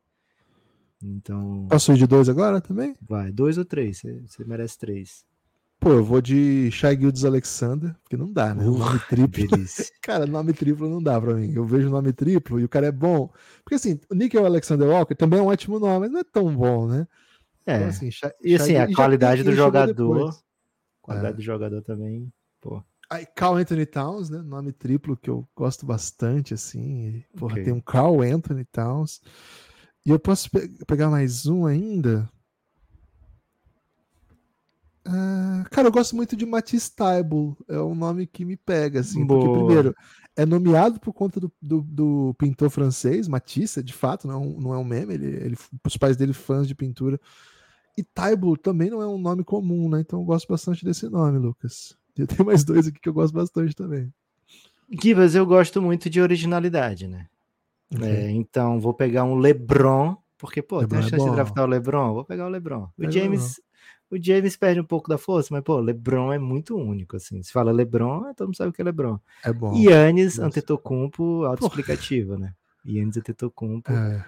Então. 1.02 1.66
Posso 1.70 1.92
ir 1.92 1.96
de 1.96 2.06
dois 2.06 2.28
agora 2.28 2.60
também? 2.60 2.94
Vai, 3.00 3.32
dois 3.32 3.56
ou 3.56 3.64
três? 3.64 4.02
Você 4.28 4.44
merece 4.44 4.78
três. 4.78 5.24
Pô, 5.82 5.90
eu 5.94 6.04
vou 6.04 6.20
de 6.22 6.70
Shai 6.70 6.96
Gildes 6.96 7.24
Alexander, 7.24 7.92
porque 8.04 8.16
não 8.16 8.32
dá, 8.32 8.54
né? 8.54 8.64
Uh, 8.64 8.78
nome 8.78 9.00
triplo. 9.08 9.48
cara, 10.00 10.26
nome 10.26 10.52
triplo 10.52 10.88
não 10.88 11.02
dá 11.02 11.20
pra 11.20 11.34
mim. 11.34 11.52
Eu 11.52 11.66
vejo 11.66 11.88
o 11.88 11.90
nome 11.90 12.12
triplo 12.12 12.60
e 12.60 12.64
o 12.64 12.68
cara 12.68 12.86
é 12.86 12.92
bom. 12.92 13.28
Porque 13.64 13.74
assim, 13.74 13.98
o 14.08 14.14
Nickel 14.14 14.46
Alexander 14.46 14.88
Walker 14.88 15.16
também 15.16 15.40
é 15.40 15.42
um 15.42 15.46
ótimo 15.46 15.80
nome, 15.80 15.98
mas 15.98 16.10
não 16.12 16.20
é 16.20 16.24
tão 16.24 16.54
bom, 16.54 16.86
né? 16.86 17.08
É. 17.66 17.78
Então, 17.78 17.88
assim, 17.88 18.12
Shai, 18.12 18.30
e 18.40 18.54
assim, 18.54 18.74
Shai, 18.74 18.92
a 18.92 18.94
qualidade 18.94 19.42
do 19.42 19.52
jogador 19.52 20.32
Qualidade 21.00 21.34
é. 21.34 21.36
do 21.36 21.42
jogador 21.42 21.82
também, 21.82 22.32
pô. 22.60 22.80
Aí, 23.10 23.26
Carl 23.26 23.56
Anthony 23.56 23.84
Towns, 23.84 24.30
né? 24.30 24.40
Nome 24.40 24.70
triplo 24.70 25.16
que 25.16 25.28
eu 25.28 25.46
gosto 25.56 25.84
bastante, 25.84 26.54
assim. 26.54 27.24
Porra, 27.36 27.54
okay. 27.54 27.64
tem 27.64 27.72
um 27.72 27.80
Carl 27.80 28.22
Anthony 28.22 28.64
Towns. 28.66 29.20
E 30.06 30.10
eu 30.10 30.18
posso 30.20 30.48
pe 30.48 30.68
pegar 30.86 31.10
mais 31.10 31.44
um 31.46 31.66
ainda. 31.66 32.30
Uh, 35.06 35.68
cara, 35.70 35.88
eu 35.88 35.92
gosto 35.92 36.14
muito 36.14 36.36
de 36.36 36.46
Matisse 36.46 36.94
Taibo. 36.94 37.56
É 37.68 37.78
um 37.80 37.94
nome 37.94 38.26
que 38.26 38.44
me 38.44 38.56
pega, 38.56 39.00
assim. 39.00 39.24
Boa. 39.24 39.40
Porque, 39.40 39.58
primeiro, 39.58 39.96
é 40.36 40.46
nomeado 40.46 41.00
por 41.00 41.12
conta 41.12 41.40
do, 41.40 41.52
do, 41.60 41.82
do, 41.82 42.34
pintor 42.38 42.70
francês, 42.70 43.28
Matisse, 43.28 43.82
de 43.82 43.92
fato, 43.92 44.26
não 44.26 44.34
é 44.34 44.38
um, 44.38 44.60
não 44.60 44.74
é 44.74 44.78
um 44.78 44.84
meme. 44.84 45.14
Ele, 45.14 45.26
ele, 45.26 45.58
os 45.84 45.96
pais 45.96 46.16
dele, 46.16 46.32
fãs 46.32 46.66
de 46.66 46.74
pintura, 46.74 47.20
e 47.96 48.02
Taibo 48.02 48.56
também 48.56 48.90
não 48.90 49.02
é 49.02 49.06
um 49.06 49.18
nome 49.18 49.44
comum, 49.44 49.88
né? 49.88 50.00
Então 50.00 50.20
eu 50.20 50.24
gosto 50.24 50.48
bastante 50.48 50.84
desse 50.84 51.08
nome, 51.08 51.38
Lucas. 51.38 51.96
Eu 52.14 52.26
tenho 52.26 52.44
mais 52.44 52.62
dois 52.62 52.86
aqui 52.86 53.00
que 53.00 53.08
eu 53.08 53.14
gosto 53.14 53.32
bastante 53.32 53.74
também. 53.74 54.12
Givas, 55.02 55.34
eu 55.34 55.46
gosto 55.46 55.80
muito 55.80 56.10
de 56.10 56.20
originalidade, 56.20 57.08
né? 57.08 57.26
Okay. 57.90 58.06
É, 58.06 58.30
então 58.30 58.78
vou 58.78 58.92
pegar 58.92 59.24
um 59.24 59.36
LeBron, 59.36 60.18
porque, 60.36 60.60
pô, 60.60 60.80
Lebron 60.80 60.98
tem 60.98 61.04
a 61.04 61.06
é 61.06 61.10
chance 61.10 61.24
é 61.24 61.30
de 61.30 61.34
draftar 61.34 61.64
o 61.64 61.66
LeBron, 61.66 62.12
vou 62.12 62.22
pegar 62.22 62.46
o 62.46 62.50
LeBron. 62.50 62.86
O 62.98 63.10
James, 63.10 63.58
o 64.12 64.22
James 64.22 64.56
perde 64.56 64.80
um 64.80 64.84
pouco 64.84 65.08
da 65.08 65.18
força, 65.18 65.48
mas, 65.50 65.64
pô, 65.64 65.80
LeBron 65.80 66.32
é 66.32 66.38
muito 66.38 66.76
único, 66.76 67.16
assim. 67.16 67.42
Se 67.42 67.52
fala 67.52 67.72
LeBron, 67.72 68.32
todo 68.34 68.48
mundo 68.48 68.56
sabe 68.56 68.70
o 68.70 68.72
que 68.72 68.82
é 68.82 68.84
LeBron. 68.84 69.18
É 69.44 69.52
bom. 69.52 69.74
Yannis 69.76 70.38
Antetokounmpo, 70.38 71.44
autoexplicativo, 71.44 72.36
né? 72.36 72.52
Yannis 72.86 73.16
Antetokounmpo. 73.16 73.90
É 73.90 74.24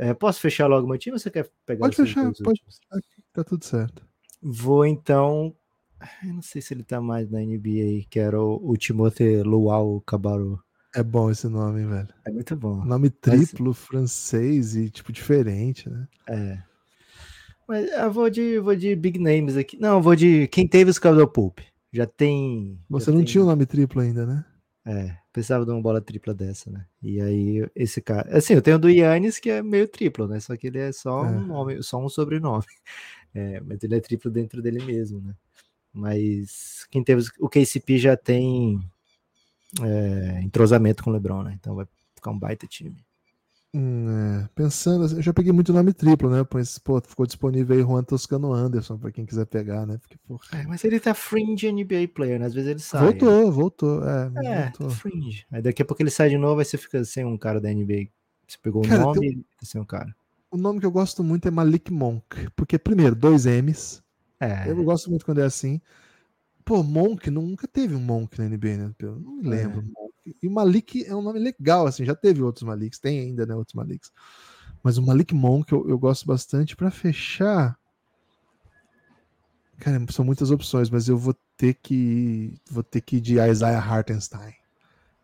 é, 0.00 0.14
posso 0.14 0.40
fechar 0.40 0.66
logo 0.66 0.88
meu 0.88 0.96
time 0.96 1.12
ou 1.12 1.18
você 1.18 1.30
quer 1.30 1.50
pegar 1.66 1.80
Pode 1.80 1.96
fechar, 1.96 2.32
pode. 2.42 2.62
Tá 3.34 3.44
tudo 3.44 3.62
certo. 3.62 4.02
Vou 4.40 4.86
então. 4.86 5.54
Eu 6.24 6.32
não 6.32 6.40
sei 6.40 6.62
se 6.62 6.72
ele 6.72 6.82
tá 6.82 7.02
mais 7.02 7.30
na 7.30 7.40
NBA, 7.40 8.06
que 8.08 8.18
era 8.18 8.40
o, 8.40 8.70
o 8.70 8.78
Timothée 8.78 9.42
Luau 9.42 10.00
Cabarro. 10.00 10.58
É 10.94 11.02
bom 11.02 11.30
esse 11.30 11.46
nome, 11.48 11.84
velho. 11.84 12.08
É 12.24 12.30
muito 12.30 12.56
bom. 12.56 12.82
Nome 12.82 13.10
triplo, 13.10 13.68
Mas... 13.68 13.78
francês 13.78 14.74
e 14.74 14.88
tipo 14.88 15.12
diferente, 15.12 15.90
né? 15.90 16.08
É. 16.26 16.62
Mas 17.70 17.88
eu 17.88 18.10
vou 18.10 18.28
de, 18.28 18.58
vou 18.58 18.74
de 18.74 18.96
big 18.96 19.16
names 19.16 19.56
aqui. 19.56 19.78
Não, 19.78 20.02
vou 20.02 20.16
de 20.16 20.48
quem 20.48 20.66
teve 20.66 20.90
os 20.90 20.98
Caldwell 20.98 21.28
Pope. 21.28 21.64
Já 21.92 22.04
tem. 22.04 22.76
Você 22.88 23.06
já 23.06 23.12
não 23.12 23.20
tem... 23.20 23.26
tinha 23.26 23.42
o 23.42 23.44
um 23.44 23.48
nome 23.48 23.64
triplo 23.64 24.00
ainda, 24.00 24.26
né? 24.26 24.44
É, 24.84 25.16
precisava 25.32 25.64
de 25.64 25.70
uma 25.70 25.80
bola 25.80 26.00
tripla 26.00 26.34
dessa, 26.34 26.68
né? 26.68 26.84
E 27.00 27.20
aí, 27.20 27.64
esse 27.76 28.02
cara. 28.02 28.36
Assim, 28.36 28.54
eu 28.54 28.62
tenho 28.62 28.76
o 28.76 28.80
do 28.80 28.90
Yannis, 28.90 29.38
que 29.38 29.50
é 29.50 29.62
meio 29.62 29.86
triplo, 29.86 30.26
né? 30.26 30.40
Só 30.40 30.56
que 30.56 30.66
ele 30.66 30.80
é 30.80 30.90
só 30.90 31.24
é. 31.24 31.28
um 31.28 31.46
nome, 31.46 31.80
só 31.80 32.04
um 32.04 32.08
sobrenome. 32.08 32.64
É, 33.32 33.60
mas 33.60 33.80
ele 33.84 33.94
é 33.94 34.00
triplo 34.00 34.28
dentro 34.28 34.60
dele 34.60 34.84
mesmo, 34.84 35.20
né? 35.20 35.32
Mas 35.92 36.84
quem 36.90 37.04
teve. 37.04 37.22
O 37.38 37.48
KCP 37.48 37.96
já 37.96 38.16
tem 38.16 38.80
é, 39.80 40.42
entrosamento 40.42 41.04
com 41.04 41.10
o 41.10 41.12
Lebron, 41.12 41.44
né? 41.44 41.56
Então 41.56 41.76
vai 41.76 41.86
ficar 42.16 42.32
um 42.32 42.38
baita 42.40 42.66
time. 42.66 42.96
Hum, 43.72 44.42
é. 44.42 44.48
Pensando, 44.52 45.04
eu 45.16 45.22
já 45.22 45.32
peguei 45.32 45.52
muito 45.52 45.72
nome 45.72 45.92
triplo, 45.92 46.28
né? 46.28 46.42
Pois, 46.42 46.76
pô, 46.78 47.00
ficou 47.00 47.24
disponível 47.24 47.76
aí 47.76 47.82
Juan 47.82 48.02
Toscano 48.02 48.52
Anderson 48.52 48.98
para 48.98 49.12
quem 49.12 49.24
quiser 49.24 49.46
pegar, 49.46 49.86
né? 49.86 49.98
Porque, 49.98 50.18
é, 50.56 50.66
mas 50.66 50.82
ele 50.84 50.98
tá 50.98 51.14
fringe 51.14 51.70
NBA 51.70 52.08
player, 52.12 52.40
né? 52.40 52.46
Às 52.46 52.54
vezes 52.54 52.70
ele 52.70 52.80
sai. 52.80 53.02
Voltou, 53.02 53.44
né? 53.44 53.50
voltou. 53.50 54.04
É, 54.04 54.30
é 54.44 54.62
voltou. 54.64 54.88
Tá 54.88 54.94
fringe. 54.94 55.46
Aí 55.52 55.62
daqui 55.62 55.82
a 55.82 55.84
pouco 55.84 56.02
ele 56.02 56.10
sai 56.10 56.28
de 56.28 56.36
novo, 56.36 56.58
aí 56.58 56.64
você 56.64 56.76
fica 56.76 57.04
sem 57.04 57.24
um 57.24 57.38
cara 57.38 57.60
da 57.60 57.72
NBA. 57.72 58.08
Você 58.48 58.58
pegou 58.60 58.82
cara, 58.82 59.02
o 59.02 59.04
nome 59.06 59.20
tem... 59.20 59.44
e 59.62 59.66
sem 59.66 59.80
um 59.80 59.84
cara. 59.84 60.14
O 60.50 60.56
nome 60.56 60.80
que 60.80 60.86
eu 60.86 60.90
gosto 60.90 61.22
muito 61.22 61.46
é 61.46 61.50
Malik 61.50 61.92
Monk, 61.92 62.50
porque, 62.56 62.76
primeiro, 62.76 63.14
dois 63.14 63.46
M's. 63.46 64.02
É. 64.40 64.68
Eu 64.68 64.82
gosto 64.82 65.08
muito 65.10 65.24
quando 65.24 65.40
é 65.40 65.44
assim. 65.44 65.80
Pô, 66.64 66.82
Monk 66.82 67.30
nunca 67.30 67.68
teve 67.68 67.94
um 67.94 68.00
Monk 68.00 68.36
na 68.36 68.48
NBA, 68.48 68.76
né? 68.76 68.94
Eu 68.98 69.20
não 69.20 69.36
me 69.36 69.48
lembro. 69.48 69.80
É. 69.80 70.09
E 70.42 70.46
o 70.46 70.50
Malik 70.50 71.04
é 71.04 71.14
um 71.14 71.22
nome 71.22 71.38
legal, 71.38 71.86
assim, 71.86 72.04
já 72.04 72.14
teve 72.14 72.42
outros 72.42 72.62
Maliks, 72.62 72.98
tem 72.98 73.20
ainda, 73.20 73.46
né, 73.46 73.54
outros 73.54 73.74
Maliks. 73.74 74.10
Mas 74.82 74.98
o 74.98 75.02
Malik 75.02 75.34
Monk 75.34 75.72
eu, 75.72 75.88
eu 75.88 75.98
gosto 75.98 76.26
bastante. 76.26 76.76
Para 76.76 76.90
fechar, 76.90 77.78
cara, 79.78 80.00
são 80.10 80.24
muitas 80.24 80.50
opções, 80.50 80.88
mas 80.90 81.08
eu 81.08 81.16
vou 81.16 81.34
ter 81.56 81.74
que 81.74 82.54
vou 82.70 82.82
ter 82.82 83.00
que 83.00 83.16
ir 83.16 83.20
de 83.20 83.38
Isaiah 83.38 83.80
Hartenstein. 83.80 84.54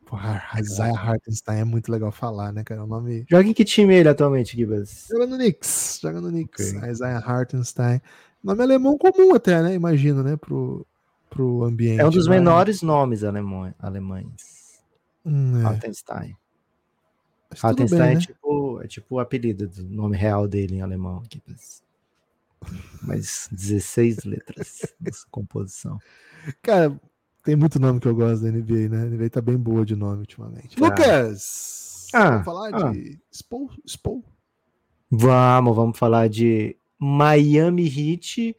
Porra, 0.06 0.40
Isaiah 0.61 0.96
Hartenstein 0.96 1.61
é 1.61 1.64
muito 1.64 1.90
legal 1.90 2.12
falar, 2.12 2.52
né, 2.52 2.62
cara? 2.62 2.85
O 2.85 2.87
nome. 2.87 3.26
Joga 3.28 3.48
em 3.48 3.52
que 3.52 3.64
time 3.64 3.92
ele 3.92 4.09
atualmente, 4.09 4.56
Gibas? 4.56 5.09
Joga 5.11 5.26
no 5.26 5.37
Knicks. 5.37 5.98
Joga 6.00 6.20
no 6.20 6.28
Knicks. 6.28 6.74
Okay. 6.74 6.90
Isaiah 6.90 7.18
Hartenstein. 7.18 8.00
Nome 8.42 8.62
alemão 8.62 8.96
comum 8.96 9.35
até, 9.35 9.61
né? 9.61 9.74
Imagino, 9.74 10.22
né? 10.22 10.36
Pro, 10.36 10.86
pro 11.28 11.64
ambiente. 11.64 12.01
É 12.01 12.07
um 12.07 12.11
dos 12.11 12.28
menores 12.28 12.82
nomes 12.82 13.24
alemão, 13.24 13.74
alemães. 13.80 14.55
Hum, 15.27 15.61
é. 15.61 15.64
Hartenstein. 15.64 16.37
Hartenstein 17.62 18.01
bem, 18.01 18.11
é, 18.11 18.14
né? 18.14 18.20
tipo, 18.20 18.81
é 18.83 18.87
tipo 18.87 19.16
o 19.16 19.18
apelido 19.20 19.68
do 19.68 19.85
nome 19.85 20.16
real 20.16 20.47
dele 20.47 20.77
em 20.77 20.81
alemão. 20.81 21.22
Aqui, 21.24 21.43
mas 23.03 23.49
16 23.51 24.24
letras 24.24 24.95
nessa 25.01 25.27
composição. 25.31 25.99
Cara, 26.62 26.99
tem 27.43 27.57
muito 27.57 27.81
nome 27.81 28.01
que 28.01 28.09
eu 28.09 28.14
gosto 28.14 28.45
da 28.45 28.51
NBA, 28.51 28.89
né? 28.89 29.03
A 29.03 29.07
NBA 29.07 29.31
tá 29.31 29.41
bem 29.41 29.57
boa 29.57 29.85
de 29.85 29.97
nome 29.97 30.20
ultimamente. 30.20 30.77
Ah. 30.81 30.85
Lucas! 30.85 32.09
Ah, 32.14 32.31
vamos 32.31 32.45
falar 32.45 32.74
ah. 32.74 32.91
de 32.93 33.20
Spo, 33.33 33.70
Spo? 33.87 34.24
Vamos, 35.11 35.77
vamos 35.77 35.99
falar 35.99 36.29
de 36.29 36.77
Miami 36.99 37.87
Heat 37.87 38.57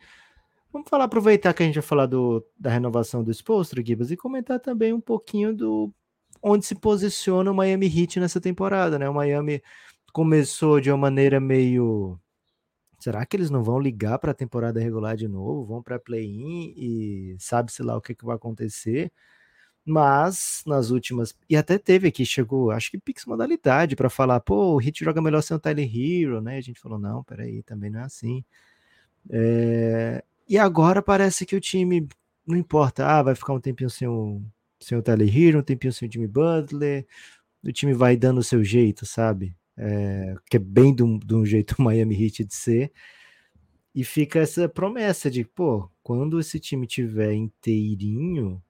Vamos 0.77 0.89
falar, 0.89 1.05
aproveitar 1.05 1.55
que 1.55 1.63
a 1.63 1.65
gente 1.65 1.75
vai 1.75 1.83
falar 1.83 2.05
do, 2.05 2.45
da 2.59 2.69
renovação 2.69 3.23
do 3.23 3.31
Spolstra, 3.31 3.83
Gibas, 3.83 4.11
e 4.11 4.15
comentar 4.15 4.59
também 4.59 4.93
um 4.93 5.01
pouquinho 5.01 5.51
do 5.55 5.91
onde 6.41 6.65
se 6.65 6.75
posiciona 6.75 7.51
o 7.51 7.55
Miami 7.55 7.87
Heat 7.87 8.19
nessa 8.19 8.41
temporada, 8.41 8.97
né? 8.99 9.09
O 9.09 9.13
Miami 9.13 9.61
começou 10.13 10.79
de 10.81 10.89
uma 10.91 10.97
maneira 10.97 11.39
meio 11.39 12.19
será 12.99 13.25
que 13.25 13.35
eles 13.37 13.49
não 13.49 13.63
vão 13.63 13.79
ligar 13.79 14.19
para 14.19 14.31
a 14.31 14.35
temporada 14.35 14.79
regular 14.79 15.15
de 15.15 15.27
novo? 15.27 15.65
Vão 15.65 15.83
para 15.83 15.99
play-in 15.99 16.73
e 16.75 17.35
sabe-se 17.39 17.83
lá 17.83 17.95
o 17.95 18.01
que, 18.01 18.15
que 18.15 18.25
vai 18.25 18.35
acontecer. 18.35 19.11
Mas 19.85 20.63
nas 20.67 20.89
últimas. 20.89 21.33
E 21.49 21.55
até 21.55 21.77
teve 21.77 22.09
aqui, 22.09 22.25
chegou, 22.25 22.71
acho 22.71 22.91
que 22.91 22.99
Pix 22.99 23.25
modalidade 23.25 23.95
para 23.95 24.09
falar, 24.09 24.39
pô, 24.41 24.73
o 24.75 24.77
Hit 24.77 25.03
joga 25.03 25.21
melhor 25.21 25.41
sem 25.41 25.55
o 25.55 25.59
Tyler 25.59 25.89
Hero, 25.89 26.41
né? 26.41 26.57
A 26.57 26.61
gente 26.61 26.79
falou, 26.79 26.99
não, 26.99 27.23
peraí, 27.23 27.63
também 27.63 27.89
não 27.89 28.01
é 28.01 28.03
assim. 28.03 28.43
É... 29.29 30.23
E 30.49 30.57
agora 30.57 31.01
parece 31.01 31.45
que 31.45 31.55
o 31.55 31.61
time, 31.61 32.07
não 32.45 32.57
importa, 32.57 33.05
ah, 33.07 33.23
vai 33.23 33.35
ficar 33.35 33.53
um 33.53 33.61
tempinho 33.61 33.89
sem 33.89 34.07
o, 34.07 34.41
sem 34.79 34.97
o 34.97 35.01
Tyler 35.01 35.35
Hero, 35.35 35.59
um 35.59 35.63
tempinho 35.63 35.93
sem 35.93 36.07
o 36.07 36.11
Jimmy 36.11 36.27
Butler, 36.27 37.05
o 37.63 37.71
time 37.71 37.93
vai 37.93 38.15
dando 38.15 38.39
o 38.39 38.43
seu 38.43 38.63
jeito, 38.63 39.05
sabe? 39.05 39.55
É, 39.77 40.35
que 40.49 40.57
é 40.57 40.59
bem 40.59 40.93
de 40.93 41.03
um, 41.03 41.45
jeito 41.45 41.75
Miami 41.81 42.15
Heat 42.15 42.45
de 42.45 42.55
ser. 42.55 42.91
E 43.93 44.03
fica 44.03 44.39
essa 44.39 44.69
promessa 44.69 45.29
de, 45.29 45.43
pô, 45.43 45.89
quando 46.03 46.39
esse 46.39 46.59
time 46.59 46.85
tiver 46.85 47.33
inteirinho, 47.33 48.61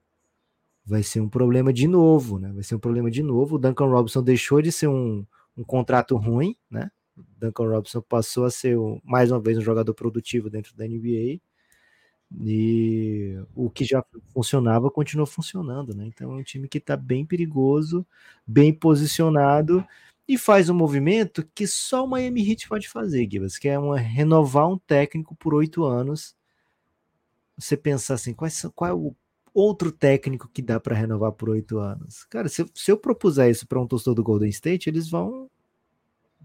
vai 0.84 1.02
ser 1.02 1.20
um 1.20 1.28
problema 1.28 1.72
de 1.72 1.86
novo, 1.86 2.38
né? 2.38 2.50
Vai 2.52 2.62
ser 2.62 2.74
um 2.74 2.78
problema 2.78 3.10
de 3.10 3.22
novo. 3.22 3.56
O 3.56 3.58
Duncan 3.58 3.86
Robinson 3.86 4.22
deixou 4.22 4.62
de 4.62 4.72
ser 4.72 4.88
um, 4.88 5.26
um 5.56 5.62
contrato 5.62 6.16
ruim, 6.16 6.56
né? 6.70 6.90
Duncan 7.36 7.68
Robinson 7.68 8.00
passou 8.00 8.44
a 8.44 8.50
ser, 8.50 8.76
mais 9.04 9.30
uma 9.30 9.40
vez, 9.40 9.58
um 9.58 9.62
jogador 9.62 9.92
produtivo 9.92 10.48
dentro 10.48 10.74
da 10.74 10.86
NBA. 10.86 11.40
E 12.44 13.40
o 13.54 13.70
que 13.70 13.84
já 13.84 14.04
funcionava 14.34 14.90
continua 14.90 15.26
funcionando, 15.26 15.94
né? 15.94 16.06
Então 16.06 16.32
é 16.32 16.36
um 16.36 16.42
time 16.42 16.68
que 16.68 16.78
está 16.78 16.96
bem 16.96 17.24
perigoso, 17.24 18.06
bem 18.46 18.72
posicionado 18.72 19.84
e 20.26 20.36
faz 20.36 20.68
um 20.68 20.74
movimento 20.74 21.48
que 21.54 21.66
só 21.66 22.04
o 22.04 22.08
Miami 22.08 22.46
Heat 22.46 22.68
pode 22.68 22.86
fazer, 22.88 23.26
Gibas, 23.30 23.56
que 23.56 23.66
é 23.66 23.78
uma, 23.78 23.98
renovar 23.98 24.68
um 24.68 24.76
técnico 24.76 25.34
por 25.34 25.54
oito 25.54 25.84
anos. 25.84 26.36
Você 27.56 27.76
pensar 27.76 28.14
assim, 28.14 28.34
qual, 28.34 28.50
qual 28.74 28.90
é 28.90 28.94
o 28.94 29.16
outro 29.54 29.90
técnico 29.90 30.48
que 30.52 30.60
dá 30.60 30.78
para 30.78 30.94
renovar 30.94 31.32
por 31.32 31.48
oito 31.48 31.78
anos? 31.78 32.24
Cara, 32.24 32.48
se, 32.48 32.64
se 32.74 32.90
eu 32.90 32.98
propuser 32.98 33.50
isso 33.50 33.66
para 33.66 33.80
um 33.80 33.86
torcedor 33.86 34.14
do 34.14 34.22
Golden 34.22 34.50
State, 34.50 34.88
eles 34.90 35.08
vão. 35.08 35.50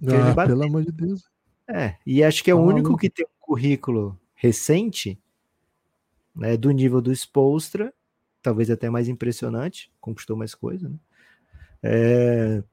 Ah, 0.07 0.47
pelo 0.47 0.63
amor 0.63 0.86
de 0.86 0.91
Deus. 0.91 1.29
É, 1.67 1.95
e 2.05 2.23
acho 2.23 2.43
que 2.43 2.51
é 2.51 2.55
o 2.55 2.61
único 2.61 2.97
que 2.97 3.09
tem 3.09 3.25
um 3.25 3.45
currículo 3.45 4.19
recente 4.34 5.19
né, 6.36 6.57
do 6.57 6.71
nível 6.71 7.01
do 7.01 7.11
Spolstra, 7.11 7.93
talvez 8.41 8.69
até 8.69 8.89
mais 8.89 9.07
impressionante, 9.07 9.91
conquistou 10.01 10.36
mais 10.36 10.53
coisa, 10.53 10.89
né? 10.89 10.95
É, 11.81 12.63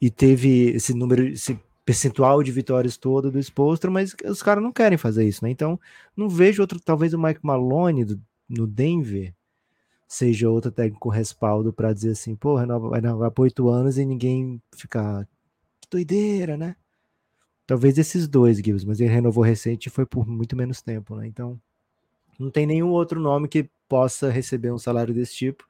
e 0.00 0.10
teve 0.10 0.70
esse 0.70 0.94
número, 0.94 1.26
esse 1.28 1.58
percentual 1.84 2.42
de 2.42 2.50
vitórias 2.50 2.96
todo 2.96 3.30
do 3.30 3.38
Spolstra, 3.38 3.90
mas 3.90 4.14
os 4.24 4.42
caras 4.42 4.62
não 4.62 4.72
querem 4.72 4.98
fazer 4.98 5.26
isso, 5.26 5.44
né? 5.44 5.50
Então, 5.50 5.78
não 6.16 6.28
vejo 6.28 6.62
outro, 6.62 6.80
talvez 6.80 7.14
o 7.14 7.18
Mike 7.18 7.40
Malone 7.42 8.04
do, 8.04 8.20
no 8.48 8.66
Denver 8.66 9.34
seja 10.08 10.48
outro 10.50 10.70
técnico 10.70 11.08
respaldo 11.08 11.72
para 11.72 11.92
dizer 11.92 12.10
assim, 12.10 12.36
pô, 12.36 12.56
renova, 12.56 12.88
vai 12.88 13.00
renovar 13.00 13.30
por 13.30 13.42
oito 13.42 13.68
anos 13.68 13.98
e 13.98 14.04
ninguém 14.04 14.60
ficar 14.76 15.26
que 15.80 15.88
doideira, 15.90 16.56
né? 16.56 16.76
Talvez 17.66 17.98
esses 17.98 18.28
dois, 18.28 18.58
Gibbs, 18.58 18.84
mas 18.84 19.00
ele 19.00 19.10
renovou 19.10 19.42
recente 19.42 19.86
e 19.86 19.90
foi 19.90 20.06
por 20.06 20.26
muito 20.26 20.56
menos 20.56 20.80
tempo, 20.80 21.16
né? 21.16 21.26
Então, 21.26 21.60
não 22.38 22.50
tem 22.50 22.66
nenhum 22.66 22.90
outro 22.90 23.20
nome 23.20 23.48
que 23.48 23.68
possa 23.88 24.30
receber 24.30 24.72
um 24.72 24.78
salário 24.78 25.14
desse 25.14 25.34
tipo, 25.34 25.64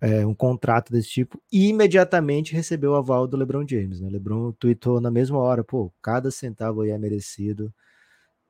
é, 0.00 0.24
um 0.24 0.34
contrato 0.34 0.92
desse 0.92 1.08
tipo, 1.10 1.40
e 1.52 1.68
imediatamente 1.68 2.54
recebeu 2.54 2.92
o 2.92 2.96
aval 2.96 3.26
do 3.26 3.36
LeBron 3.36 3.66
James. 3.68 4.00
Né? 4.00 4.08
LeBron 4.10 4.52
tweetou 4.52 5.00
na 5.00 5.10
mesma 5.10 5.38
hora: 5.38 5.64
pô, 5.64 5.92
cada 6.00 6.30
centavo 6.30 6.82
aí 6.82 6.90
é 6.90 6.98
merecido. 6.98 7.72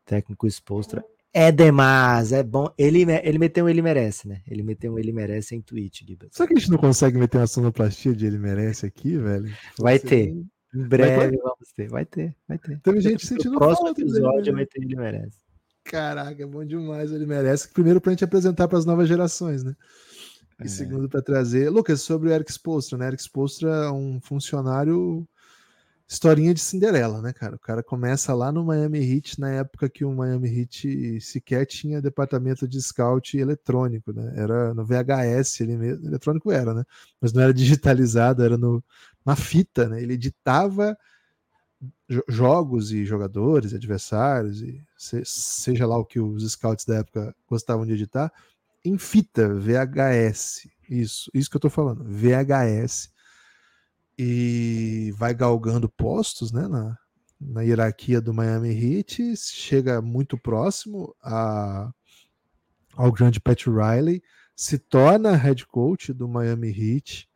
Técnico 0.04 0.46
exposto 0.46 1.02
é 1.32 1.52
demais, 1.52 2.32
é 2.32 2.42
bom. 2.42 2.72
Ele, 2.76 3.04
ele 3.22 3.38
meteu 3.38 3.66
um 3.66 3.68
ele 3.68 3.82
merece, 3.82 4.26
né? 4.26 4.40
Ele 4.46 4.62
meteu 4.62 4.94
um 4.94 4.98
ele 4.98 5.12
merece 5.12 5.54
em 5.54 5.60
tweet, 5.60 6.04
Gibas. 6.06 6.30
Será 6.32 6.48
que 6.48 6.54
a 6.54 6.58
gente 6.58 6.70
não 6.70 6.78
consegue 6.78 7.18
meter 7.18 7.38
uma 7.38 7.46
sonoplastia 7.46 8.14
de 8.14 8.26
ele 8.26 8.38
merece 8.38 8.86
aqui, 8.86 9.16
velho? 9.16 9.52
Vai 9.78 9.98
Você 9.98 10.06
ter. 10.06 10.28
Em 10.74 10.88
breve 10.88 11.16
vai 11.16 11.30
ter? 11.30 11.38
vamos 11.38 11.72
ter. 11.74 11.88
Vai 11.88 12.04
ter, 12.04 12.36
vai 12.46 12.58
ter. 12.58 12.80
Tem 12.80 13.00
gente 13.00 13.26
sentindo 13.26 13.56
o 13.56 13.58
próximo 13.58 13.88
episódio 13.88 14.54
vai 14.54 14.66
ter 14.66 14.82
ele 14.82 14.96
merece. 14.96 15.38
Caraca, 15.88 16.42
é 16.42 16.46
bom 16.46 16.64
demais, 16.64 17.10
ele 17.10 17.24
merece. 17.24 17.66
Primeiro, 17.68 17.98
para 17.98 18.10
a 18.10 18.12
gente 18.12 18.24
apresentar 18.24 18.68
para 18.68 18.76
as 18.76 18.84
novas 18.84 19.08
gerações, 19.08 19.64
né? 19.64 19.74
E 20.60 20.66
é. 20.66 20.68
segundo, 20.68 21.08
para 21.08 21.22
trazer. 21.22 21.70
Lucas, 21.70 22.02
sobre 22.02 22.28
o 22.28 22.32
Eric 22.32 22.52
Spolstra, 22.52 22.98
né? 22.98 23.06
Eric 23.06 23.22
Spolstra 23.22 23.70
é 23.70 23.90
um 23.90 24.20
funcionário. 24.20 25.26
Historinha 26.10 26.54
de 26.54 26.60
Cinderela, 26.60 27.20
né, 27.20 27.34
cara? 27.34 27.56
O 27.56 27.58
cara 27.58 27.82
começa 27.82 28.32
lá 28.34 28.50
no 28.50 28.64
Miami 28.64 28.98
Heat, 28.98 29.38
na 29.38 29.50
época 29.50 29.90
que 29.90 30.06
o 30.06 30.14
Miami 30.14 30.48
Heat 30.48 31.20
sequer 31.20 31.66
tinha 31.66 32.00
departamento 32.00 32.66
de 32.66 32.80
scout 32.80 33.36
eletrônico, 33.36 34.12
né? 34.12 34.32
Era 34.36 34.72
no 34.72 34.86
VHS, 34.86 35.60
ele 35.60 35.76
mesmo, 35.76 36.06
eletrônico 36.06 36.50
era, 36.50 36.72
né? 36.72 36.84
Mas 37.20 37.32
não 37.32 37.42
era 37.42 37.52
digitalizado, 37.52 38.42
era 38.42 38.56
no, 38.56 38.82
na 39.24 39.36
fita, 39.36 39.86
né? 39.86 40.02
Ele 40.02 40.14
editava 40.14 40.96
jogos 42.26 42.90
e 42.90 43.04
jogadores, 43.04 43.74
adversários, 43.74 44.62
e 44.62 44.82
seja 44.98 45.86
lá 45.86 45.96
o 45.96 46.04
que 46.04 46.18
os 46.18 46.50
scouts 46.50 46.84
da 46.84 46.96
época 46.96 47.34
gostavam 47.48 47.86
de 47.86 47.92
editar, 47.92 48.32
em 48.84 48.98
fita, 48.98 49.48
VHS. 49.54 50.68
Isso, 50.88 51.30
isso 51.32 51.50
que 51.50 51.56
eu 51.56 51.60
tô 51.60 51.70
falando, 51.70 52.04
VHS. 52.04 53.10
E 54.18 55.14
vai 55.16 55.32
galgando 55.32 55.88
postos 55.88 56.50
né, 56.50 56.66
na, 56.66 56.98
na 57.40 57.62
hierarquia 57.62 58.20
do 58.20 58.34
Miami 58.34 58.70
Heat, 58.70 59.36
chega 59.36 60.02
muito 60.02 60.36
próximo 60.36 61.14
a, 61.22 61.92
ao 62.94 63.12
grande 63.12 63.40
Pat 63.40 63.66
Riley, 63.66 64.22
se 64.56 64.76
torna 64.76 65.36
head 65.36 65.64
coach 65.68 66.12
do 66.12 66.28
Miami 66.28 66.68
Heat 66.68 67.28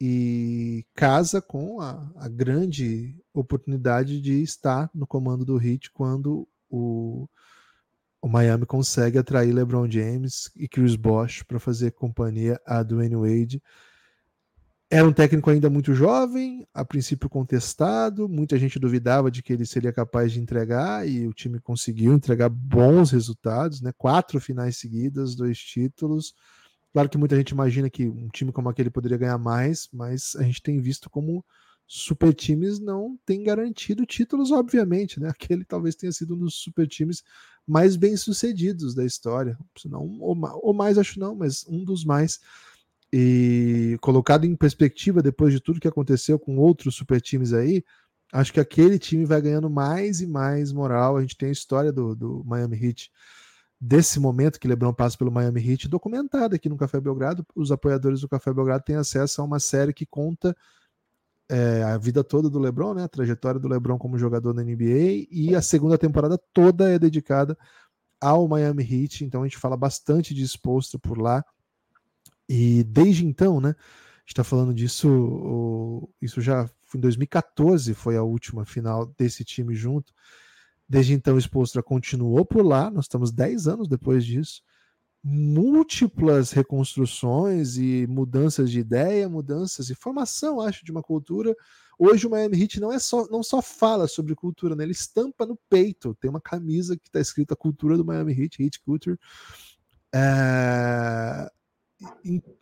e 0.00 0.86
casa 0.94 1.42
com 1.42 1.80
a, 1.80 2.10
a, 2.16 2.28
grande 2.28 3.14
oportunidade 3.32 4.20
de 4.20 4.42
estar 4.42 4.90
no 4.94 5.06
comando 5.06 5.44
do 5.44 5.62
Heat 5.62 5.90
quando 5.90 6.48
o, 6.68 7.28
o 8.20 8.28
Miami 8.28 8.66
consegue 8.66 9.18
atrair 9.18 9.52
LeBron 9.52 9.90
James 9.90 10.50
e 10.56 10.68
Chris 10.68 10.96
Bosh 10.96 11.42
para 11.42 11.58
fazer 11.58 11.92
companhia 11.92 12.60
a 12.66 12.82
Dwayne 12.82 13.16
Wade. 13.16 13.62
Era 14.88 15.06
um 15.06 15.12
técnico 15.12 15.50
ainda 15.50 15.68
muito 15.68 15.92
jovem, 15.94 16.64
a 16.72 16.84
princípio 16.84 17.28
contestado, 17.28 18.28
muita 18.28 18.56
gente 18.56 18.78
duvidava 18.78 19.30
de 19.30 19.42
que 19.42 19.52
ele 19.52 19.66
seria 19.66 19.92
capaz 19.92 20.32
de 20.32 20.40
entregar 20.40 21.08
e 21.08 21.26
o 21.26 21.32
time 21.32 21.58
conseguiu 21.58 22.12
entregar 22.12 22.48
bons 22.48 23.10
resultados, 23.10 23.80
né? 23.80 23.92
Quatro 23.98 24.40
finais 24.40 24.76
seguidas, 24.76 25.34
dois 25.34 25.58
títulos 25.58 26.34
Claro 26.96 27.10
que 27.10 27.18
muita 27.18 27.36
gente 27.36 27.50
imagina 27.50 27.90
que 27.90 28.08
um 28.08 28.26
time 28.28 28.50
como 28.50 28.70
aquele 28.70 28.88
poderia 28.88 29.18
ganhar 29.18 29.36
mais, 29.36 29.86
mas 29.92 30.34
a 30.36 30.42
gente 30.42 30.62
tem 30.62 30.80
visto 30.80 31.10
como 31.10 31.44
super 31.86 32.34
times 32.34 32.80
não 32.80 33.18
têm 33.24 33.42
garantido 33.42 34.04
títulos, 34.04 34.50
obviamente, 34.50 35.20
né? 35.20 35.28
Aquele 35.30 35.64
talvez 35.64 35.94
tenha 35.94 36.12
sido 36.12 36.34
um 36.34 36.38
dos 36.38 36.54
super 36.54 36.86
times 36.86 37.22
mais 37.66 37.96
bem 37.96 38.16
sucedidos 38.16 38.94
da 38.94 39.04
história, 39.04 39.58
não 39.86 40.18
ou 40.20 40.74
mais 40.74 40.98
acho 40.98 41.18
não, 41.18 41.34
mas 41.34 41.64
um 41.68 41.84
dos 41.84 42.04
mais. 42.04 42.40
E 43.12 43.96
colocado 44.00 44.44
em 44.44 44.56
perspectiva 44.56 45.22
depois 45.22 45.52
de 45.52 45.60
tudo 45.60 45.80
que 45.80 45.88
aconteceu 45.88 46.38
com 46.38 46.58
outros 46.58 46.96
super 46.96 47.20
times 47.20 47.52
aí, 47.52 47.84
acho 48.32 48.52
que 48.52 48.60
aquele 48.60 48.98
time 48.98 49.24
vai 49.24 49.40
ganhando 49.40 49.70
mais 49.70 50.20
e 50.20 50.26
mais 50.26 50.72
moral. 50.72 51.16
A 51.16 51.20
gente 51.20 51.36
tem 51.36 51.48
a 51.48 51.52
história 51.52 51.92
do, 51.92 52.14
do 52.14 52.44
Miami 52.44 52.76
Heat 52.76 53.10
desse 53.80 54.18
momento 54.18 54.58
que 54.58 54.66
LeBron 54.66 54.92
passa 54.92 55.16
pelo 55.16 55.30
Miami 55.30 55.60
Heat 55.60 55.88
documentada 55.88 56.56
aqui 56.56 56.68
no 56.68 56.76
Café 56.76 57.00
Belgrado. 57.00 57.46
Os 57.54 57.70
apoiadores 57.70 58.20
do 58.20 58.28
Café 58.28 58.52
Belgrado 58.52 58.84
têm 58.84 58.96
acesso 58.96 59.40
a 59.40 59.44
uma 59.44 59.60
série 59.60 59.92
que 59.92 60.06
conta 60.06 60.56
é, 61.48 61.82
a 61.82 61.96
vida 61.96 62.24
toda 62.24 62.50
do 62.50 62.58
LeBron, 62.58 62.94
né, 62.94 63.04
a 63.04 63.08
trajetória 63.08 63.60
do 63.60 63.68
LeBron 63.68 63.98
como 63.98 64.18
jogador 64.18 64.52
na 64.52 64.62
NBA 64.62 65.26
e 65.30 65.54
a 65.54 65.62
segunda 65.62 65.96
temporada 65.96 66.38
toda 66.52 66.90
é 66.90 66.98
dedicada 66.98 67.56
ao 68.20 68.48
Miami 68.48 68.82
Heat. 68.82 69.24
Então 69.24 69.42
a 69.42 69.44
gente 69.44 69.58
fala 69.58 69.76
bastante 69.76 70.34
de 70.34 70.42
exposto 70.42 70.98
por 70.98 71.18
lá. 71.18 71.44
E 72.48 72.84
desde 72.84 73.24
então, 73.24 73.60
né, 73.60 73.70
a 73.70 74.20
gente 74.20 74.28
está 74.28 74.44
falando 74.44 74.74
disso, 74.74 76.08
isso 76.20 76.40
já 76.40 76.68
em 76.94 77.00
2014 77.00 77.94
foi 77.94 78.16
a 78.16 78.22
última 78.22 78.64
final 78.64 79.06
desse 79.18 79.44
time 79.44 79.74
junto. 79.74 80.12
Desde 80.88 81.14
então, 81.14 81.34
o 81.34 81.38
Spolstra 81.38 81.82
continuou 81.82 82.44
por 82.44 82.64
lá, 82.64 82.90
nós 82.90 83.06
estamos 83.06 83.32
10 83.32 83.66
anos 83.66 83.88
depois 83.88 84.24
disso. 84.24 84.62
Múltiplas 85.28 86.52
reconstruções 86.52 87.76
e 87.76 88.06
mudanças 88.06 88.70
de 88.70 88.78
ideia, 88.78 89.28
mudanças 89.28 89.86
de 89.88 89.94
formação, 89.96 90.60
acho, 90.60 90.84
de 90.84 90.92
uma 90.92 91.02
cultura. 91.02 91.52
Hoje 91.98 92.28
o 92.28 92.30
Miami 92.30 92.62
Heat 92.62 92.78
não, 92.78 92.92
é 92.92 92.98
só, 93.00 93.26
não 93.28 93.42
só 93.42 93.60
fala 93.60 94.06
sobre 94.06 94.36
cultura, 94.36 94.76
né? 94.76 94.84
ele 94.84 94.92
estampa 94.92 95.44
no 95.44 95.58
peito. 95.68 96.14
Tem 96.20 96.30
uma 96.30 96.40
camisa 96.40 96.96
que 96.96 97.08
está 97.08 97.18
escrita 97.18 97.56
cultura 97.56 97.96
do 97.96 98.04
Miami 98.04 98.40
Heat, 98.40 98.62
Heat 98.62 98.80
Culture. 98.82 99.18
É... 100.14 101.50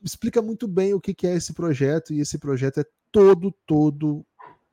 Explica 0.03 0.41
muito 0.41 0.67
bem 0.67 0.95
o 0.95 1.01
que, 1.01 1.12
que 1.12 1.27
é 1.27 1.35
esse 1.35 1.53
projeto, 1.53 2.15
e 2.15 2.21
esse 2.21 2.39
projeto 2.39 2.81
é 2.81 2.85
todo, 3.12 3.55
todo 3.67 4.25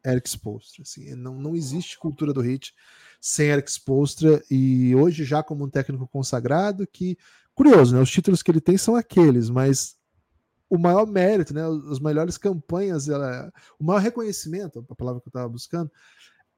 Eric 0.06 0.30
Spolstra. 0.30 0.84
Assim, 0.84 1.14
não, 1.16 1.36
não 1.36 1.56
existe 1.56 1.98
cultura 1.98 2.32
do 2.32 2.44
Heat 2.44 2.74
sem 3.20 3.50
Eric 3.50 3.70
Spolstra 3.70 4.42
e 4.50 4.96
hoje 4.96 5.24
já 5.24 5.44
como 5.44 5.66
um 5.66 5.70
técnico 5.70 6.08
consagrado 6.08 6.88
que 6.88 7.18
curioso, 7.56 7.96
né? 7.96 8.02
Os 8.02 8.10
títulos 8.10 8.42
que 8.42 8.52
ele 8.52 8.62
tem 8.62 8.78
são 8.78 8.96
aqueles, 8.96 9.50
mas 9.50 9.96
o 10.70 10.78
maior 10.78 11.06
mérito, 11.06 11.54
né? 11.54 11.62
As 11.92 12.00
melhores 12.00 12.38
campanhas, 12.38 13.10
ela, 13.10 13.52
o 13.80 13.84
maior 13.84 14.00
reconhecimento, 14.00 14.86
a 14.90 14.96
palavra 14.96 15.22
que 15.22 15.28
eu 15.28 15.32
estava 15.32 15.50
buscando, 15.50 15.92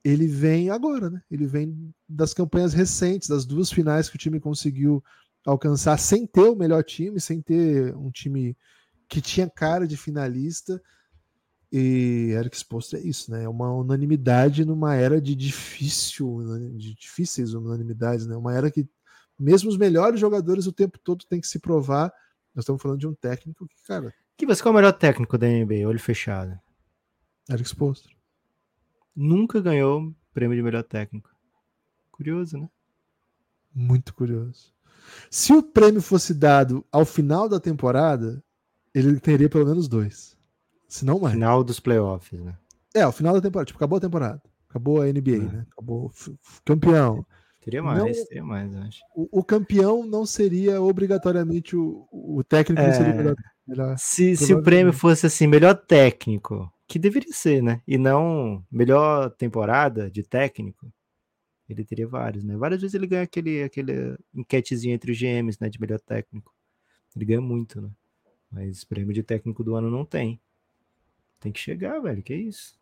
ele 0.04 0.28
vem 0.28 0.70
agora, 0.70 1.10
né? 1.10 1.22
Ele 1.32 1.48
vem 1.48 1.94
das 2.08 2.34
campanhas 2.34 2.74
recentes, 2.74 3.30
das 3.30 3.46
duas 3.46 3.72
finais 3.72 4.10
que 4.10 4.16
o 4.16 4.20
time 4.20 4.40
conseguiu 4.40 5.04
alcançar 5.46 5.98
sem 5.98 6.28
ter 6.28 6.50
o 6.50 6.56
melhor 6.56 6.84
time, 6.84 7.20
sem 7.20 7.42
ter 7.42 7.96
um 7.96 8.12
time 8.12 8.56
que 9.08 9.22
tinha 9.22 9.50
cara 9.50 9.88
de 9.88 9.98
finalista. 9.98 10.82
E 11.72 12.36
Eric 12.38 12.56
Spoelstra 12.56 13.00
é 13.00 13.04
isso, 13.04 13.32
né? 13.32 13.46
É 13.46 13.50
uma 13.50 13.74
unanimidade 13.74 14.64
numa 14.64 14.94
era 14.94 15.20
de 15.20 15.34
difícil, 15.34 16.40
de 16.78 16.94
difíceis 16.94 17.54
unanimidades, 17.54 18.28
né? 18.28 18.36
Uma 18.36 18.54
era 18.54 18.70
que 18.70 18.88
mesmo 19.44 19.70
os 19.70 19.78
melhores 19.78 20.20
jogadores 20.20 20.68
o 20.68 20.72
tempo 20.72 20.98
todo 20.98 21.26
tem 21.26 21.42
que 21.42 21.48
se 21.48 21.60
provar. 21.60 22.14
Nós 22.56 22.64
estamos 22.64 22.82
falando 22.82 23.00
de 23.00 23.08
um 23.08 23.14
técnico 23.14 23.68
que, 23.68 23.76
cara. 23.84 24.14
Que 24.38 24.46
você 24.46 24.62
qual 24.62 24.72
é 24.72 24.74
o 24.74 24.76
melhor 24.76 24.94
técnico 24.94 25.38
da 25.38 25.48
NBA? 25.48 25.86
Olho 25.88 26.00
fechado. 26.00 26.58
Eric 27.50 27.68
Spoelstra. 27.68 28.14
Nunca 29.14 29.60
ganhou 29.60 30.14
prêmio 30.34 30.56
de 30.56 30.64
melhor 30.64 30.84
técnico. 30.84 31.30
Curioso, 32.10 32.58
né? 32.58 32.70
Muito 33.76 34.14
curioso. 34.14 34.72
Se 35.30 35.52
o 35.52 35.62
prêmio 35.62 36.02
fosse 36.02 36.34
dado 36.34 36.86
ao 36.92 37.06
final 37.06 37.50
da 37.50 37.60
temporada, 37.60 38.42
ele 38.94 39.20
teria 39.20 39.50
pelo 39.50 39.66
menos 39.66 39.90
dois. 39.90 40.38
Se 40.88 41.04
não 41.04 41.20
mais. 41.20 41.34
Final 41.34 41.64
dos 41.64 41.80
playoffs, 41.80 42.40
né? 42.40 42.58
É, 42.96 43.02
ao 43.02 43.12
final 43.12 43.34
da 43.34 43.42
temporada. 43.42 43.66
Tipo, 43.66 43.78
acabou 43.78 43.98
a 43.98 44.02
temporada. 44.02 44.42
Acabou 44.70 45.02
a 45.02 45.06
NBA, 45.06 45.36
é. 45.36 45.40
né? 45.40 45.66
Acabou. 45.72 46.12
Campeão. 46.64 47.26
Teria 47.64 47.82
mais, 47.82 48.18
não, 48.18 48.26
teria 48.26 48.44
mais, 48.44 48.76
acho. 48.76 49.00
O, 49.16 49.40
o, 49.40 49.44
campeão 49.44 50.06
não 50.06 50.26
seria 50.26 50.82
obrigatoriamente 50.82 51.78
o, 51.78 52.06
o 52.12 52.44
técnico, 52.44 52.82
é, 52.82 52.92
seria 52.92 53.14
melhor. 53.14 53.36
melhor 53.66 53.96
se, 53.98 54.36
se 54.36 54.54
o 54.54 54.62
prêmio 54.62 54.92
fosse 54.92 55.26
assim, 55.26 55.48
melhor 55.48 55.74
técnico, 55.74 56.70
que 56.86 57.00
deveria 57.00 57.32
ser, 57.32 57.64
né? 57.64 57.82
E 57.88 57.98
não 57.98 58.66
melhor 58.70 59.30
temporada 59.32 60.12
de 60.12 60.24
técnico, 60.24 60.92
ele 61.70 61.86
teria 61.86 62.06
vários, 62.06 62.44
né? 62.44 62.58
Várias 62.58 62.82
vezes 62.82 62.96
ele 62.96 63.08
ganha 63.08 63.24
aquele, 63.24 63.64
aquele 63.64 64.18
enquetezinho 64.36 64.94
entre 64.94 65.14
os 65.14 65.18
GMs, 65.18 65.58
né? 65.62 65.70
De 65.70 65.80
melhor 65.80 66.02
técnico. 66.02 66.54
Ele 67.16 67.24
ganha 67.24 67.42
muito, 67.42 67.82
né? 67.82 67.90
Mas 68.52 68.84
prêmio 68.84 69.14
de 69.14 69.24
técnico 69.24 69.64
do 69.64 69.76
ano 69.76 69.90
não 69.90 70.04
tem. 70.04 70.40
Tem 71.40 71.52
que 71.52 71.60
chegar, 71.60 72.00
velho. 72.00 72.22
Que 72.22 72.36
isso? 72.36 72.78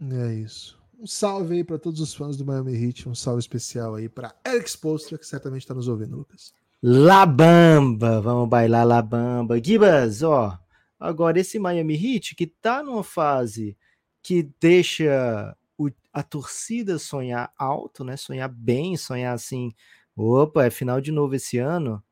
É 0.00 0.34
isso. 0.34 0.77
Um 0.98 1.06
salve 1.06 1.54
aí 1.54 1.64
para 1.64 1.78
todos 1.78 2.00
os 2.00 2.12
fãs 2.12 2.36
do 2.36 2.44
Miami 2.44 2.74
Heat. 2.74 3.08
Um 3.08 3.14
salve 3.14 3.38
especial 3.38 3.94
aí 3.94 4.08
para 4.08 4.34
Eric 4.44 4.68
Spolstra, 4.68 5.16
que 5.16 5.24
certamente 5.24 5.62
está 5.62 5.72
nos 5.72 5.86
ouvindo, 5.86 6.16
Lucas. 6.16 6.52
Labamba, 6.82 8.20
vamos 8.20 8.48
bailar 8.48 8.84
Labamba. 8.84 9.62
Gibas, 9.62 10.24
ó. 10.24 10.58
Agora, 10.98 11.38
esse 11.38 11.56
Miami 11.56 11.94
Heat 11.94 12.34
que 12.34 12.48
tá 12.48 12.82
numa 12.82 13.04
fase 13.04 13.76
que 14.20 14.50
deixa 14.60 15.56
o, 15.76 15.88
a 16.12 16.22
torcida 16.24 16.98
sonhar 16.98 17.52
alto, 17.56 18.02
né? 18.02 18.16
Sonhar 18.16 18.48
bem, 18.48 18.96
sonhar 18.96 19.32
assim. 19.32 19.72
Opa, 20.16 20.64
é 20.64 20.70
final 20.70 21.00
de 21.00 21.12
novo 21.12 21.36
esse 21.36 21.58
ano 21.58 22.02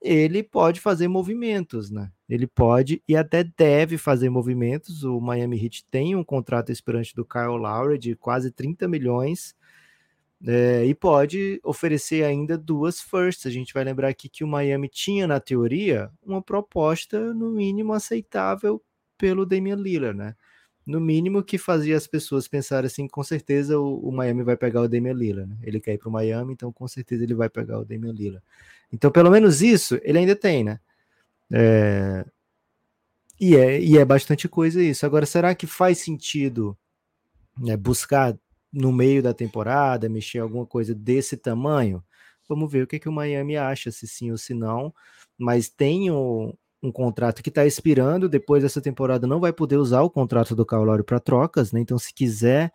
ele 0.00 0.42
pode 0.42 0.80
fazer 0.80 1.08
movimentos, 1.08 1.90
né? 1.90 2.10
Ele 2.28 2.46
pode 2.46 3.02
e 3.06 3.14
até 3.14 3.44
deve 3.44 3.98
fazer 3.98 4.30
movimentos. 4.30 5.04
O 5.04 5.20
Miami 5.20 5.62
Heat 5.62 5.84
tem 5.90 6.16
um 6.16 6.24
contrato 6.24 6.72
esperante 6.72 7.14
do 7.14 7.24
Kyle 7.24 7.58
Lowry 7.58 7.98
de 7.98 8.16
quase 8.16 8.50
30 8.50 8.88
milhões 8.88 9.54
é, 10.46 10.86
e 10.86 10.94
pode 10.94 11.60
oferecer 11.62 12.24
ainda 12.24 12.56
duas 12.56 13.00
firsts. 13.00 13.46
A 13.46 13.50
gente 13.50 13.74
vai 13.74 13.84
lembrar 13.84 14.08
aqui 14.08 14.28
que 14.28 14.42
o 14.42 14.48
Miami 14.48 14.88
tinha, 14.88 15.26
na 15.26 15.38
teoria, 15.38 16.10
uma 16.22 16.40
proposta 16.42 17.34
no 17.34 17.50
mínimo 17.50 17.92
aceitável 17.92 18.82
pelo 19.18 19.44
Damian 19.44 19.76
Lillard, 19.76 20.16
né? 20.16 20.34
No 20.86 20.98
mínimo 20.98 21.42
que 21.42 21.58
fazia 21.58 21.96
as 21.96 22.06
pessoas 22.06 22.48
pensarem 22.48 22.86
assim, 22.86 23.06
com 23.06 23.22
certeza 23.22 23.78
o, 23.78 24.08
o 24.08 24.10
Miami 24.10 24.42
vai 24.42 24.56
pegar 24.56 24.80
o 24.80 24.88
Damian 24.88 25.12
Lillard, 25.12 25.50
né? 25.50 25.58
Ele 25.62 25.78
quer 25.78 25.94
ir 25.94 25.98
para 25.98 26.08
o 26.08 26.12
Miami, 26.12 26.54
então 26.54 26.72
com 26.72 26.88
certeza 26.88 27.22
ele 27.22 27.34
vai 27.34 27.50
pegar 27.50 27.78
o 27.78 27.84
Damian 27.84 28.12
Lillard. 28.12 28.42
Então, 28.92 29.10
pelo 29.10 29.30
menos 29.30 29.62
isso 29.62 29.98
ele 30.02 30.18
ainda 30.18 30.36
tem, 30.36 30.64
né? 30.64 30.80
É... 31.52 32.24
E, 33.40 33.56
é, 33.56 33.80
e 33.80 33.96
é 33.96 34.04
bastante 34.04 34.46
coisa 34.48 34.82
isso. 34.82 35.06
Agora, 35.06 35.24
será 35.24 35.54
que 35.54 35.66
faz 35.66 35.98
sentido 35.98 36.76
né, 37.58 37.74
buscar 37.76 38.36
no 38.70 38.92
meio 38.92 39.22
da 39.22 39.32
temporada, 39.32 40.10
mexer 40.10 40.40
alguma 40.40 40.66
coisa 40.66 40.94
desse 40.94 41.38
tamanho? 41.38 42.04
Vamos 42.46 42.70
ver 42.70 42.82
o 42.82 42.86
que, 42.86 42.98
que 42.98 43.08
o 43.08 43.12
Miami 43.12 43.56
acha, 43.56 43.90
se 43.90 44.06
sim 44.06 44.30
ou 44.30 44.36
se 44.36 44.52
não. 44.52 44.92
Mas 45.38 45.70
tem 45.70 46.10
um, 46.10 46.52
um 46.82 46.92
contrato 46.92 47.42
que 47.42 47.48
está 47.48 47.64
expirando. 47.64 48.28
Depois 48.28 48.62
dessa 48.62 48.80
temporada, 48.80 49.26
não 49.26 49.40
vai 49.40 49.52
poder 49.54 49.76
usar 49.78 50.02
o 50.02 50.10
contrato 50.10 50.54
do 50.54 50.66
Calório 50.66 51.04
para 51.04 51.18
trocas, 51.18 51.72
né? 51.72 51.80
Então, 51.80 51.98
se 51.98 52.12
quiser 52.12 52.70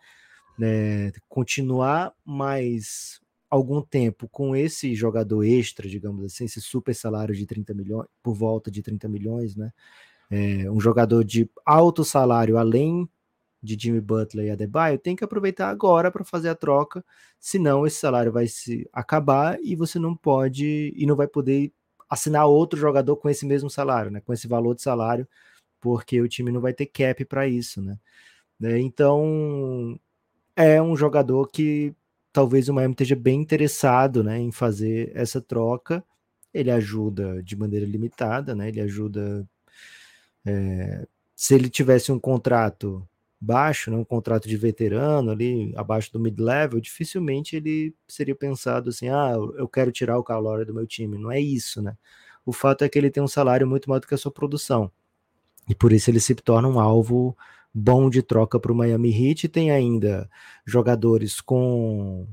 né, 0.58 1.12
continuar 1.28 2.12
mais 2.24 3.20
algum 3.50 3.80
tempo 3.82 4.28
com 4.28 4.56
esse 4.56 4.94
jogador 4.94 5.44
extra, 5.44 5.88
digamos 5.88 6.24
assim, 6.24 6.44
esse 6.44 6.60
super 6.60 6.94
salário 6.94 7.34
de 7.34 7.46
30 7.46 7.74
milhões, 7.74 8.06
por 8.22 8.34
volta 8.34 8.70
de 8.70 8.82
30 8.82 9.08
milhões, 9.08 9.56
né? 9.56 9.72
É, 10.30 10.70
um 10.70 10.80
jogador 10.80 11.24
de 11.24 11.48
alto 11.64 12.04
salário 12.04 12.58
além 12.58 13.08
de 13.62 13.76
Jimmy 13.80 14.00
Butler 14.00 14.46
e 14.46 14.50
Adebayo, 14.50 14.98
tem 14.98 15.16
que 15.16 15.24
aproveitar 15.24 15.68
agora 15.70 16.10
para 16.10 16.24
fazer 16.24 16.48
a 16.48 16.54
troca, 16.54 17.04
senão 17.40 17.86
esse 17.86 17.98
salário 17.98 18.32
vai 18.32 18.46
se 18.46 18.88
acabar 18.92 19.58
e 19.62 19.74
você 19.76 19.98
não 19.98 20.16
pode 20.16 20.92
e 20.96 21.06
não 21.06 21.16
vai 21.16 21.26
poder 21.28 21.72
assinar 22.08 22.46
outro 22.46 22.78
jogador 22.78 23.16
com 23.16 23.28
esse 23.28 23.46
mesmo 23.46 23.70
salário, 23.70 24.10
né? 24.10 24.20
Com 24.20 24.32
esse 24.32 24.46
valor 24.48 24.74
de 24.74 24.82
salário, 24.82 25.28
porque 25.80 26.20
o 26.20 26.28
time 26.28 26.52
não 26.52 26.60
vai 26.60 26.72
ter 26.74 26.86
cap 26.86 27.24
para 27.26 27.48
isso, 27.48 27.82
né? 27.82 27.98
É, 28.62 28.78
então 28.80 29.98
é 30.56 30.80
um 30.82 30.96
jogador 30.96 31.48
que 31.48 31.94
talvez 32.36 32.68
o 32.68 32.74
Miami 32.74 32.92
esteja 32.92 33.16
bem 33.16 33.40
interessado 33.40 34.22
né, 34.22 34.38
em 34.38 34.52
fazer 34.52 35.10
essa 35.14 35.40
troca. 35.40 36.04
Ele 36.52 36.70
ajuda 36.70 37.42
de 37.42 37.56
maneira 37.56 37.86
limitada, 37.86 38.54
né? 38.54 38.68
Ele 38.68 38.82
ajuda. 38.82 39.48
É, 40.44 41.06
se 41.34 41.54
ele 41.54 41.70
tivesse 41.70 42.12
um 42.12 42.18
contrato 42.18 43.08
baixo, 43.40 43.90
né, 43.90 43.96
um 43.96 44.04
contrato 44.04 44.46
de 44.48 44.56
veterano 44.56 45.30
ali, 45.30 45.72
abaixo 45.76 46.12
do 46.12 46.20
mid-level, 46.20 46.78
dificilmente 46.78 47.56
ele 47.56 47.94
seria 48.06 48.34
pensado 48.34 48.90
assim: 48.90 49.08
ah, 49.08 49.32
eu 49.56 49.66
quero 49.66 49.90
tirar 49.90 50.18
o 50.18 50.24
calor 50.24 50.62
do 50.66 50.74
meu 50.74 50.86
time. 50.86 51.16
Não 51.16 51.32
é 51.32 51.40
isso, 51.40 51.80
né? 51.80 51.96
O 52.44 52.52
fato 52.52 52.84
é 52.84 52.88
que 52.90 52.98
ele 52.98 53.10
tem 53.10 53.22
um 53.22 53.28
salário 53.28 53.66
muito 53.66 53.88
maior 53.88 54.00
do 54.00 54.06
que 54.06 54.14
a 54.14 54.18
sua 54.18 54.30
produção. 54.30 54.90
E 55.66 55.74
por 55.74 55.90
isso 55.90 56.10
ele 56.10 56.20
se 56.20 56.34
torna 56.34 56.68
um 56.68 56.78
alvo 56.78 57.34
bom 57.78 58.08
de 58.08 58.22
troca 58.22 58.58
para 58.58 58.72
o 58.72 58.74
Miami 58.74 59.10
Heat. 59.10 59.48
Tem 59.48 59.70
ainda 59.70 60.30
jogadores 60.64 61.42
com 61.42 62.26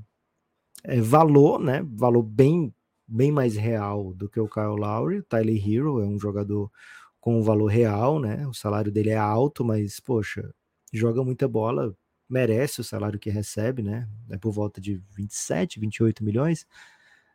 é, 0.85 1.01
valor, 1.01 1.59
né? 1.59 1.85
Valor 1.91 2.23
bem, 2.23 2.73
bem 3.05 3.29
mais 3.29 3.57
real 3.57 4.13
do 4.13 4.29
que 4.29 4.39
o 4.39 4.47
Kyle 4.47 4.77
Lowry. 4.79 5.19
O 5.19 5.23
Tyler 5.23 5.69
Hero 5.69 6.01
é 6.01 6.05
um 6.05 6.17
jogador 6.17 6.71
com 7.19 7.43
valor 7.43 7.67
real, 7.67 8.19
né? 8.19 8.47
O 8.47 8.53
salário 8.53 8.91
dele 8.91 9.09
é 9.09 9.17
alto, 9.17 9.65
mas, 9.65 9.99
poxa, 9.99 10.49
joga 10.93 11.23
muita 11.23 11.47
bola, 11.47 11.93
merece 12.29 12.79
o 12.79 12.83
salário 12.83 13.19
que 13.19 13.29
recebe, 13.29 13.83
né? 13.83 14.07
É 14.29 14.37
por 14.37 14.51
volta 14.51 14.79
de 14.79 15.01
27, 15.11 15.77
28 15.77 16.23
milhões. 16.23 16.65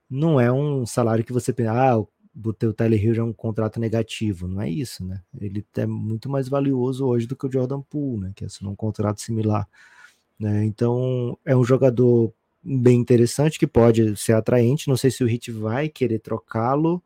Não 0.09 0.40
é 0.40 0.50
um 0.50 0.86
salário 0.86 1.24
que 1.24 1.32
você 1.32 1.52
pensa, 1.52 1.72
ah, 1.72 2.04
Tyler 2.76 3.03
Hill 3.03 3.14
é 3.16 3.22
um 3.22 3.33
contrato 3.33 3.81
negativo, 3.81 4.47
não 4.49 4.61
é 4.61 4.70
isso, 4.70 5.05
né? 5.05 5.22
Ele 5.41 5.64
é 5.76 5.87
muito 5.87 6.29
mais 6.29 6.49
valioso 6.49 7.07
hoje 7.07 7.26
do 7.26 7.37
que 7.37 7.47
o 7.47 7.53
Jordan 7.53 7.81
Poole, 7.83 8.20
né? 8.22 8.33
Que 8.35 8.45
é 8.45 8.49
um 8.62 8.76
contrato 8.76 9.20
similar, 9.20 9.68
né? 10.39 10.64
Então 10.64 11.39
é 11.45 11.57
um 11.57 11.64
jogador 11.64 12.33
bem 12.62 12.99
interessante 13.01 13.59
que 13.59 13.66
pode 13.66 14.16
ser 14.16 14.33
atraente. 14.33 14.89
Não 14.89 14.97
sei 14.97 15.11
se 15.11 15.24
o 15.24 15.26
Hit 15.26 15.51
vai 15.51 15.89
querer 15.89 16.18
trocá-lo. 16.20 17.03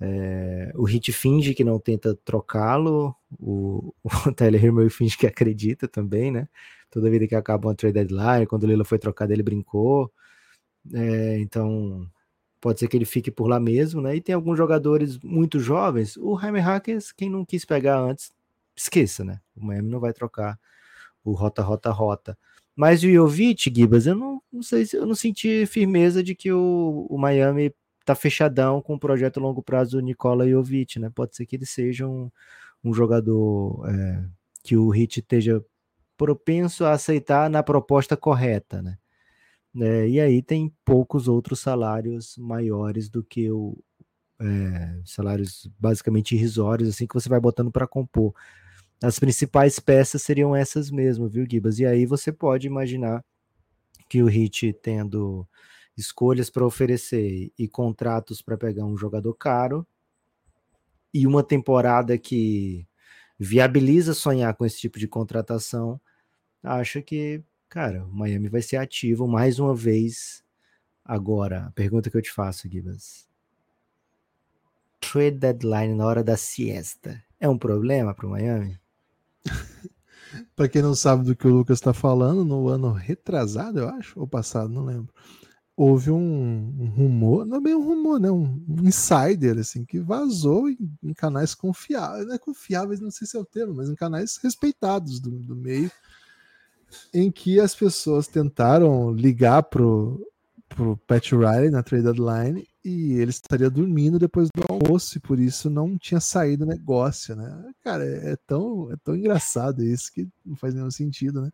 É, 0.00 0.72
o 0.76 0.84
Hit 0.84 1.12
finge 1.12 1.54
que 1.54 1.64
não 1.64 1.78
tenta 1.78 2.14
trocá-lo. 2.24 3.14
O, 3.38 3.94
o 4.26 4.32
Tyler 4.32 4.64
Hill 4.64 4.90
finge 4.90 5.16
que 5.16 5.26
acredita 5.26 5.88
também, 5.88 6.30
né? 6.30 6.48
Toda 6.90 7.10
vida 7.10 7.26
que 7.26 7.34
acaba 7.34 7.68
uma 7.68 7.74
trade 7.74 7.94
deadline, 7.94 8.46
quando 8.46 8.64
o 8.64 8.66
Lila 8.66 8.84
foi 8.84 8.98
trocado, 8.98 9.32
ele 9.32 9.42
brincou. 9.42 10.10
É, 10.94 11.38
então 11.38 12.08
pode 12.60 12.80
ser 12.80 12.88
que 12.88 12.96
ele 12.96 13.04
fique 13.04 13.30
por 13.30 13.48
lá 13.48 13.60
mesmo, 13.60 14.00
né? 14.00 14.16
E 14.16 14.20
tem 14.20 14.34
alguns 14.34 14.56
jogadores 14.56 15.18
muito 15.18 15.58
jovens. 15.60 16.16
O 16.16 16.38
Jaime 16.38 16.60
Hackers, 16.60 17.12
quem 17.12 17.30
não 17.30 17.44
quis 17.44 17.64
pegar 17.64 17.98
antes, 18.00 18.32
esqueça, 18.76 19.24
né? 19.24 19.40
O 19.56 19.64
Miami 19.64 19.88
não 19.88 20.00
vai 20.00 20.12
trocar 20.12 20.58
o 21.24 21.32
rota, 21.32 21.62
rota, 21.62 21.90
rota. 21.90 22.38
Mas 22.74 23.02
o 23.02 23.10
Jovic, 23.10 23.72
Gibas, 23.74 24.06
eu 24.06 24.14
não, 24.14 24.42
não 24.52 24.62
sei 24.62 24.86
se 24.86 24.96
eu 24.96 25.06
não 25.06 25.14
senti 25.14 25.66
firmeza 25.66 26.22
de 26.22 26.34
que 26.34 26.52
o, 26.52 27.06
o 27.10 27.18
Miami 27.18 27.74
tá 28.04 28.14
fechadão 28.14 28.80
com 28.80 28.94
o 28.94 28.98
projeto 28.98 29.38
a 29.38 29.42
longo 29.42 29.62
prazo 29.62 29.98
do 29.98 30.02
Nicola 30.02 30.48
Jovic, 30.48 30.98
né? 30.98 31.10
Pode 31.14 31.36
ser 31.36 31.44
que 31.46 31.56
ele 31.56 31.66
seja 31.66 32.06
um, 32.06 32.30
um 32.84 32.94
jogador 32.94 33.84
é, 33.88 34.24
que 34.62 34.76
o 34.76 34.88
Hit 34.90 35.20
esteja 35.20 35.62
propenso 36.16 36.84
a 36.84 36.92
aceitar 36.92 37.50
na 37.50 37.62
proposta 37.62 38.16
correta, 38.16 38.80
né? 38.82 38.98
É, 39.76 40.08
e 40.08 40.20
aí 40.20 40.42
tem 40.42 40.72
poucos 40.84 41.28
outros 41.28 41.60
salários 41.60 42.36
maiores 42.38 43.08
do 43.08 43.22
que 43.22 43.50
o, 43.50 43.76
é, 44.40 45.00
salários 45.04 45.68
basicamente 45.78 46.34
irrisórios, 46.34 46.88
assim, 46.88 47.06
que 47.06 47.14
você 47.14 47.28
vai 47.28 47.40
botando 47.40 47.70
para 47.70 47.86
compor. 47.86 48.34
As 49.02 49.18
principais 49.18 49.78
peças 49.78 50.22
seriam 50.22 50.56
essas 50.56 50.90
mesmo, 50.90 51.28
viu, 51.28 51.46
Gibas? 51.48 51.78
E 51.78 51.86
aí 51.86 52.06
você 52.06 52.32
pode 52.32 52.66
imaginar 52.66 53.24
que 54.08 54.22
o 54.22 54.26
Hit 54.26 54.72
tendo 54.82 55.46
escolhas 55.96 56.50
para 56.50 56.66
oferecer 56.66 57.52
e 57.58 57.68
contratos 57.68 58.40
para 58.42 58.56
pegar 58.56 58.84
um 58.84 58.96
jogador 58.96 59.34
caro 59.34 59.86
e 61.12 61.26
uma 61.26 61.42
temporada 61.42 62.16
que 62.18 62.86
viabiliza 63.38 64.14
sonhar 64.14 64.54
com 64.54 64.64
esse 64.64 64.78
tipo 64.80 64.98
de 64.98 65.08
contratação, 65.08 66.00
acho 66.62 67.02
que, 67.02 67.42
cara, 67.68 68.04
o 68.04 68.12
Miami 68.12 68.48
vai 68.48 68.62
ser 68.62 68.76
ativo 68.76 69.26
mais 69.26 69.58
uma 69.58 69.74
vez 69.74 70.42
agora. 71.04 71.66
A 71.66 71.70
pergunta 71.72 72.10
que 72.10 72.16
eu 72.16 72.22
te 72.22 72.32
faço, 72.32 72.68
Gibas. 72.68 73.28
Trade 75.00 75.38
deadline 75.38 75.94
na 75.94 76.06
hora 76.06 76.24
da 76.24 76.36
siesta 76.36 77.22
é 77.38 77.48
um 77.48 77.58
problema 77.58 78.14
para 78.14 78.26
o 78.26 78.30
Miami? 78.30 78.78
para 80.56 80.68
quem 80.68 80.82
não 80.82 80.94
sabe 80.94 81.24
do 81.24 81.36
que 81.36 81.46
o 81.46 81.52
Lucas 81.52 81.78
está 81.78 81.94
falando, 81.94 82.44
no 82.44 82.68
ano 82.68 82.92
retrasado, 82.92 83.78
eu 83.78 83.88
acho, 83.88 84.18
ou 84.18 84.26
passado, 84.26 84.68
não 84.68 84.84
lembro 84.84 85.12
houve 85.78 86.10
um, 86.10 86.74
um, 86.76 86.88
rumor, 86.88 87.46
não 87.46 87.58
é 87.58 87.60
bem 87.60 87.74
um 87.76 87.84
rumor, 87.84 88.18
né? 88.18 88.28
Um, 88.28 88.60
um 88.68 88.88
insider, 88.88 89.56
assim, 89.58 89.84
que 89.84 90.00
vazou 90.00 90.68
em, 90.68 90.76
em, 91.00 91.14
canais 91.14 91.54
confiáveis, 91.54 92.26
não 92.26 92.34
é 92.34 92.38
confiáveis, 92.38 92.98
não 92.98 93.12
sei 93.12 93.28
se 93.28 93.36
é 93.36 93.40
o 93.40 93.44
termo, 93.44 93.76
mas 93.76 93.88
em 93.88 93.94
canais 93.94 94.38
respeitados 94.42 95.20
do, 95.20 95.30
do 95.30 95.54
meio, 95.54 95.88
em 97.12 97.30
que 97.30 97.60
as 97.60 97.74
pessoas 97.74 98.26
tentaram 98.26 99.12
ligar 99.12 99.62
pro, 99.64 100.26
pro 100.68 100.96
Pat 101.06 101.32
Riley 101.32 101.70
na 101.70 101.82
trade 101.82 102.04
deadline 102.04 102.66
e 102.84 103.14
ele 103.14 103.30
estaria 103.30 103.68
dormindo 103.68 104.18
depois 104.18 104.48
do 104.54 104.64
almoço 104.68 105.18
e 105.18 105.20
por 105.20 105.38
isso 105.38 105.68
não 105.68 105.98
tinha 105.98 106.20
saído 106.20 106.64
o 106.64 106.68
negócio, 106.68 107.36
né? 107.36 107.72
Cara, 107.82 108.04
é, 108.04 108.32
é 108.32 108.36
tão, 108.46 108.90
é 108.90 108.96
tão 109.02 109.14
engraçado 109.14 109.84
isso 109.84 110.12
que 110.12 110.28
não 110.44 110.56
faz 110.56 110.74
nenhum 110.74 110.90
sentido, 110.90 111.42
né? 111.42 111.50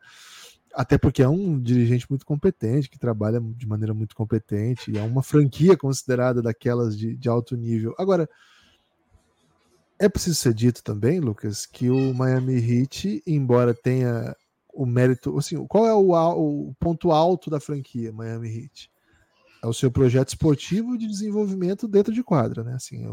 até 0.75 0.99
porque 0.99 1.23
é 1.23 1.29
um 1.29 1.61
dirigente 1.61 2.07
muito 2.11 2.27
competente, 2.27 2.91
que 2.91 2.99
trabalha 2.99 3.41
de 3.41 3.67
maneira 3.67 3.95
muito 3.95 4.15
competente, 4.15 4.91
e 4.91 4.99
é 4.99 5.03
uma 5.03 5.23
franquia 5.23 5.77
considerada 5.77 6.43
daquelas 6.43 6.99
de, 6.99 7.17
de 7.17 7.29
alto 7.29 7.57
nível. 7.57 7.95
Agora, 7.97 8.29
é 9.99 10.09
preciso 10.09 10.35
ser 10.35 10.53
dito 10.53 10.83
também, 10.83 11.21
Lucas, 11.21 11.65
que 11.65 11.89
o 11.89 12.13
Miami 12.13 12.55
Heat, 12.55 13.23
embora 13.25 13.73
tenha 13.73 14.35
o 14.75 14.87
mérito, 14.87 15.37
assim, 15.39 15.65
qual 15.67 15.87
é 15.87 15.95
o, 15.95 16.13
o 16.69 16.75
ponto 16.79 17.11
alto 17.13 17.51
da 17.51 17.61
franquia 17.61 18.13
Miami 18.13 18.49
Heat? 18.49 18.91
É 19.63 19.67
o 19.67 19.73
seu 19.73 19.91
projeto 19.91 20.29
esportivo 20.29 20.99
de 20.99 21.07
desenvolvimento 21.07 21.89
dentro 21.89 22.13
de 22.13 22.23
quadra, 22.23 22.63
né? 22.63 22.75
Assim, 22.75 23.07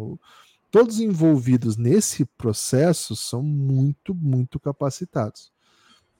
todos 0.69 0.99
envolvidos 0.99 1.77
nesse 1.77 2.25
processo 2.25 3.15
são 3.15 3.41
muito, 3.41 4.13
muito 4.13 4.59
capacitados 4.59 5.51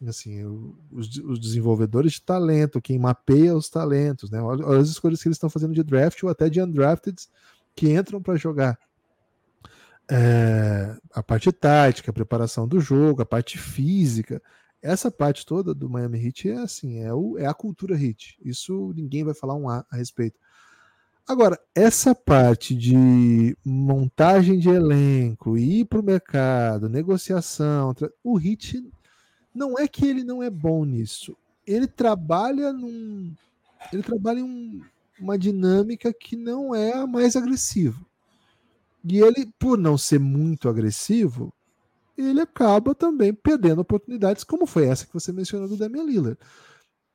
assim, 0.08 0.44
os, 0.92 1.16
os, 1.18 1.40
desenvolvedores 1.40 2.14
de 2.14 2.22
talento, 2.22 2.82
quem 2.82 2.98
mapeia 2.98 3.56
os 3.56 3.70
talentos, 3.70 4.32
né? 4.32 4.42
Olha, 4.42 4.66
olha 4.66 4.80
as 4.80 4.90
escolhas 4.90 5.22
que 5.22 5.28
eles 5.28 5.36
estão 5.36 5.50
fazendo 5.50 5.74
de 5.74 5.84
draft 5.84 6.24
ou 6.24 6.30
até 6.30 6.50
de 6.50 6.62
undrafted 6.62 7.18
que 7.76 7.92
entram 7.92 8.22
para 8.22 8.36
jogar. 8.36 8.80
É, 10.10 10.98
a 11.14 11.24
parte 11.24 11.52
tática, 11.52 12.12
a 12.12 12.14
preparação 12.14 12.68
do 12.68 12.80
jogo, 12.80 13.22
a 13.22 13.26
parte 13.26 13.58
física, 13.58 14.42
essa 14.82 15.12
parte 15.12 15.46
toda 15.46 15.74
do 15.74 15.90
Miami 15.90 16.26
Heat 16.26 16.50
é 16.50 16.58
assim, 16.58 17.00
é, 17.00 17.14
o, 17.14 17.38
é 17.38 17.46
a 17.46 17.54
cultura 17.54 17.96
Heat. 17.96 18.38
Isso 18.44 18.92
ninguém 18.96 19.24
vai 19.24 19.34
falar 19.34 19.56
um 19.56 19.70
A 19.70 19.86
a 19.90 19.96
respeito. 19.96 20.40
Agora, 21.28 21.60
essa 21.74 22.16
parte 22.16 22.76
de 22.76 23.56
montagem 23.64 24.60
de 24.60 24.70
elenco, 24.70 25.58
ir 25.58 25.86
para 25.86 26.00
o 26.00 26.04
mercado, 26.04 26.90
negociação, 26.90 27.96
o 28.24 28.40
Heat 28.40 28.84
não 29.54 29.78
é 29.78 29.88
que 29.88 30.06
ele 30.06 30.24
não 30.24 30.42
é 30.42 30.50
bom 30.50 30.84
nisso. 30.84 31.38
Ele 31.66 31.88
trabalha 31.88 32.74
num. 32.74 33.34
Ele 33.94 34.02
trabalha 34.02 34.40
em 34.40 34.44
um, 34.44 34.82
uma 35.20 35.38
dinâmica 35.38 36.12
que 36.12 36.36
não 36.36 36.74
é 36.74 36.94
a 36.94 37.06
mais 37.06 37.36
agressiva. 37.36 38.00
E 39.04 39.20
ele, 39.20 39.52
por 39.58 39.78
não 39.78 39.98
ser 39.98 40.20
muito 40.20 40.68
agressivo, 40.70 41.54
ele 42.18 42.42
acaba 42.42 42.94
também 42.94 43.34
perdendo 43.34 43.82
oportunidades, 43.82 44.44
como 44.44 44.66
foi 44.66 44.86
essa 44.86 45.06
que 45.06 45.14
você 45.14 45.32
mencionou 45.32 45.68
do 45.68 45.78
Damian 45.78 46.04
Lillard. 46.04 46.38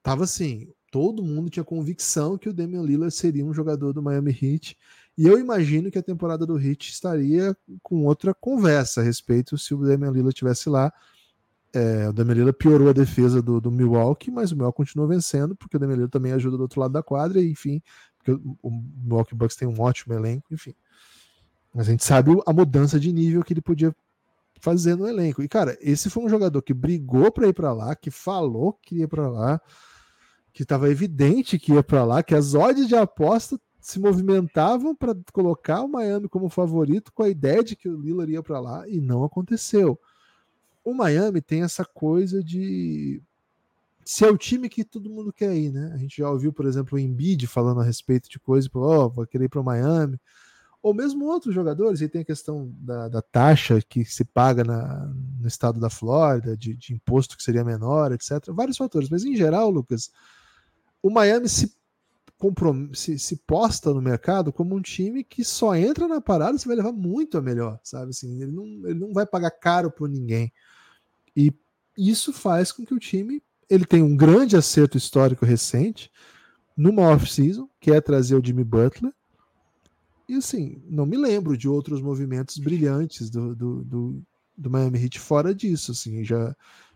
Tava 0.02 0.24
assim, 0.24 0.72
todo 0.90 1.22
mundo 1.22 1.50
tinha 1.50 1.64
convicção 1.64 2.38
que 2.38 2.48
o 2.48 2.52
Damian 2.52 2.82
Lillard 2.82 3.14
seria 3.14 3.44
um 3.44 3.52
jogador 3.52 3.92
do 3.92 4.02
Miami 4.02 4.30
Heat, 4.30 4.76
e 5.18 5.26
eu 5.26 5.38
imagino 5.38 5.90
que 5.90 5.98
a 5.98 6.02
temporada 6.02 6.44
do 6.44 6.60
Heat 6.60 6.90
estaria 6.90 7.56
com 7.82 8.04
outra 8.04 8.34
conversa 8.34 9.00
a 9.00 9.04
respeito 9.04 9.56
se 9.56 9.74
o 9.74 9.78
Damian 9.78 10.10
Lillard 10.10 10.28
estivesse 10.28 10.68
lá, 10.68 10.92
é, 11.72 12.08
o 12.08 12.12
Damian 12.12 12.52
piorou 12.52 12.88
a 12.88 12.92
defesa 12.92 13.42
do, 13.42 13.60
do, 13.60 13.70
Milwaukee, 13.70 14.30
mas 14.30 14.52
o 14.52 14.56
Milwaukee 14.56 14.76
continua 14.76 15.06
vencendo, 15.06 15.56
porque 15.56 15.76
o 15.76 15.80
Damian 15.80 16.08
também 16.08 16.32
ajuda 16.32 16.56
do 16.56 16.62
outro 16.62 16.80
lado 16.80 16.92
da 16.92 17.02
quadra, 17.02 17.40
e, 17.40 17.50
enfim, 17.50 17.82
o 18.62 18.70
Milwaukee 18.70 19.34
Bucks 19.34 19.56
tem 19.56 19.68
um 19.68 19.80
ótimo 19.80 20.14
elenco, 20.14 20.52
enfim. 20.52 20.74
Mas 21.74 21.88
a 21.88 21.90
gente 21.90 22.04
sabe 22.04 22.30
a 22.46 22.52
mudança 22.52 22.98
de 22.98 23.12
nível 23.12 23.42
que 23.42 23.52
ele 23.52 23.60
podia 23.60 23.94
fazer 24.60 24.96
no 24.96 25.08
elenco. 25.08 25.42
E, 25.42 25.48
cara, 25.48 25.76
esse 25.80 26.10
foi 26.10 26.24
um 26.24 26.28
jogador 26.28 26.62
que 26.62 26.74
brigou 26.74 27.30
para 27.30 27.48
ir 27.48 27.52
para 27.52 27.72
lá, 27.72 27.94
que 27.94 28.10
falou 28.10 28.72
que 28.72 28.96
ia 28.96 29.08
para 29.08 29.28
lá, 29.28 29.60
que 30.52 30.62
estava 30.62 30.90
evidente 30.90 31.58
que 31.58 31.72
ia 31.72 31.82
para 31.82 32.04
lá, 32.04 32.22
que 32.22 32.34
as 32.34 32.54
odds 32.54 32.88
de 32.88 32.96
aposta 32.96 33.60
se 33.80 34.00
movimentavam 34.00 34.94
para 34.96 35.14
colocar 35.32 35.82
o 35.82 35.88
Miami 35.88 36.28
como 36.28 36.48
favorito 36.48 37.12
com 37.12 37.22
a 37.22 37.28
ideia 37.28 37.62
de 37.62 37.76
que 37.76 37.88
o 37.88 38.00
Lillard 38.00 38.32
ia 38.32 38.42
para 38.42 38.58
lá 38.58 38.88
e 38.88 39.00
não 39.00 39.22
aconteceu 39.22 39.98
o 40.86 40.94
Miami 40.94 41.42
tem 41.42 41.62
essa 41.62 41.84
coisa 41.84 42.44
de 42.44 43.20
ser 44.04 44.32
o 44.32 44.38
time 44.38 44.68
que 44.68 44.84
todo 44.84 45.10
mundo 45.10 45.32
quer 45.32 45.52
ir, 45.52 45.72
né? 45.72 45.90
A 45.92 45.96
gente 45.96 46.18
já 46.18 46.30
ouviu, 46.30 46.52
por 46.52 46.64
exemplo, 46.64 46.96
o 46.96 46.98
Embiid 46.98 47.44
falando 47.48 47.80
a 47.80 47.84
respeito 47.84 48.30
de 48.30 48.38
coisas, 48.38 48.70
ó, 48.72 49.06
oh, 49.06 49.10
vou 49.10 49.26
querer 49.26 49.46
ir 49.46 49.48
para 49.48 49.60
o 49.60 49.64
Miami. 49.64 50.16
Ou 50.86 50.94
mesmo 50.94 51.24
outros 51.24 51.52
jogadores, 51.52 52.00
e 52.00 52.08
tem 52.08 52.20
a 52.20 52.24
questão 52.24 52.72
da, 52.78 53.08
da 53.08 53.20
taxa 53.20 53.82
que 53.82 54.04
se 54.04 54.24
paga 54.24 54.62
na, 54.62 55.12
no 55.40 55.48
estado 55.48 55.80
da 55.80 55.90
Flórida, 55.90 56.56
de, 56.56 56.76
de 56.76 56.94
imposto 56.94 57.36
que 57.36 57.42
seria 57.42 57.64
menor, 57.64 58.12
etc. 58.12 58.50
Vários 58.50 58.76
fatores, 58.76 59.08
mas 59.10 59.24
em 59.24 59.34
geral, 59.34 59.68
Lucas, 59.68 60.12
o 61.02 61.10
Miami 61.10 61.48
se 61.48 61.74
se, 62.92 63.18
se, 63.18 63.36
posta 63.38 63.92
no 63.92 64.00
mercado 64.00 64.52
como 64.52 64.76
um 64.76 64.80
time 64.80 65.24
que 65.24 65.42
só 65.42 65.74
entra 65.74 66.06
na 66.06 66.20
parada 66.20 66.56
se 66.56 66.68
vai 66.68 66.76
levar 66.76 66.92
muito 66.92 67.36
a 67.36 67.42
melhor, 67.42 67.80
sabe? 67.82 68.10
Assim, 68.10 68.40
ele, 68.40 68.52
não, 68.52 68.64
ele 68.86 68.94
não 69.00 69.12
vai 69.12 69.26
pagar 69.26 69.50
caro 69.50 69.90
por 69.90 70.08
ninguém. 70.08 70.52
E 71.34 71.52
isso 71.98 72.32
faz 72.32 72.70
com 72.70 72.86
que 72.86 72.94
o 72.94 73.00
time 73.00 73.42
ele 73.68 73.84
tenha 73.84 74.04
um 74.04 74.16
grande 74.16 74.56
acerto 74.56 74.96
histórico 74.96 75.44
recente 75.44 76.12
numa 76.76 77.10
off-season, 77.10 77.68
que 77.80 77.90
é 77.90 78.00
trazer 78.00 78.36
o 78.36 78.44
Jimmy 78.44 78.62
Butler. 78.62 79.12
E 80.28 80.34
assim, 80.34 80.82
não 80.88 81.06
me 81.06 81.16
lembro 81.16 81.56
de 81.56 81.68
outros 81.68 82.00
movimentos 82.00 82.58
brilhantes 82.58 83.30
do, 83.30 83.54
do, 83.54 83.84
do, 83.84 84.22
do 84.56 84.70
Miami 84.70 85.04
Heat 85.04 85.20
fora 85.20 85.54
disso. 85.54 85.92
Assim, 85.92 86.24
já, 86.24 86.54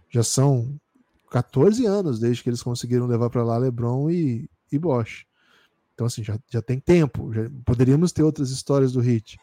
já 0.09 0.23
são 0.23 0.75
14 1.31 1.87
anos 1.87 2.19
desde 2.19 2.43
que 2.43 2.51
eles 2.51 2.63
conseguiram 2.63 3.07
levar 3.07 3.31
para 3.31 3.45
lá 3.45 3.57
LeBron 3.57 4.11
e, 4.11 4.49
e 4.71 4.79
Bosch. 4.79 5.25
Então, 5.95 6.07
assim, 6.07 6.25
já, 6.25 6.39
já 6.49 6.61
tem 6.61 6.81
tempo. 6.81 7.33
Já, 7.33 7.49
poderíamos 7.65 8.11
ter 8.13 8.23
outras 8.23 8.51
histórias 8.51 8.93
do 8.93 9.03
Heat 9.03 9.39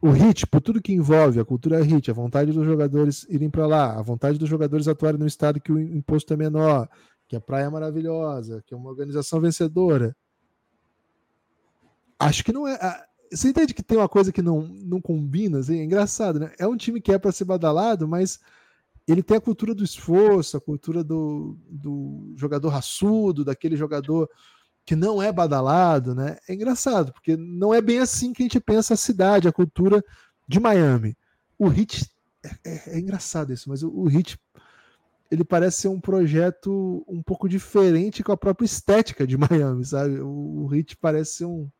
o 0.00 0.10
hit, 0.10 0.46
por 0.46 0.60
tudo 0.60 0.80
que 0.80 0.92
envolve 0.92 1.38
a 1.38 1.44
cultura 1.44 1.82
hit, 1.82 2.10
a 2.10 2.14
vontade 2.14 2.52
dos 2.52 2.64
jogadores 2.64 3.26
irem 3.28 3.50
para 3.50 3.66
lá, 3.66 3.98
a 3.98 4.02
vontade 4.02 4.38
dos 4.38 4.48
jogadores 4.48 4.88
atuarem 4.88 5.20
no 5.20 5.26
estado 5.26 5.60
que 5.60 5.70
o 5.70 5.78
imposto 5.78 6.32
é 6.32 6.36
menor, 6.36 6.88
que 7.28 7.36
a 7.36 7.40
praia 7.40 7.64
é 7.64 7.68
maravilhosa, 7.68 8.62
que 8.66 8.72
é 8.72 8.76
uma 8.76 8.88
organização 8.88 9.40
vencedora. 9.40 10.16
Acho 12.20 12.44
que 12.44 12.52
não 12.52 12.68
é. 12.68 12.78
Você 13.32 13.48
entende 13.48 13.72
que 13.72 13.82
tem 13.82 13.96
uma 13.96 14.08
coisa 14.08 14.30
que 14.30 14.42
não, 14.42 14.62
não 14.62 15.00
combina? 15.00 15.58
Assim, 15.58 15.78
é 15.80 15.84
engraçado, 15.84 16.38
né? 16.38 16.52
É 16.58 16.66
um 16.66 16.76
time 16.76 17.00
que 17.00 17.12
é 17.12 17.18
para 17.18 17.32
ser 17.32 17.44
badalado, 17.44 18.06
mas 18.06 18.38
ele 19.08 19.22
tem 19.22 19.38
a 19.38 19.40
cultura 19.40 19.74
do 19.74 19.82
esforço, 19.82 20.56
a 20.56 20.60
cultura 20.60 21.02
do, 21.02 21.56
do 21.68 22.34
jogador 22.36 22.68
raçudo, 22.68 23.44
daquele 23.44 23.76
jogador 23.76 24.28
que 24.84 24.94
não 24.94 25.22
é 25.22 25.32
badalado, 25.32 26.14
né? 26.14 26.36
É 26.48 26.52
engraçado, 26.52 27.12
porque 27.12 27.36
não 27.36 27.72
é 27.72 27.80
bem 27.80 28.00
assim 28.00 28.32
que 28.32 28.42
a 28.42 28.44
gente 28.44 28.60
pensa 28.60 28.94
a 28.94 28.98
cidade, 28.98 29.48
a 29.48 29.52
cultura 29.52 30.04
de 30.46 30.60
Miami. 30.60 31.16
O 31.58 31.68
Hit 31.68 32.10
é, 32.44 32.48
é, 32.64 32.96
é 32.96 32.98
engraçado 32.98 33.52
isso, 33.52 33.68
mas 33.68 33.82
o, 33.82 33.90
o 33.90 34.06
Hit 34.06 34.38
ele 35.30 35.44
parece 35.44 35.82
ser 35.82 35.88
um 35.88 36.00
projeto 36.00 37.04
um 37.06 37.22
pouco 37.22 37.48
diferente 37.48 38.22
com 38.22 38.32
a 38.32 38.36
própria 38.36 38.66
estética 38.66 39.26
de 39.26 39.38
Miami, 39.38 39.84
sabe? 39.84 40.20
O, 40.20 40.64
o 40.64 40.66
Hit 40.66 40.96
parece 40.96 41.36
ser 41.36 41.44
um 41.44 41.70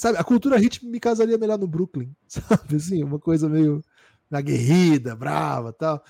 sabe, 0.00 0.18
a 0.18 0.24
cultura 0.24 0.56
hit 0.58 0.84
me 0.86 0.98
casaria 0.98 1.38
melhor 1.38 1.58
no 1.58 1.66
Brooklyn, 1.66 2.14
sabe? 2.26 2.76
Assim, 2.76 3.02
uma 3.04 3.18
coisa 3.18 3.48
meio 3.48 3.82
aguerrida, 4.30 5.16
brava, 5.16 5.72
tal 5.72 6.04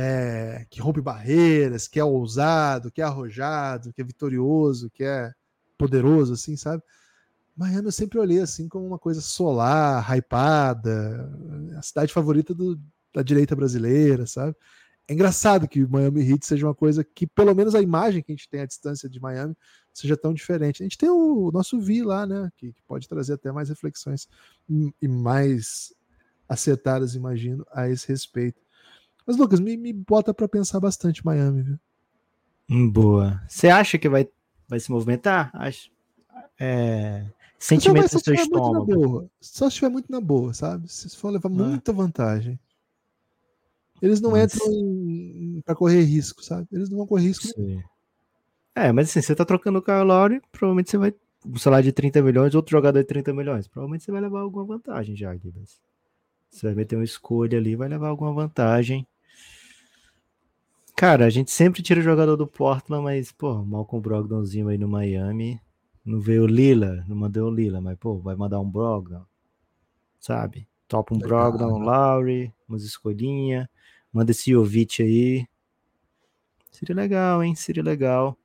é, 0.00 0.64
que 0.70 0.80
rompe 0.80 1.00
barreiras, 1.00 1.88
que 1.88 1.98
é 1.98 2.04
ousado, 2.04 2.90
que 2.90 3.02
é 3.02 3.04
arrojado, 3.04 3.92
que 3.92 4.00
é 4.00 4.04
vitorioso, 4.04 4.88
que 4.90 5.02
é 5.02 5.32
poderoso, 5.76 6.34
assim, 6.34 6.56
sabe? 6.56 6.82
Miami 7.56 7.86
eu 7.86 7.92
sempre 7.92 8.18
olhei 8.20 8.38
assim 8.40 8.68
como 8.68 8.86
uma 8.86 8.98
coisa 8.98 9.20
solar, 9.20 10.16
hypada, 10.16 11.28
a 11.76 11.82
cidade 11.82 12.12
favorita 12.12 12.54
do, 12.54 12.80
da 13.12 13.22
direita 13.22 13.56
brasileira, 13.56 14.24
sabe? 14.24 14.54
É 15.08 15.14
engraçado 15.14 15.66
que 15.66 15.86
Miami 15.86 16.20
Heat 16.20 16.44
seja 16.44 16.66
uma 16.66 16.74
coisa 16.74 17.02
que, 17.02 17.26
pelo 17.26 17.54
menos 17.54 17.74
a 17.74 17.80
imagem 17.80 18.22
que 18.22 18.30
a 18.30 18.34
gente 18.34 18.46
tem 18.46 18.60
à 18.60 18.66
distância 18.66 19.08
de 19.08 19.18
Miami, 19.18 19.56
seja 19.90 20.18
tão 20.18 20.34
diferente. 20.34 20.82
A 20.82 20.84
gente 20.84 20.98
tem 20.98 21.08
o 21.08 21.50
nosso 21.50 21.80
Vi 21.80 22.02
lá, 22.02 22.26
né? 22.26 22.50
Que, 22.58 22.74
que 22.74 22.82
pode 22.82 23.08
trazer 23.08 23.32
até 23.32 23.50
mais 23.50 23.70
reflexões 23.70 24.28
e 24.68 25.08
mais 25.08 25.94
acertadas, 26.46 27.14
imagino, 27.14 27.66
a 27.72 27.88
esse 27.88 28.06
respeito. 28.06 28.60
Mas, 29.26 29.38
Lucas, 29.38 29.60
me, 29.60 29.78
me 29.78 29.94
bota 29.94 30.34
para 30.34 30.46
pensar 30.46 30.78
bastante 30.78 31.24
Miami, 31.24 31.62
viu? 31.62 31.78
Hum, 32.68 32.90
boa. 32.90 33.42
Você 33.48 33.68
acha 33.68 33.96
que 33.96 34.10
vai, 34.10 34.28
vai 34.68 34.78
se 34.78 34.90
movimentar? 34.90 35.50
Acho. 35.54 35.90
É... 36.60 37.24
Sentimento 37.58 38.12
no 38.12 38.20
seu 38.20 38.34
estômago. 38.34 39.30
Só 39.40 39.64
se 39.64 39.68
estiver 39.68 39.88
muito 39.88 40.12
na 40.12 40.20
boa, 40.20 40.52
sabe? 40.52 40.86
Se 40.86 41.16
for 41.16 41.30
levar 41.30 41.48
ah. 41.48 41.52
muita 41.52 41.94
vantagem. 41.94 42.60
Eles 44.00 44.20
não 44.20 44.32
mas... 44.32 44.54
entram 44.54 45.62
para 45.64 45.74
correr 45.74 46.02
risco, 46.02 46.42
sabe? 46.42 46.66
Eles 46.72 46.88
não 46.88 46.98
vão 46.98 47.06
correr 47.06 47.26
risco. 47.26 47.46
É, 48.74 48.92
mas 48.92 49.10
assim, 49.10 49.20
você 49.20 49.34
tá 49.34 49.44
trocando 49.44 49.78
o 49.78 49.82
Kyle 49.82 50.04
Lowry, 50.04 50.40
provavelmente 50.52 50.90
você 50.90 50.98
vai. 50.98 51.14
Um 51.46 51.56
salário 51.56 51.84
de 51.84 51.92
30 51.92 52.20
milhões, 52.20 52.54
outro 52.54 52.72
jogador 52.72 52.98
de 52.98 53.06
30 53.06 53.32
milhões. 53.32 53.68
Provavelmente 53.68 54.04
você 54.04 54.12
vai 54.12 54.20
levar 54.20 54.40
alguma 54.40 54.64
vantagem 54.64 55.16
já, 55.16 55.34
Gibbs. 55.36 55.80
Você 56.50 56.66
vai 56.66 56.74
meter 56.74 56.96
uma 56.96 57.04
escolha 57.04 57.58
ali, 57.58 57.76
vai 57.76 57.88
levar 57.88 58.08
alguma 58.08 58.32
vantagem. 58.32 59.06
Cara, 60.96 61.26
a 61.26 61.30
gente 61.30 61.52
sempre 61.52 61.80
tira 61.80 62.00
o 62.00 62.02
jogador 62.02 62.36
do 62.36 62.46
Portland, 62.46 63.04
mas, 63.04 63.30
pô, 63.30 63.62
Malcolm 63.64 64.02
Brogdonzinho 64.02 64.68
aí 64.68 64.76
no 64.76 64.88
Miami. 64.88 65.60
Não 66.04 66.18
veio 66.18 66.42
o 66.42 66.46
Lila, 66.46 67.04
não 67.06 67.14
mandou 67.14 67.48
o 67.48 67.54
Lila, 67.54 67.80
mas, 67.80 67.96
pô, 67.98 68.18
vai 68.18 68.34
mandar 68.34 68.58
um 68.58 68.68
Brogdon. 68.68 69.22
Sabe? 70.18 70.66
Topa 70.88 71.14
um 71.14 71.18
Brogdon, 71.18 71.78
um 71.78 71.78
Lowry, 71.78 72.52
umas 72.68 72.82
escolhinhas. 72.82 73.68
Manda 74.18 74.32
esse 74.32 74.50
Jovic 74.50 75.00
aí. 75.00 75.46
Seria 76.72 76.96
legal, 76.96 77.40
hein? 77.40 77.54
Seria 77.54 77.84
legal. 77.84 78.36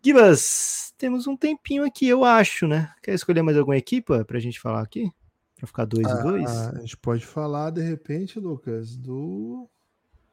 Gibas, 0.00 0.94
temos 0.96 1.26
um 1.26 1.36
tempinho 1.36 1.84
aqui, 1.84 2.06
eu 2.06 2.24
acho, 2.24 2.68
né? 2.68 2.92
Quer 3.02 3.14
escolher 3.14 3.42
mais 3.42 3.58
alguma 3.58 3.76
equipa 3.76 4.24
pra 4.24 4.38
gente 4.38 4.60
falar 4.60 4.82
aqui? 4.82 5.10
Pra 5.56 5.66
ficar 5.66 5.84
dois 5.84 6.06
ah, 6.06 6.20
e 6.20 6.22
dois? 6.22 6.48
A 6.48 6.78
gente 6.78 6.96
pode 6.96 7.26
falar, 7.26 7.70
de 7.70 7.82
repente, 7.82 8.38
Lucas, 8.38 8.96
do 8.96 9.68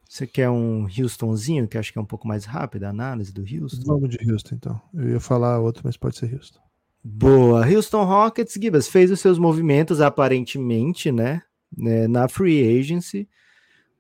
você 0.07 0.28
quer 0.28 0.47
um 0.51 0.84
Houstonzinho, 0.86 1.68
que 1.68 1.76
acho 1.76 1.91
que 1.91 1.97
é 1.97 2.01
um 2.01 2.05
pouco 2.05 2.28
mais 2.28 2.45
rápido 2.45 2.84
a 2.84 2.89
análise 2.89 3.34
do 3.34 3.41
Houston? 3.41 3.84
Vamos 3.84 4.09
de 4.09 4.32
Houston, 4.32 4.53
então. 4.53 4.80
Eu 4.93 5.09
ia 5.09 5.20
falar 5.20 5.57
outro, 5.57 5.82
mas 5.84 5.97
pode 5.97 6.18
ser 6.18 6.32
Houston. 6.36 6.59
Boa. 7.03 7.68
Houston 7.68 8.03
Rockets, 8.03 8.53
Gibas, 8.53 8.88
fez 8.88 9.09
os 9.09 9.20
seus 9.20 9.39
movimentos 9.39 10.01
aparentemente, 10.01 11.12
né? 11.12 11.41
né 11.76 12.07
na 12.07 12.28
free 12.28 12.80
agency, 12.80 13.28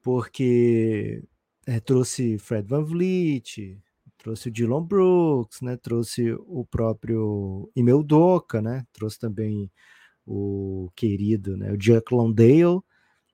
porque 0.01 1.23
é, 1.67 1.79
trouxe 1.79 2.37
Fred 2.37 2.67
Van 2.67 2.83
Vliet, 2.83 3.79
trouxe 4.17 4.49
o 4.49 4.51
Dylan 4.51 4.83
Brooks, 4.83 5.61
né? 5.61 5.77
Trouxe 5.77 6.33
o 6.47 6.65
próprio 6.65 7.71
Emil 7.75 8.03
Doca, 8.03 8.61
né? 8.61 8.85
Trouxe 8.93 9.19
também 9.19 9.71
o 10.25 10.89
querido, 10.95 11.57
né? 11.57 11.71
O 11.71 11.77
Jack 11.77 12.13
Londale 12.13 12.81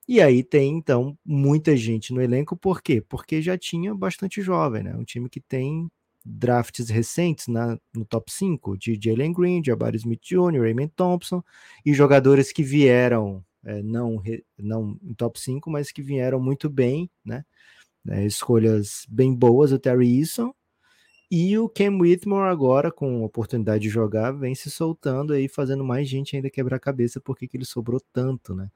e 0.07 0.21
aí 0.21 0.41
tem, 0.41 0.77
então, 0.77 1.17
muita 1.25 1.75
gente 1.75 2.13
no 2.13 2.21
elenco, 2.21 2.55
por 2.55 2.81
quê? 2.81 3.01
Porque 3.01 3.41
já 3.41 3.57
tinha 3.57 3.93
bastante 3.93 4.41
jovem, 4.41 4.83
né? 4.83 4.95
Um 4.95 5.03
time 5.03 5.29
que 5.29 5.41
tem 5.41 5.89
drafts 6.23 6.89
recentes 6.89 7.47
na, 7.47 7.77
no 7.93 8.05
top 8.05 8.31
5, 8.31 8.77
de 8.77 8.97
Jalen 9.01 9.33
Green, 9.33 9.61
Jabari 9.63 9.97
Smith 9.97 10.21
Jr., 10.23 10.61
Raymond 10.61 10.93
Thompson, 10.95 11.43
e 11.85 11.93
jogadores 11.93 12.53
que 12.53 12.63
vieram, 12.63 13.43
é, 13.67 13.83
não, 13.83 14.23
não 14.57 14.97
em 15.03 15.13
top 15.13 15.39
5, 15.39 15.69
mas 15.69 15.91
que 15.91 16.01
vieram 16.01 16.39
muito 16.39 16.69
bem, 16.69 17.09
né? 17.23 17.45
É, 18.09 18.25
escolhas 18.25 19.05
bem 19.09 19.35
boas, 19.35 19.73
o 19.73 19.79
Terry 19.79 20.19
Eason, 20.19 20.53
e 21.29 21.57
o 21.57 21.67
Cam 21.67 21.97
Whitmore 21.99 22.49
agora, 22.49 22.89
com 22.89 23.23
oportunidade 23.23 23.83
de 23.83 23.89
jogar, 23.89 24.31
vem 24.31 24.55
se 24.55 24.71
soltando 24.71 25.33
aí, 25.33 25.49
fazendo 25.49 25.83
mais 25.83 26.07
gente 26.07 26.35
ainda 26.35 26.49
quebrar 26.49 26.79
cabeça 26.79 27.19
porque 27.19 27.47
que 27.47 27.57
ele 27.57 27.65
sobrou 27.65 28.01
tanto, 28.13 28.55
né? 28.55 28.69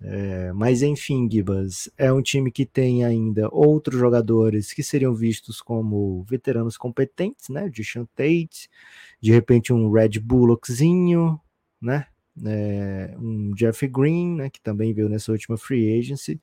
É, 0.00 0.52
mas 0.52 0.82
enfim, 0.82 1.28
Gibas, 1.30 1.88
é 1.96 2.12
um 2.12 2.20
time 2.20 2.50
que 2.50 2.66
tem 2.66 3.04
ainda 3.04 3.48
outros 3.52 3.98
jogadores 3.98 4.72
que 4.72 4.82
seriam 4.82 5.14
vistos 5.14 5.62
como 5.62 6.24
veteranos 6.24 6.76
competentes, 6.76 7.48
né? 7.48 7.68
De 7.68 7.84
Sean 7.84 8.06
Tate, 8.16 8.68
de 9.20 9.30
repente 9.32 9.72
um 9.72 9.90
Red 9.90 10.18
Bullockzinho, 10.20 11.40
né? 11.80 12.06
É, 12.44 13.14
um 13.18 13.52
Jeff 13.54 13.86
Green, 13.88 14.36
né? 14.36 14.50
Que 14.50 14.60
também 14.60 14.92
veio 14.92 15.08
nessa 15.08 15.32
última 15.32 15.56
free 15.56 15.98
agency. 15.98 16.40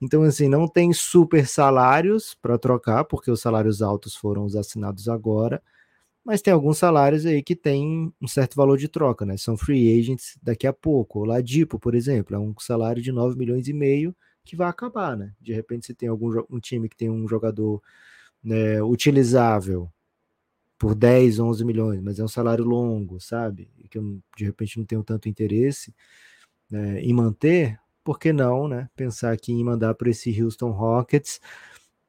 Então, 0.00 0.22
assim, 0.22 0.48
não 0.48 0.68
tem 0.68 0.92
super 0.92 1.46
salários 1.46 2.34
para 2.34 2.58
trocar, 2.58 3.04
porque 3.04 3.30
os 3.30 3.40
salários 3.40 3.82
altos 3.82 4.16
foram 4.16 4.44
os 4.44 4.56
assinados 4.56 5.08
agora 5.08 5.62
mas 6.24 6.40
tem 6.40 6.52
alguns 6.52 6.78
salários 6.78 7.26
aí 7.26 7.42
que 7.42 7.56
tem 7.56 8.12
um 8.20 8.28
certo 8.28 8.54
valor 8.54 8.78
de 8.78 8.88
troca, 8.88 9.26
né? 9.26 9.36
São 9.36 9.56
free 9.56 9.98
agents 9.98 10.38
daqui 10.42 10.66
a 10.66 10.72
pouco. 10.72 11.20
O 11.20 11.24
Ladipo, 11.24 11.78
por 11.78 11.94
exemplo, 11.94 12.36
é 12.36 12.38
um 12.38 12.54
salário 12.58 13.02
de 13.02 13.10
9 13.10 13.36
milhões 13.36 13.66
e 13.66 13.72
meio 13.72 14.14
que 14.44 14.54
vai 14.54 14.68
acabar, 14.68 15.16
né? 15.16 15.32
De 15.40 15.52
repente 15.52 15.86
você 15.86 15.94
tem 15.94 16.08
algum 16.08 16.44
um 16.50 16.60
time 16.60 16.88
que 16.88 16.96
tem 16.96 17.10
um 17.10 17.26
jogador 17.26 17.82
né, 18.42 18.82
utilizável 18.82 19.90
por 20.82 20.96
10, 20.96 21.38
11 21.38 21.64
milhões, 21.64 22.00
mas 22.02 22.18
é 22.18 22.24
um 22.24 22.28
salário 22.28 22.64
longo, 22.64 23.20
sabe? 23.20 23.70
Que 23.88 23.98
eu, 23.98 24.18
de 24.36 24.44
repente 24.44 24.76
não 24.78 24.84
tenho 24.84 25.04
tanto 25.04 25.28
interesse 25.28 25.94
né, 26.68 27.00
em 27.00 27.12
manter, 27.12 27.78
por 28.02 28.18
que 28.18 28.32
não, 28.32 28.66
né? 28.66 28.90
Pensar 28.96 29.30
aqui 29.30 29.52
em 29.52 29.62
mandar 29.62 29.94
para 29.94 30.10
esse 30.10 30.42
Houston 30.42 30.72
Rockets 30.72 31.40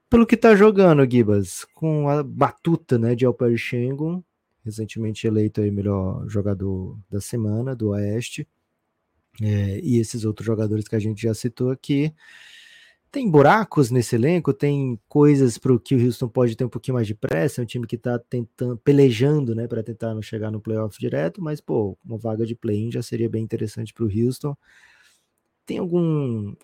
pelo 0.10 0.26
que 0.26 0.36
tá 0.36 0.56
jogando, 0.56 1.08
Gibas, 1.08 1.68
com 1.76 2.10
a 2.10 2.24
batuta 2.24 2.98
né, 2.98 3.14
de 3.14 3.28
Alper 3.28 3.56
Shengun, 3.56 4.24
recentemente 4.66 5.28
eleito 5.28 5.62
aí 5.62 5.70
melhor 5.70 6.28
jogador 6.28 6.98
da 7.12 7.22
semana 7.22 7.76
do 7.76 7.90
Oeste, 7.90 8.48
é, 9.40 9.80
e 9.84 10.00
esses 10.00 10.26
outros 10.26 10.48
jogadores 10.48 10.88
que 10.88 10.96
a 10.96 11.00
gente 11.00 11.22
já 11.22 11.36
citou 11.36 11.70
aqui. 11.70 12.12
Tem 13.14 13.30
buracos 13.30 13.92
nesse 13.92 14.16
elenco, 14.16 14.52
tem 14.52 15.00
coisas 15.08 15.60
para 15.60 15.72
o 15.72 15.80
que 15.80 15.94
o 15.94 16.04
Houston 16.04 16.28
pode 16.28 16.56
ter 16.56 16.66
um 16.66 16.70
pouquinho 16.70 16.96
mais 16.96 17.06
de 17.06 17.14
pressa. 17.14 17.62
É 17.62 17.64
um 17.64 17.66
time 17.68 17.86
que 17.86 17.96
está 17.96 18.18
tentando, 18.18 18.76
pelejando, 18.78 19.54
né, 19.54 19.68
para 19.68 19.84
tentar 19.84 20.16
não 20.16 20.22
chegar 20.24 20.50
no 20.50 20.60
playoff 20.60 21.00
direto, 21.00 21.40
mas 21.40 21.62
pô, 21.62 21.96
uma 22.04 22.18
vaga 22.18 22.44
de 22.44 22.56
play-in 22.56 22.92
já 22.92 23.04
seria 23.04 23.30
bem 23.30 23.44
interessante 23.44 23.94
para 23.94 24.04
o 24.04 24.08
Houston. 24.08 24.58
Tem 25.64 25.78
algum 25.78 26.56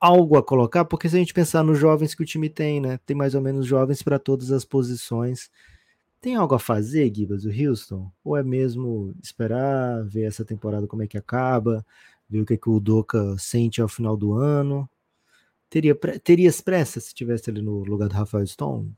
algo 0.00 0.38
a 0.38 0.42
colocar, 0.42 0.86
porque 0.86 1.06
se 1.06 1.16
a 1.16 1.18
gente 1.18 1.34
pensar 1.34 1.62
nos 1.62 1.78
jovens 1.78 2.14
que 2.14 2.22
o 2.22 2.26
time 2.26 2.48
tem, 2.48 2.80
né? 2.80 2.98
Tem 3.04 3.14
mais 3.14 3.34
ou 3.34 3.42
menos 3.42 3.66
jovens 3.66 4.02
para 4.02 4.18
todas 4.18 4.50
as 4.50 4.64
posições. 4.64 5.50
Tem 6.18 6.34
algo 6.34 6.54
a 6.54 6.58
fazer, 6.58 7.14
Gibas, 7.14 7.44
o 7.44 7.50
Houston? 7.50 8.10
Ou 8.24 8.38
é 8.38 8.42
mesmo 8.42 9.14
esperar, 9.22 10.02
ver 10.06 10.22
essa 10.22 10.46
temporada 10.46 10.86
como 10.86 11.02
é 11.02 11.06
que 11.06 11.18
acaba, 11.18 11.84
ver 12.26 12.40
o 12.40 12.46
que, 12.46 12.56
que 12.56 12.70
o 12.70 12.80
Doca 12.80 13.36
sente 13.38 13.82
ao 13.82 13.88
final 13.88 14.16
do 14.16 14.32
ano? 14.32 14.88
Teria, 15.68 15.94
terias 15.94 16.60
pressa 16.60 17.00
se 17.00 17.08
estivesse 17.08 17.50
ali 17.50 17.60
no 17.60 17.84
lugar 17.84 18.08
do 18.08 18.14
Rafael 18.14 18.46
Stone? 18.46 18.94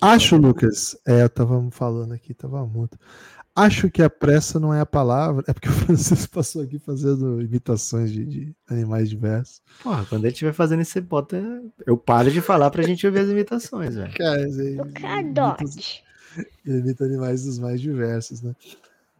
Acho, 0.00 0.36
Lucas, 0.36 0.96
é, 1.06 1.22
eu 1.22 1.28
tava 1.28 1.70
falando 1.70 2.12
aqui, 2.12 2.32
tava 2.32 2.64
muito. 2.66 2.98
Acho 3.54 3.90
que 3.90 4.02
a 4.02 4.08
pressa 4.08 4.58
não 4.58 4.72
é 4.72 4.80
a 4.80 4.86
palavra, 4.86 5.44
é 5.46 5.52
porque 5.52 5.68
o 5.68 5.72
Francisco 5.84 6.32
passou 6.32 6.62
aqui 6.62 6.78
fazendo 6.78 7.42
imitações 7.42 8.10
de, 8.10 8.24
de 8.24 8.54
animais 8.68 9.10
diversos. 9.10 9.60
Porra, 9.82 10.06
quando 10.06 10.24
ele 10.24 10.32
estiver 10.32 10.54
fazendo 10.54 10.80
isso, 10.80 10.92
você 10.92 11.00
bota. 11.00 11.36
Eu 11.86 11.98
paro 11.98 12.30
de 12.30 12.40
falar 12.40 12.70
pra 12.70 12.82
gente 12.82 13.06
ouvir 13.06 13.20
as 13.20 13.28
imitações, 13.28 13.96
velho. 13.96 14.14
Cara, 14.14 14.40
ele, 14.40 14.76
imita, 14.76 15.56
ele 16.64 16.78
imita 16.78 17.04
animais 17.04 17.44
dos 17.44 17.58
mais 17.58 17.80
diversos, 17.80 18.40
né? 18.40 18.54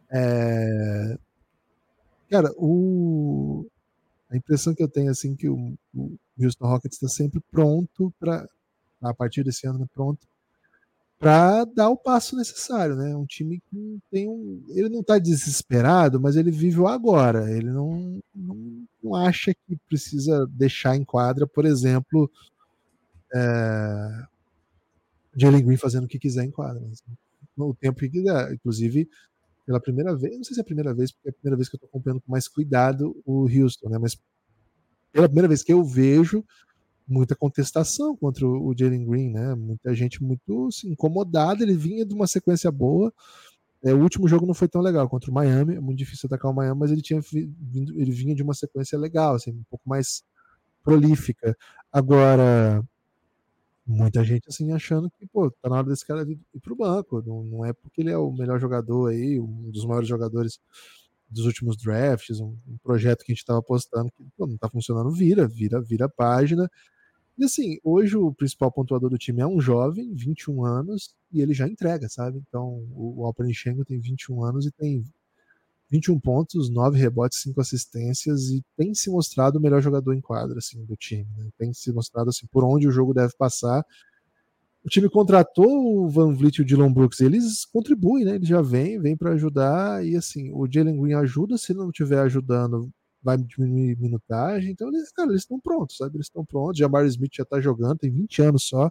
É... 0.09 1.17
Cara, 2.31 2.51
o... 2.57 3.67
a 4.29 4.37
impressão 4.37 4.73
que 4.73 4.81
eu 4.81 4.87
tenho 4.87 5.11
assim 5.11 5.35
que 5.35 5.49
o, 5.49 5.73
o 5.93 6.17
Houston 6.39 6.65
Rockets 6.65 6.95
está 6.95 7.07
sempre 7.07 7.41
pronto 7.51 8.11
para 8.19 8.47
a 9.01 9.13
partir 9.13 9.43
desse 9.43 9.67
ano, 9.67 9.79
né, 9.79 9.85
pronto 9.93 10.25
para 11.21 11.65
dar 11.65 11.87
o 11.89 11.95
passo 11.95 12.35
necessário, 12.35 12.95
né? 12.95 13.15
Um 13.15 13.27
time 13.27 13.61
que 13.69 13.99
tem 14.09 14.27
um, 14.27 14.65
ele 14.69 14.89
não 14.89 15.01
está 15.01 15.19
desesperado, 15.19 16.19
mas 16.19 16.35
ele 16.35 16.49
vive 16.49 16.79
o 16.79 16.87
agora. 16.87 17.51
Ele 17.51 17.69
não, 17.69 18.19
não, 18.33 18.87
não, 19.03 19.15
acha 19.15 19.53
que 19.53 19.77
precisa 19.87 20.47
deixar 20.49 20.95
em 20.95 21.05
quadra, 21.05 21.45
por 21.45 21.63
exemplo, 21.63 22.27
é, 23.35 24.23
Jalen 25.37 25.63
Green 25.63 25.77
fazendo 25.77 26.05
o 26.05 26.07
que 26.07 26.17
quiser 26.17 26.43
em 26.43 26.49
quadra, 26.49 26.81
né? 26.81 26.91
no 27.55 27.75
tempo 27.75 27.99
que 27.99 28.09
quiser. 28.09 28.53
Inclusive, 28.53 29.07
pela 29.65 29.79
primeira 29.79 30.15
vez, 30.15 30.35
não 30.35 30.43
sei 30.43 30.55
se 30.55 30.59
é 30.59 30.63
a 30.63 30.65
primeira 30.65 30.93
vez, 30.93 31.11
porque 31.11 31.29
é 31.29 31.31
a 31.31 31.33
primeira 31.33 31.55
vez 31.57 31.69
que 31.69 31.75
eu 31.75 31.77
estou 31.77 31.89
acompanhando 31.89 32.21
com 32.21 32.31
mais 32.31 32.47
cuidado 32.47 33.15
o 33.25 33.47
Houston, 33.47 33.89
né? 33.89 33.97
Mas 33.97 34.17
pela 35.11 35.27
primeira 35.27 35.47
vez 35.47 35.63
que 35.63 35.73
eu 35.73 35.83
vejo 35.83 36.43
muita 37.07 37.35
contestação 37.35 38.15
contra 38.15 38.47
o 38.47 38.73
Jalen 38.77 39.05
Green, 39.05 39.29
né? 39.29 39.53
Muita 39.55 39.93
gente 39.93 40.23
muito 40.23 40.67
assim, 40.67 40.91
incomodada. 40.91 41.63
Ele 41.63 41.75
vinha 41.75 42.05
de 42.05 42.13
uma 42.13 42.27
sequência 42.27 42.71
boa. 42.71 43.13
É, 43.83 43.93
o 43.93 44.01
último 44.01 44.27
jogo 44.27 44.45
não 44.45 44.53
foi 44.53 44.67
tão 44.67 44.81
legal 44.81 45.09
contra 45.09 45.31
o 45.31 45.33
Miami, 45.33 45.75
é 45.75 45.79
muito 45.79 45.97
difícil 45.97 46.27
atacar 46.27 46.51
o 46.51 46.53
Miami, 46.53 46.79
mas 46.79 46.91
ele 46.91 47.01
tinha 47.01 47.19
vindo, 47.19 47.99
ele 47.99 48.11
vinha 48.11 48.35
de 48.35 48.43
uma 48.43 48.53
sequência 48.53 48.97
legal, 48.97 49.33
assim, 49.35 49.51
um 49.51 49.63
pouco 49.69 49.89
mais 49.89 50.23
prolífica. 50.83 51.57
Agora, 51.91 52.83
muita 53.85 54.23
gente 54.23 54.47
assim 54.47 54.71
achando 54.71 55.09
que, 55.11 55.27
pô, 55.27 55.49
tá 55.51 55.69
na 55.69 55.77
hora 55.77 55.87
desse 55.87 56.05
cara 56.05 56.23
ir 56.23 56.59
pro 56.61 56.75
banco. 56.75 57.21
Não, 57.25 57.43
não 57.43 57.65
é 57.65 57.73
porque 57.73 58.01
ele 58.01 58.11
é 58.11 58.17
o 58.17 58.31
melhor 58.31 58.59
jogador 58.59 59.11
aí, 59.11 59.39
um 59.39 59.71
dos 59.71 59.85
maiores 59.85 60.07
jogadores 60.07 60.59
dos 61.29 61.45
últimos 61.45 61.77
drafts, 61.77 62.39
um, 62.39 62.57
um 62.67 62.77
projeto 62.83 63.23
que 63.23 63.31
a 63.31 63.33
gente 63.33 63.41
estava 63.41 63.59
apostando 63.59 64.11
que 64.11 64.23
pô, 64.37 64.45
não 64.45 64.55
está 64.55 64.69
funcionando, 64.69 65.11
vira, 65.11 65.47
vira, 65.47 65.81
vira 65.81 66.05
a 66.05 66.09
página. 66.09 66.69
E 67.37 67.45
assim, 67.45 67.79
hoje 67.83 68.17
o 68.17 68.33
principal 68.33 68.71
pontuador 68.71 69.09
do 69.09 69.17
time 69.17 69.41
é 69.41 69.47
um 69.47 69.59
jovem, 69.59 70.13
21 70.13 70.65
anos, 70.65 71.15
e 71.31 71.41
ele 71.41 71.53
já 71.53 71.67
entrega, 71.67 72.09
sabe? 72.09 72.41
Então, 72.47 72.85
o, 72.93 73.21
o 73.21 73.25
Alperen 73.25 73.53
Schengen 73.53 73.83
tem 73.83 73.99
21 73.99 74.43
anos 74.43 74.65
e 74.65 74.71
tem 74.71 75.03
21 75.91 76.19
pontos, 76.19 76.69
9 76.69 76.97
rebotes, 76.97 77.41
5 77.41 77.59
assistências 77.59 78.49
e 78.49 78.63
tem 78.77 78.93
se 78.93 79.09
mostrado 79.09 79.59
o 79.59 79.61
melhor 79.61 79.81
jogador 79.81 80.13
em 80.13 80.21
quadra 80.21 80.57
assim, 80.57 80.83
do 80.85 80.95
time. 80.95 81.27
Né? 81.37 81.49
Tem 81.57 81.73
se 81.73 81.91
mostrado 81.91 82.29
assim, 82.29 82.47
por 82.47 82.63
onde 82.63 82.87
o 82.87 82.91
jogo 82.91 83.13
deve 83.13 83.35
passar 83.37 83.85
o 84.83 84.89
time 84.89 85.07
contratou 85.09 86.05
o 86.05 86.09
Van 86.09 86.33
Vliet 86.33 86.57
e 86.57 86.61
o 86.61 86.65
Dylan 86.65 86.91
Brooks, 86.91 87.21
eles 87.21 87.65
contribuem, 87.65 88.25
né? 88.25 88.35
Eles 88.35 88.47
já 88.47 88.61
vêm, 88.61 88.99
vêm 88.99 89.15
para 89.15 89.33
ajudar 89.33 90.03
e 90.03 90.15
assim, 90.15 90.51
o 90.51 90.67
Jalen 90.67 90.99
Green 90.99 91.13
ajuda, 91.13 91.57
se 91.57 91.73
não 91.73 91.89
estiver 91.89 92.19
ajudando, 92.21 92.89
vai 93.21 93.37
diminuir 93.37 93.95
minutagem. 93.99 94.71
Então, 94.71 94.87
eles, 94.87 95.11
cara, 95.11 95.29
eles 95.29 95.43
estão 95.43 95.59
prontos, 95.59 95.97
sabe? 95.97 96.17
Eles 96.17 96.25
estão 96.25 96.43
prontos. 96.43 96.79
Jamar 96.79 97.05
Smith 97.05 97.35
já 97.35 97.45
tá 97.45 97.61
jogando, 97.61 97.99
tem 97.99 98.11
20 98.11 98.41
anos 98.41 98.63
só. 98.63 98.89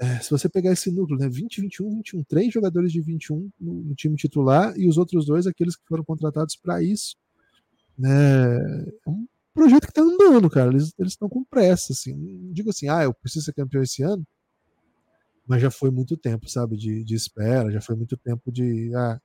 É, 0.00 0.18
se 0.20 0.30
você 0.30 0.48
pegar 0.48 0.72
esse 0.72 0.90
núcleo, 0.90 1.18
né? 1.18 1.28
20, 1.28 1.60
21, 1.60 1.90
21, 1.96 2.24
três 2.24 2.52
jogadores 2.52 2.90
de 2.90 3.00
21 3.00 3.50
no, 3.60 3.74
no 3.74 3.94
time 3.94 4.16
titular 4.16 4.76
e 4.76 4.88
os 4.88 4.98
outros 4.98 5.24
dois, 5.26 5.46
aqueles 5.46 5.76
que 5.76 5.86
foram 5.86 6.04
contratados 6.04 6.56
para 6.56 6.82
isso. 6.82 7.16
Né? 7.96 8.10
É 9.06 9.10
um 9.10 9.26
projeto 9.54 9.86
que 9.86 9.92
tá 9.92 10.02
andando, 10.02 10.50
cara. 10.50 10.70
Eles 10.70 10.92
estão 10.98 11.28
com 11.28 11.44
pressa, 11.44 11.92
assim. 11.92 12.14
Não 12.14 12.52
digo 12.52 12.70
assim, 12.70 12.88
ah, 12.88 13.04
eu 13.04 13.14
preciso 13.14 13.44
ser 13.44 13.52
campeão 13.52 13.82
esse 13.82 14.02
ano 14.02 14.26
mas 15.46 15.60
já 15.60 15.70
foi 15.70 15.90
muito 15.90 16.16
tempo, 16.16 16.48
sabe, 16.48 16.76
de, 16.76 17.04
de 17.04 17.14
espera, 17.14 17.70
já 17.70 17.80
foi 17.80 17.94
muito 17.94 18.16
tempo 18.16 18.50
de, 18.50 18.94
ah, 18.94 19.20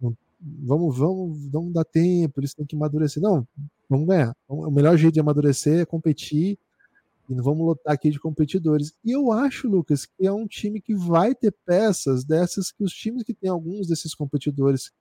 não, 0.00 0.16
vamos, 0.40 0.96
vamos, 0.96 1.46
vamos 1.48 1.72
dar 1.72 1.84
tempo, 1.84 2.40
eles 2.40 2.54
têm 2.54 2.66
que 2.66 2.74
amadurecer. 2.74 3.22
Não, 3.22 3.46
vamos 3.88 4.06
ganhar. 4.06 4.34
O 4.48 4.70
melhor 4.70 4.96
jeito 4.96 5.14
de 5.14 5.20
amadurecer 5.20 5.80
é 5.80 5.86
competir 5.86 6.58
e 7.28 7.34
não 7.34 7.42
vamos 7.42 7.66
lotar 7.66 7.94
aqui 7.94 8.10
de 8.10 8.20
competidores. 8.20 8.92
E 9.04 9.10
eu 9.12 9.32
acho, 9.32 9.68
Lucas, 9.68 10.06
que 10.06 10.26
é 10.26 10.32
um 10.32 10.46
time 10.46 10.80
que 10.80 10.94
vai 10.94 11.34
ter 11.34 11.54
peças 11.64 12.24
dessas 12.24 12.70
que 12.70 12.84
os 12.84 12.92
times 12.92 13.22
que 13.22 13.34
tem 13.34 13.50
alguns 13.50 13.86
desses 13.86 14.14
competidores, 14.14 14.92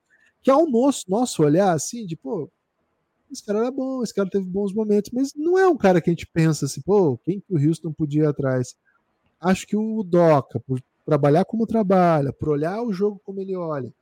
que 0.42 0.52
ao 0.52 0.70
nosso, 0.70 1.10
nosso 1.10 1.44
olhar, 1.44 1.74
assim, 1.74 2.06
de, 2.06 2.16
pô, 2.16 2.50
esse 3.32 3.44
cara 3.44 3.60
era 3.60 3.72
bom, 3.72 4.04
esse 4.04 4.14
cara 4.14 4.30
teve 4.30 4.46
bons 4.46 4.74
momentos, 4.74 5.12
mas 5.14 5.34
não 5.36 5.58
é 5.58 5.68
um 5.68 5.78
cara 5.78 6.00
que 6.00 6.10
a 6.10 6.14
gente 6.14 6.28
pensa 6.28 6.66
assim, 6.66 6.82
pô, 6.82 7.18
quem 7.18 7.40
que 7.40 7.54
o 7.54 7.58
Houston 7.58 7.92
podia 7.92 8.24
ir 8.24 8.28
atrás? 8.28 8.76
acho 9.44 9.68
que 9.68 9.76
o 9.76 10.04
Doca, 10.04 10.60
por 10.60 10.82
trabalhar 11.06 11.44
como 11.46 11.68
trabalha, 11.68 12.32
por 12.32 12.50
olhar 12.50 12.82
o 12.82 12.94
jogo 12.94 13.22
como 13.24 13.42
ele 13.42 13.56
olha, 13.56 13.94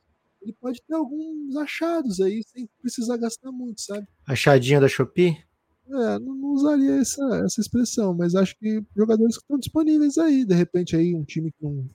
ele 0.42 0.54
pode 0.54 0.82
ter 0.82 0.94
alguns 0.94 1.56
achados 1.56 2.20
aí 2.22 2.44
sem 2.46 2.70
precisar 2.80 3.18
gastar 3.18 3.52
muito, 3.52 3.82
sabe? 3.82 4.08
Achadinha 4.26 4.80
da 4.80 4.88
Shopee? 4.88 5.38
É, 5.94 6.20
não, 6.20 6.54
usaria 6.54 7.02
essa, 7.02 7.24
essa 7.44 7.60
expressão, 7.60 8.14
mas 8.14 8.34
acho 8.34 8.58
que 8.58 8.82
jogadores 8.96 9.36
que 9.36 9.44
estão 9.44 9.60
disponíveis 9.60 10.18
aí, 10.18 10.46
de 10.46 10.56
repente 10.56 10.96
aí 10.96 11.14
um 11.14 11.24
time 11.24 11.52
que 11.52 11.64
não, 11.64 11.89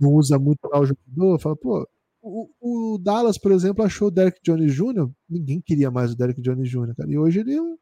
não 0.00 0.12
usa 0.14 0.38
muito 0.38 0.58
o 0.64 0.86
jogador, 0.86 1.38
fala, 1.38 1.56
pô, 1.56 1.88
o, 2.22 2.48
o, 2.60 2.98
Dallas, 2.98 3.38
por 3.38 3.52
exemplo, 3.52 3.84
achou 3.84 4.08
o 4.08 4.10
Derek 4.10 4.40
Jones 4.42 4.74
Jr., 4.74 5.08
ninguém 5.28 5.60
queria 5.60 5.90
mais 5.90 6.12
o 6.12 6.16
Derek 6.16 6.40
Jones 6.40 6.68
Jr., 6.70 6.94
cara, 6.96 7.10
e 7.10 7.18
hoje 7.18 7.40
ele 7.40 7.54
é 7.54 7.62
um, 7.62 7.76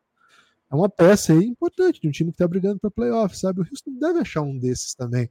é 0.71 0.75
uma 0.75 0.89
peça 0.89 1.33
aí 1.33 1.45
importante 1.45 2.01
de 2.01 2.09
um 2.09 2.11
time 2.11 2.31
que 2.31 2.35
está 2.35 2.49
brigando 2.49 2.81
para 2.81 2.91
playoff, 2.91 3.39
sabe? 3.39 3.61
O 3.61 3.65
Houston 3.65 3.97
deve 3.99 4.19
achar 4.19 4.43
um 4.43 4.59
desses 4.59 4.95
também. 4.95 5.31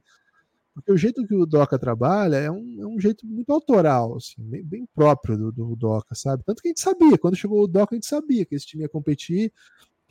Porque 0.74 0.90
o 0.90 0.96
jeito 0.96 1.24
que 1.24 1.34
o 1.34 1.46
Doca 1.46 1.78
trabalha 1.78 2.36
é 2.36 2.50
um, 2.50 2.82
é 2.82 2.86
um 2.86 2.98
jeito 2.98 3.24
muito 3.24 3.52
autoral, 3.52 4.16
assim, 4.16 4.42
bem, 4.42 4.64
bem 4.64 4.88
próprio 4.92 5.36
do, 5.36 5.52
do, 5.52 5.76
Doca, 5.76 6.14
sabe? 6.14 6.42
Tanto 6.44 6.60
que 6.60 6.68
a 6.68 6.70
gente 6.70 6.80
sabia, 6.80 7.16
quando 7.16 7.36
chegou 7.36 7.62
o 7.62 7.68
Doca, 7.68 7.94
a 7.94 7.96
gente 7.96 8.06
sabia 8.06 8.44
que 8.44 8.56
esse 8.56 8.66
time 8.66 8.82
ia 8.82 8.88
competir, 8.88 9.52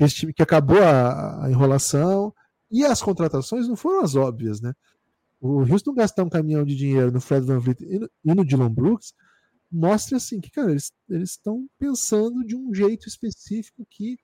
esse 0.04 0.16
time 0.16 0.34
que 0.34 0.44
acabou 0.44 0.82
a, 0.82 1.46
a 1.46 1.52
enrolação, 1.52 2.34
e 2.72 2.84
as 2.84 3.02
contratações 3.02 3.68
não 3.68 3.76
foram 3.76 4.02
as 4.04 4.16
óbvias, 4.16 4.60
né? 4.60 4.74
O 5.40 5.60
Houston 5.60 5.94
gastar 5.94 6.24
um 6.24 6.30
caminhão 6.30 6.66
de 6.66 6.76
dinheiro 6.76 7.12
no 7.12 7.22
Fred 7.22 7.46
Van 7.46 7.60
Vliet 7.60 7.82
e 7.82 8.00
no, 8.00 8.10
e 8.26 8.34
no 8.34 8.46
Dylan 8.46 8.72
Brooks 8.72 9.14
mostra 9.72 10.18
assim 10.18 10.40
que, 10.40 10.50
cara, 10.50 10.72
eles 10.72 10.92
estão 11.10 11.68
pensando 11.78 12.46
de 12.46 12.56
um 12.56 12.74
jeito 12.74 13.08
específico 13.08 13.86
que 13.90 14.18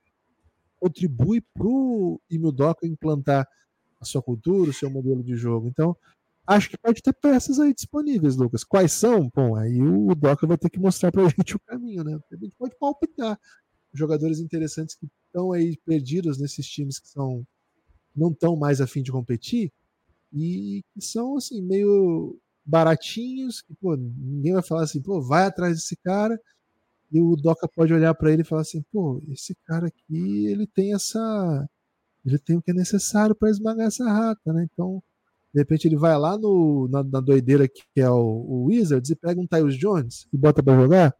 contribui 0.79 1.41
para 1.41 1.67
o 1.67 2.21
Doca 2.53 2.87
implantar 2.87 3.47
a 3.99 4.05
sua 4.05 4.21
cultura, 4.21 4.69
o 4.69 4.73
seu 4.73 4.89
modelo 4.89 5.23
de 5.23 5.35
jogo. 5.35 5.67
Então, 5.67 5.95
acho 6.47 6.69
que 6.69 6.77
pode 6.77 7.01
ter 7.01 7.13
peças 7.13 7.59
aí 7.59 7.73
disponíveis, 7.73 8.37
Lucas. 8.37 8.63
Quais 8.63 8.93
são? 8.93 9.29
Bom, 9.35 9.55
aí 9.55 9.81
o 9.81 10.15
Doca 10.15 10.47
vai 10.47 10.57
ter 10.57 10.69
que 10.69 10.79
mostrar 10.79 11.11
para 11.11 11.23
a 11.23 11.29
gente 11.29 11.55
o 11.55 11.59
caminho, 11.59 12.03
né? 12.03 12.17
A 12.31 12.35
gente 12.35 12.55
pode 12.57 12.75
palpitar 12.79 13.37
jogadores 13.93 14.39
interessantes 14.39 14.95
que 14.95 15.07
estão 15.29 15.51
aí 15.51 15.77
perdidos 15.85 16.39
nesses 16.39 16.67
times 16.67 16.99
que 16.99 17.07
são 17.07 17.45
não 18.15 18.31
estão 18.31 18.55
mais 18.55 18.81
afim 18.81 19.01
de 19.01 19.11
competir 19.11 19.71
e 20.33 20.83
que 20.93 21.01
são 21.01 21.37
assim 21.37 21.61
meio 21.61 22.37
baratinhos, 22.65 23.61
que 23.61 23.73
pô, 23.75 23.95
ninguém 23.95 24.53
vai 24.53 24.63
falar 24.63 24.83
assim, 24.83 25.01
pô, 25.01 25.21
vai 25.21 25.45
atrás 25.45 25.75
desse 25.75 25.95
cara 25.97 26.39
e 27.11 27.19
o 27.19 27.35
Doca 27.35 27.67
pode 27.67 27.93
olhar 27.93 28.13
para 28.13 28.31
ele 28.31 28.43
e 28.43 28.45
falar 28.45 28.61
assim: 28.61 28.83
pô, 28.91 29.21
esse 29.29 29.55
cara 29.65 29.87
aqui, 29.87 30.45
ele 30.45 30.67
tem 30.67 30.93
essa. 30.93 31.67
Ele 32.25 32.37
tem 32.37 32.57
o 32.57 32.61
que 32.61 32.71
é 32.71 32.73
necessário 32.73 33.33
para 33.33 33.49
esmagar 33.49 33.87
essa 33.87 34.05
rata, 34.05 34.53
né? 34.53 34.67
Então, 34.71 35.01
de 35.53 35.61
repente, 35.61 35.87
ele 35.87 35.97
vai 35.97 36.17
lá 36.17 36.37
no, 36.37 36.87
na, 36.89 37.03
na 37.03 37.19
doideira 37.19 37.67
que 37.67 37.83
é 37.95 38.09
o, 38.09 38.15
o, 38.15 38.65
Wizards 38.65 39.09
e 39.09 39.15
pega 39.15 39.39
um 39.39 39.47
Tyus 39.47 39.75
Jones 39.77 40.27
e 40.31 40.37
bota 40.37 40.61
para 40.61 40.79
jogar. 40.79 41.15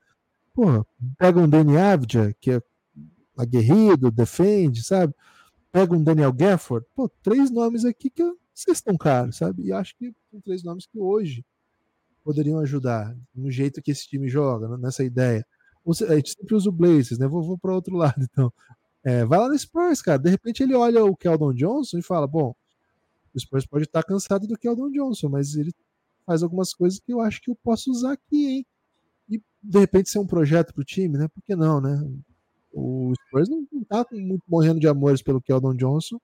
Pô, 0.54 0.86
pega 1.18 1.40
um 1.40 1.50
Danny 1.50 1.78
Avdia, 1.78 2.36
que 2.40 2.52
é 2.52 2.62
aguerrido, 3.42 4.12
defende, 4.12 4.84
sabe? 4.84 5.14
Pega 5.72 5.96
um 5.96 6.04
Daniel 6.04 6.34
Gafford. 6.34 6.86
Pô, 6.96 7.10
três 7.22 7.50
nomes 7.52 7.86
aqui 7.86 8.10
que 8.10 8.24
vocês 8.54 8.78
estão 8.78 8.98
caros, 8.98 9.38
sabe? 9.38 9.64
E 9.64 9.72
acho 9.72 9.96
que 9.98 10.14
são 10.30 10.42
três 10.42 10.64
nomes 10.64 10.86
que 10.86 11.00
hoje 11.00 11.46
poderiam 12.24 12.60
ajudar 12.60 13.16
no 13.34 13.50
jeito 13.50 13.82
que 13.82 13.92
esse 13.92 14.08
time 14.08 14.28
joga, 14.28 14.78
nessa 14.78 15.04
ideia 15.04 15.46
a 16.08 16.16
gente 16.16 16.32
sempre 16.32 16.56
usa 16.56 16.70
o 16.70 16.74
Blazers, 16.74 17.18
né? 17.18 17.28
Vou, 17.28 17.42
vou 17.42 17.58
para 17.58 17.74
outro 17.74 17.96
lado, 17.98 18.22
então. 18.22 18.52
É, 19.04 19.26
vai 19.26 19.40
lá 19.40 19.48
no 19.48 19.58
Spurs, 19.58 20.02
cara. 20.02 20.20
De 20.20 20.30
repente 20.30 20.62
ele 20.62 20.76
olha 20.76 21.04
o 21.06 21.16
Keldon 21.16 21.54
Johnson 21.54 21.98
e 21.98 22.04
fala: 22.04 22.28
Bom, 22.28 22.54
o 23.34 23.40
Spurs 23.40 23.66
pode 23.66 23.86
estar 23.86 24.04
cansado 24.04 24.46
do 24.48 24.58
Keldon 24.58 24.92
Johnson, 24.92 25.30
mas 25.30 25.56
ele 25.56 25.74
faz 26.26 26.44
algumas 26.44 26.74
coisas 26.74 27.00
que 27.00 27.12
eu 27.12 27.22
acho 27.22 27.42
que 27.42 27.50
eu 27.50 27.56
posso 27.56 27.92
usar 27.92 28.14
aqui, 28.14 28.48
hein? 28.48 28.66
E 29.30 29.42
de 29.64 29.80
repente 29.80 30.10
ser 30.10 30.20
um 30.20 30.28
projeto 30.28 30.74
para 30.74 30.82
o 30.82 30.86
time, 30.86 31.18
né? 31.18 31.28
Por 31.28 31.42
que 31.42 31.56
não, 31.56 31.80
né? 31.80 31.98
O 32.80 33.14
Spurs 33.28 33.50
não, 33.50 33.68
não 33.72 33.84
tá 33.84 34.06
muito 34.12 34.44
morrendo 34.48 34.80
de 34.80 34.88
amores 34.88 35.22
pelo 35.22 35.42
Keldon 35.42 35.76
Johnson 35.76 36.20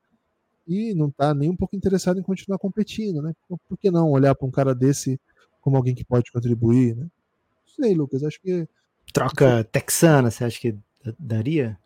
e 0.67 0.93
não 0.95 1.11
tá 1.11 1.33
nem 1.33 1.49
um 1.49 1.55
pouco 1.55 1.75
interessado 1.75 2.19
em 2.19 2.23
continuar 2.23 2.57
competindo, 2.57 3.21
né? 3.21 3.33
Então, 3.45 3.59
por 3.67 3.77
que 3.77 3.91
não 3.91 4.09
olhar 4.11 4.33
para 4.33 4.47
um 4.47 4.51
cara 4.51 4.73
desse 4.73 5.19
como 5.61 5.77
alguém 5.77 5.95
que 5.95 6.05
pode 6.05 6.31
contribuir, 6.31 6.95
né? 6.95 7.03
Não 7.03 7.83
sei, 7.83 7.93
Lucas. 7.93 8.23
Acho 8.23 8.39
que 8.41 8.67
Troca 9.13 9.63
texana, 9.63 10.29
você 10.31 10.43
acha 10.43 10.59
que 10.59 10.75
daria? 11.19 11.77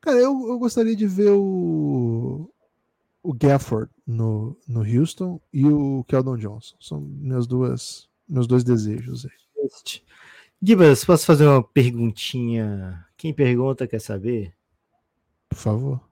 Cara, 0.00 0.18
eu, 0.18 0.48
eu 0.48 0.58
gostaria 0.58 0.96
de 0.96 1.06
ver 1.06 1.30
o, 1.30 2.50
o 3.22 3.32
Gafford 3.32 3.90
no, 4.06 4.56
no 4.66 4.80
Houston 4.80 5.40
e 5.52 5.66
o 5.66 6.04
Keldon 6.04 6.36
Johnson. 6.36 6.76
São 6.80 7.00
minhas 7.00 7.46
duas, 7.46 8.08
meus 8.28 8.46
dois 8.46 8.64
desejos 8.64 9.26
aí. 9.26 10.02
Gibas, 10.62 11.04
posso 11.04 11.26
fazer 11.26 11.46
uma 11.46 11.62
perguntinha? 11.62 13.06
Quem 13.18 13.34
pergunta 13.34 13.88
quer 13.88 14.00
saber? 14.00 14.56
Por 15.48 15.58
favor. 15.58 16.08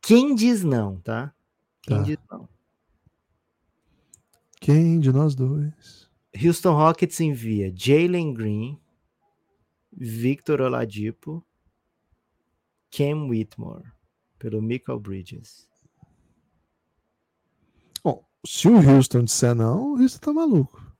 Quem 0.00 0.34
diz 0.34 0.64
não, 0.64 0.98
tá? 1.00 1.34
Quem 1.82 1.98
tá. 1.98 2.02
diz 2.02 2.18
não? 2.30 2.48
Quem 4.58 4.98
de 4.98 5.12
nós 5.12 5.34
dois? 5.34 6.10
Houston 6.34 6.72
Rockets 6.72 7.20
envia 7.20 7.70
Jalen 7.76 8.32
Green, 8.32 8.80
Victor 9.92 10.62
Oladipo, 10.62 11.46
Cam 12.90 13.28
Whitmore, 13.28 13.92
pelo 14.38 14.62
Michael 14.62 14.98
Bridges. 14.98 15.68
Bom, 18.02 18.24
se 18.46 18.66
o 18.66 18.76
Houston 18.76 19.24
disser 19.24 19.54
não, 19.54 19.92
o 19.92 20.00
Houston 20.00 20.20
tá 20.20 20.32
maluco. 20.32 20.90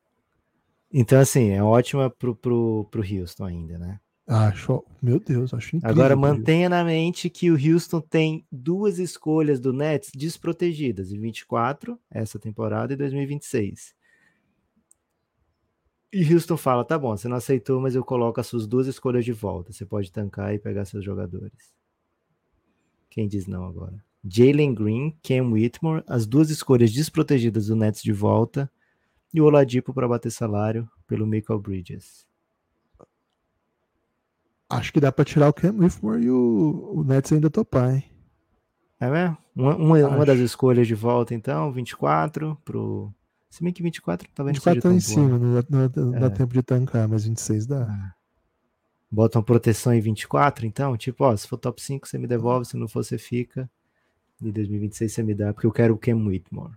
Então, 0.92 1.18
assim, 1.18 1.48
é 1.48 1.62
ótima 1.62 2.10
pro, 2.10 2.36
pro, 2.36 2.86
pro 2.90 3.02
Houston 3.02 3.44
ainda, 3.44 3.78
né? 3.78 4.00
Acho, 4.26 4.84
meu 5.00 5.20
Deus, 5.20 5.54
acho 5.54 5.76
incrível. 5.76 5.90
Agora 5.90 6.16
mantenha 6.16 6.68
na 6.68 6.82
mente 6.82 7.30
que 7.30 7.48
o 7.48 7.54
Houston 7.54 8.00
tem 8.00 8.44
duas 8.50 8.98
escolhas 8.98 9.60
do 9.60 9.72
Nets 9.72 10.10
desprotegidas 10.12 11.12
em 11.12 11.20
24, 11.20 11.96
essa 12.10 12.36
temporada, 12.36 12.92
e 12.92 12.96
2026. 12.96 13.94
E 16.12 16.34
Houston 16.34 16.56
fala: 16.56 16.84
tá 16.84 16.98
bom, 16.98 17.16
você 17.16 17.28
não 17.28 17.36
aceitou, 17.36 17.80
mas 17.80 17.94
eu 17.94 18.04
coloco 18.04 18.40
as 18.40 18.48
suas 18.48 18.66
duas 18.66 18.88
escolhas 18.88 19.24
de 19.24 19.32
volta. 19.32 19.72
Você 19.72 19.86
pode 19.86 20.10
tancar 20.10 20.52
e 20.54 20.58
pegar 20.58 20.84
seus 20.84 21.04
jogadores. 21.04 21.72
Quem 23.08 23.28
diz 23.28 23.46
não 23.46 23.64
agora? 23.64 24.04
Jalen 24.24 24.74
Green, 24.74 25.16
Cam 25.22 25.52
Whitmore, 25.52 26.02
as 26.06 26.26
duas 26.26 26.50
escolhas 26.50 26.92
desprotegidas 26.92 27.66
do 27.68 27.76
Nets 27.76 28.02
de 28.02 28.12
volta 28.12 28.68
e 29.32 29.40
o 29.40 29.44
Oladipo 29.44 29.94
para 29.94 30.08
bater 30.08 30.32
salário 30.32 30.88
pelo 31.06 31.26
Michael 31.26 31.60
Bridges. 31.60 32.26
Acho 34.68 34.92
que 34.92 35.00
dá 35.00 35.12
para 35.12 35.24
tirar 35.24 35.48
o 35.48 35.52
Cam 35.52 35.72
Whitmore 35.72 36.22
e 36.22 36.30
o, 36.30 36.92
o 36.96 37.04
Nets 37.04 37.32
ainda 37.32 37.48
topar, 37.48 37.94
hein? 37.94 38.04
É 38.98 39.08
mesmo? 39.08 39.38
Uma, 39.54 39.76
uma, 39.76 40.08
uma, 40.08 40.26
das 40.26 40.38
escolhas 40.38 40.86
de 40.86 40.94
volta, 40.94 41.34
então, 41.34 41.70
24 41.72 42.58
pro. 42.64 43.12
Se 43.48 43.62
bem 43.62 43.72
que 43.72 43.82
24 43.82 44.28
talvez 44.34 44.56
24 44.56 44.82
tá 44.82 44.94
em 44.94 45.00
cima, 45.00 45.38
não 45.38 45.54
dá, 45.54 45.64
não, 45.70 46.10
dá, 46.12 46.26
é. 46.26 46.30
tempo 46.30 46.52
de 46.52 46.62
tancar, 46.62 47.08
mas 47.08 47.24
26 47.24 47.66
dá. 47.66 47.82
É. 47.82 48.16
Botam 49.10 49.42
proteção 49.42 49.94
em 49.94 50.00
24, 50.00 50.66
então? 50.66 50.96
Tipo, 50.96 51.24
ó, 51.24 51.36
se 51.36 51.46
for 51.46 51.56
top 51.56 51.80
5, 51.80 52.06
você 52.08 52.18
me 52.18 52.26
devolve, 52.26 52.66
se 52.66 52.76
não 52.76 52.88
for, 52.88 53.04
você 53.04 53.16
fica. 53.16 53.70
De 54.38 54.52
2026 54.52 55.12
você 55.12 55.22
me 55.22 55.34
dá, 55.34 55.54
porque 55.54 55.66
eu 55.66 55.72
quero 55.72 55.94
o 55.94 55.98
Cam 55.98 56.26
Whitmore. 56.26 56.74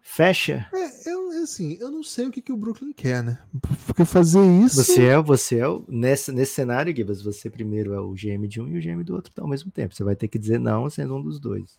Fecha? 0.00 0.66
É, 0.72 1.10
eu, 1.10 1.17
assim, 1.38 1.76
eu 1.80 1.90
não 1.90 2.02
sei 2.02 2.26
o 2.26 2.30
que, 2.30 2.40
que 2.40 2.52
o 2.52 2.56
Brooklyn 2.56 2.92
quer, 2.92 3.22
né? 3.22 3.38
Porque 3.86 4.04
fazer 4.04 4.44
isso. 4.64 4.76
Você 4.76 5.04
é, 5.04 5.20
você 5.20 5.58
é 5.58 5.68
o, 5.68 5.84
nesse, 5.88 6.32
nesse 6.32 6.54
cenário, 6.54 6.94
Gibas, 6.94 7.22
você 7.22 7.48
primeiro 7.50 7.92
é 7.92 8.00
o 8.00 8.12
GM 8.12 8.46
de 8.46 8.60
um 8.60 8.68
e 8.68 8.78
o 8.78 8.82
GM 8.82 9.02
do 9.02 9.14
outro 9.14 9.32
ao 9.38 9.48
mesmo 9.48 9.70
tempo. 9.70 9.94
Você 9.94 10.04
vai 10.04 10.16
ter 10.16 10.28
que 10.28 10.38
dizer 10.38 10.58
não 10.58 10.88
sendo 10.90 11.16
um 11.16 11.22
dos 11.22 11.38
dois. 11.40 11.78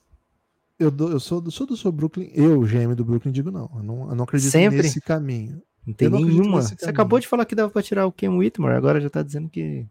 Eu, 0.79 0.89
do, 0.89 1.11
eu 1.11 1.19
sou, 1.19 1.49
sou 1.51 1.67
do 1.67 1.75
seu 1.75 1.91
Brooklyn, 1.91 2.31
eu, 2.33 2.61
GM 2.61 2.95
do 2.95 3.03
Brooklyn, 3.03 3.31
digo 3.31 3.51
não. 3.51 3.69
Eu 3.75 3.83
não, 3.83 4.09
eu 4.09 4.15
não 4.15 4.23
acredito 4.23 4.51
Sempre? 4.51 4.77
nesse 4.77 5.01
caminho. 5.01 5.61
Não 5.85 5.93
tem 5.93 6.09
não 6.09 6.19
nenhuma. 6.19 6.61
Você 6.61 6.89
acabou 6.89 7.19
de 7.19 7.27
falar 7.27 7.45
que 7.45 7.55
dava 7.55 7.69
pra 7.69 7.81
tirar 7.81 8.05
o 8.05 8.11
Ken 8.11 8.29
Whitmore, 8.29 8.75
agora 8.75 9.01
já 9.01 9.09
tá 9.09 9.21
dizendo 9.21 9.49
que. 9.49 9.85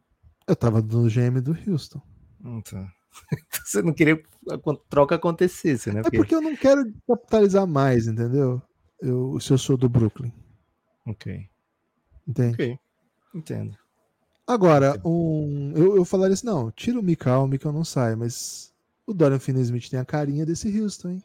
Eu 0.47 0.57
tava 0.57 0.81
do 0.81 1.03
GM 1.09 1.41
do 1.43 1.57
Houston. 1.67 2.01
Tá. 2.71 2.93
Você 3.65 3.83
não 3.83 3.93
queria 3.93 4.17
que 4.17 4.25
a 4.51 4.59
troca 4.89 5.17
acontecesse, 5.17 5.93
né? 5.93 6.01
É 6.05 6.11
porque 6.11 6.35
eu 6.35 6.41
não 6.41 6.57
quero 6.57 6.91
capitalizar 7.07 7.67
mais, 7.67 8.07
entendeu? 8.07 8.63
Eu, 9.01 9.39
se 9.41 9.53
eu 9.53 9.59
sou 9.59 9.77
do 9.77 9.89
Brooklyn. 9.89 10.33
Ok. 11.07 11.49
Entende? 12.27 12.55
Ok. 12.55 12.79
Entendo. 13.35 13.77
Agora, 14.47 14.99
um, 15.05 15.73
eu, 15.77 15.97
eu 15.97 16.05
falaria 16.05 16.35
assim: 16.35 16.47
não, 16.47 16.71
tira 16.71 16.99
o 16.99 17.03
Mikal, 17.03 17.45
o 17.45 17.49
Mikal 17.49 17.73
não 17.73 17.85
sai, 17.85 18.17
mas 18.17 18.73
o 19.07 19.13
Dorian 19.13 19.39
Finney-Smith 19.39 19.91
tem 19.91 20.01
a 20.01 20.05
carinha 20.05 20.45
desse 20.45 20.81
Houston, 20.81 21.11
hein? 21.11 21.23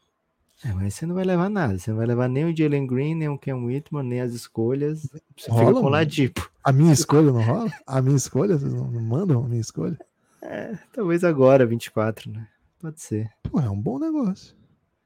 É, 0.64 0.72
mas 0.72 0.94
você 0.94 1.06
não 1.06 1.16
vai 1.16 1.26
levar 1.26 1.50
nada. 1.50 1.78
Você 1.78 1.92
não 1.92 1.98
vai 1.98 2.08
levar 2.08 2.30
nem 2.30 2.46
o 2.46 2.56
Jalen 2.56 2.88
Green, 2.88 3.16
nem 3.16 3.28
o 3.28 3.38
Ken 3.38 3.54
Whitman, 3.54 4.04
nem 4.04 4.22
as 4.22 4.34
escolhas. 4.34 5.10
Você 5.38 5.52
rola, 5.52 5.68
fica 5.68 5.82
com 5.82 5.88
o 5.88 5.90
Ladipo. 5.90 6.50
A 6.64 6.72
minha 6.72 6.94
escolha 6.94 7.32
não 7.32 7.42
rola? 7.42 7.72
A 7.86 8.02
minha 8.02 8.16
escolha? 8.16 8.58
Vocês 8.58 8.74
não, 8.74 8.90
não 8.90 9.02
mandam 9.02 9.44
a 9.44 9.48
minha 9.48 9.60
escolha? 9.60 10.00
É, 10.42 10.78
talvez 10.94 11.24
agora, 11.24 11.66
24, 11.66 12.32
né? 12.32 12.48
Pode 12.80 13.02
ser. 13.02 13.30
Pô, 13.44 13.60
é 13.60 13.70
um 13.70 13.80
bom 13.80 14.00
negócio. 14.00 14.56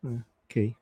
É, 0.05 0.20
ok. 0.45 0.76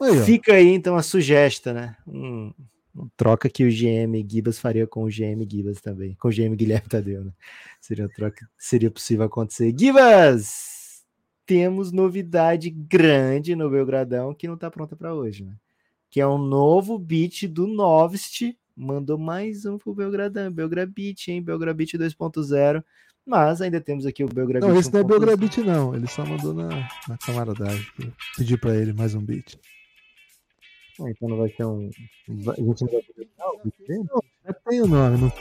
Aí, 0.00 0.24
Fica 0.24 0.54
aí, 0.54 0.68
então, 0.68 0.96
a 0.96 1.02
sugesta, 1.02 1.72
né? 1.72 1.96
Um, 2.06 2.52
um, 2.94 3.08
troca 3.16 3.48
que 3.48 3.64
o 3.64 3.70
GM 3.70 4.24
Gibas 4.28 4.58
faria 4.58 4.86
com 4.86 5.04
o 5.04 5.08
GM 5.08 5.46
Gibas 5.48 5.80
também. 5.80 6.14
Com 6.14 6.28
o 6.28 6.30
GM 6.30 6.54
Guilherme 6.54 6.88
Tadeu, 6.88 7.24
né? 7.24 7.32
Seria 7.80 8.08
troca 8.08 8.48
seria 8.58 8.90
possível 8.90 9.24
acontecer. 9.24 9.74
Gibas! 9.76 11.02
Temos 11.46 11.92
novidade 11.92 12.70
grande 12.70 13.54
no 13.54 13.68
Belgradão 13.68 14.34
que 14.34 14.48
não 14.48 14.56
tá 14.56 14.70
pronta 14.70 14.96
para 14.96 15.14
hoje, 15.14 15.44
né? 15.44 15.54
Que 16.10 16.20
é 16.20 16.26
um 16.26 16.38
novo 16.38 16.98
beat 16.98 17.46
do 17.46 17.66
Novist. 17.66 18.56
Mandou 18.76 19.18
mais 19.18 19.66
um 19.66 19.76
pro 19.76 19.94
Belgradão. 19.94 20.50
Belgrabit, 20.50 21.30
hein? 21.30 21.42
Belgrabit 21.42 21.98
2.0 21.98 22.82
mas 23.26 23.62
ainda 23.62 23.80
temos 23.80 24.04
aqui 24.04 24.22
o 24.22 24.28
Belgrabit. 24.28 24.68
Não, 24.68 24.78
esse 24.78 24.92
não 24.92 25.00
é 25.00 25.04
Belgrabit, 25.04 25.60
não. 25.62 25.94
Ele 25.94 26.06
só 26.06 26.26
mandou 26.26 26.52
na, 26.52 26.68
na 27.08 27.16
camaradagem. 27.16 27.86
Pedir 28.36 28.58
para 28.58 28.76
ele 28.76 28.92
mais 28.92 29.14
um 29.14 29.20
beat. 29.20 29.58
Ah, 31.00 31.10
então 31.10 31.28
não 31.28 31.38
vai 31.38 31.48
ser 31.50 31.64
um. 31.64 31.90
A 32.28 32.54
gente 32.54 32.78
não 32.82 32.92
vai 32.92 33.02
poder 33.02 33.28
o 33.38 33.60
beat 33.64 33.74
dele? 33.86 34.04
Não, 34.08 34.20
tem 34.68 34.82
o 34.82 34.86
nome. 34.86 35.18
Não... 35.18 35.32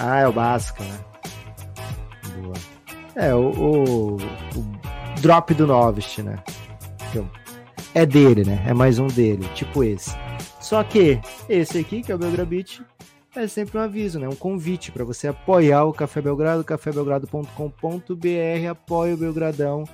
Ah, 0.00 0.20
é 0.20 0.26
o 0.26 0.32
básico, 0.32 0.82
né? 0.82 1.04
Boa. 2.40 2.54
É, 3.16 3.34
o, 3.34 3.50
o, 3.50 4.16
o 4.16 4.20
drop 5.20 5.52
do 5.54 5.66
Novist, 5.66 6.22
né? 6.22 6.42
É 7.94 8.06
dele, 8.06 8.44
né? 8.44 8.64
É 8.66 8.72
mais 8.72 8.98
um 8.98 9.08
dele, 9.08 9.46
tipo 9.54 9.82
esse. 9.82 10.16
Só 10.60 10.84
que 10.84 11.20
esse 11.48 11.78
aqui, 11.78 12.02
que 12.02 12.12
é 12.12 12.14
o 12.14 12.18
Belgrabit, 12.18 12.82
é 13.34 13.46
sempre 13.46 13.78
um 13.78 13.80
aviso, 13.80 14.18
né? 14.18 14.28
Um 14.28 14.36
convite 14.36 14.92
para 14.92 15.04
você 15.04 15.28
apoiar 15.28 15.84
o 15.84 15.92
Café 15.92 16.20
Belgrado, 16.20 16.64
cafébelgrado.com.br, 16.64 18.70
apoie 18.70 19.14
o 19.14 19.16
Belgradão, 19.16 19.84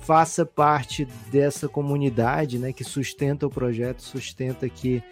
faça 0.00 0.44
parte 0.44 1.06
dessa 1.30 1.68
comunidade, 1.68 2.58
né, 2.58 2.72
que 2.72 2.84
sustenta 2.84 3.46
o 3.46 3.50
projeto, 3.50 4.02
sustenta 4.02 4.66
aqui 4.66 5.02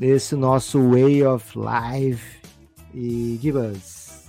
esse 0.00 0.36
nosso 0.36 0.90
way 0.90 1.24
of 1.24 1.52
life. 1.58 2.40
E 2.94 3.38
Gibas, 3.40 4.24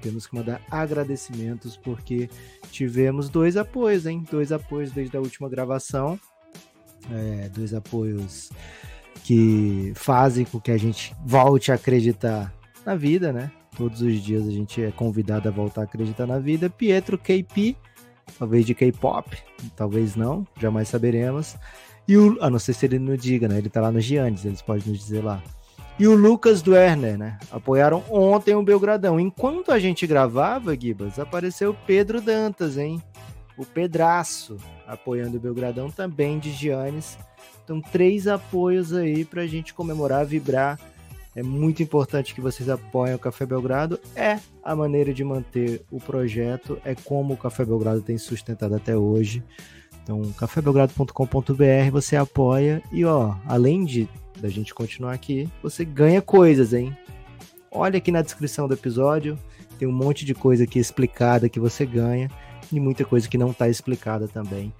temos 0.00 0.26
que 0.26 0.34
mandar 0.34 0.60
agradecimentos 0.70 1.76
porque 1.76 2.28
tivemos 2.70 3.28
dois 3.28 3.56
apoios, 3.56 4.06
hein? 4.06 4.24
Dois 4.30 4.52
apoios 4.52 4.90
desde 4.90 5.16
a 5.16 5.20
última 5.20 5.48
gravação. 5.48 6.18
É, 7.10 7.48
dois 7.48 7.74
apoios 7.74 8.50
que 9.22 9.92
fazem 9.94 10.44
com 10.44 10.60
que 10.60 10.70
a 10.70 10.76
gente 10.76 11.14
volte 11.24 11.72
a 11.72 11.76
acreditar 11.76 12.52
na 12.84 12.94
vida, 12.94 13.32
né? 13.32 13.50
Todos 13.76 14.02
os 14.02 14.22
dias 14.22 14.46
a 14.46 14.50
gente 14.50 14.82
é 14.82 14.90
convidado 14.90 15.48
a 15.48 15.52
voltar 15.52 15.82
a 15.82 15.84
acreditar 15.84 16.26
na 16.26 16.38
vida. 16.38 16.68
Pietro 16.68 17.18
KP, 17.18 17.76
talvez 18.38 18.64
de 18.66 18.74
K-pop, 18.74 19.36
talvez 19.76 20.16
não, 20.16 20.46
jamais 20.60 20.88
saberemos. 20.88 21.56
E 22.06 22.16
o, 22.16 22.36
a 22.42 22.50
não 22.50 22.58
ser 22.58 22.74
se 22.74 22.86
ele 22.86 22.98
não 22.98 23.16
diga, 23.16 23.48
né? 23.48 23.58
Ele 23.58 23.68
tá 23.68 23.80
lá 23.80 23.90
no 23.90 24.00
Giannis, 24.00 24.44
eles 24.44 24.60
podem 24.60 24.86
nos 24.86 24.98
dizer 24.98 25.22
lá. 25.22 25.42
E 25.98 26.08
o 26.08 26.14
Lucas 26.14 26.60
Duerner, 26.60 27.16
né? 27.16 27.38
Apoiaram 27.50 28.02
ontem 28.10 28.54
o 28.54 28.62
Belgradão. 28.62 29.18
Enquanto 29.20 29.70
a 29.70 29.78
gente 29.78 30.06
gravava, 30.06 30.78
Gibas, 30.78 31.18
apareceu 31.18 31.74
Pedro 31.86 32.20
Dantas, 32.20 32.76
hein? 32.76 33.00
O 33.56 33.64
Pedraço 33.64 34.56
apoiando 34.86 35.36
o 35.36 35.40
Belgradão 35.40 35.90
também 35.90 36.38
de 36.38 36.50
Giannis. 36.50 37.16
Então, 37.62 37.80
três 37.80 38.26
apoios 38.26 38.92
aí 38.92 39.24
para 39.24 39.42
a 39.42 39.46
gente 39.46 39.72
comemorar, 39.72 40.26
vibrar. 40.26 40.78
É 41.34 41.42
muito 41.42 41.82
importante 41.82 42.34
que 42.34 42.40
vocês 42.40 42.68
apoiem 42.68 43.14
o 43.14 43.18
Café 43.18 43.44
Belgrado. 43.44 43.98
É 44.14 44.38
a 44.62 44.76
maneira 44.76 45.12
de 45.12 45.24
manter 45.24 45.82
o 45.90 45.98
projeto, 45.98 46.78
é 46.84 46.94
como 46.94 47.34
o 47.34 47.36
Café 47.36 47.64
Belgrado 47.64 48.00
tem 48.00 48.16
sustentado 48.16 48.74
até 48.74 48.96
hoje. 48.96 49.42
Então, 50.02 50.22
cafébelgrado.com.br 50.32 51.90
você 51.90 52.14
apoia 52.14 52.82
e 52.92 53.04
ó, 53.04 53.34
além 53.46 53.84
de 53.84 54.08
da 54.38 54.48
gente 54.48 54.74
continuar 54.74 55.14
aqui, 55.14 55.48
você 55.62 55.84
ganha 55.84 56.20
coisas, 56.20 56.74
hein? 56.74 56.94
Olha 57.70 57.96
aqui 57.96 58.12
na 58.12 58.20
descrição 58.20 58.68
do 58.68 58.74
episódio, 58.74 59.38
tem 59.78 59.88
um 59.88 59.92
monte 59.92 60.24
de 60.26 60.34
coisa 60.34 60.64
aqui 60.64 60.78
explicada 60.78 61.48
que 61.48 61.58
você 61.58 61.86
ganha 61.86 62.30
e 62.70 62.78
muita 62.78 63.04
coisa 63.04 63.28
que 63.28 63.38
não 63.38 63.50
está 63.50 63.68
explicada 63.68 64.28
também 64.28 64.72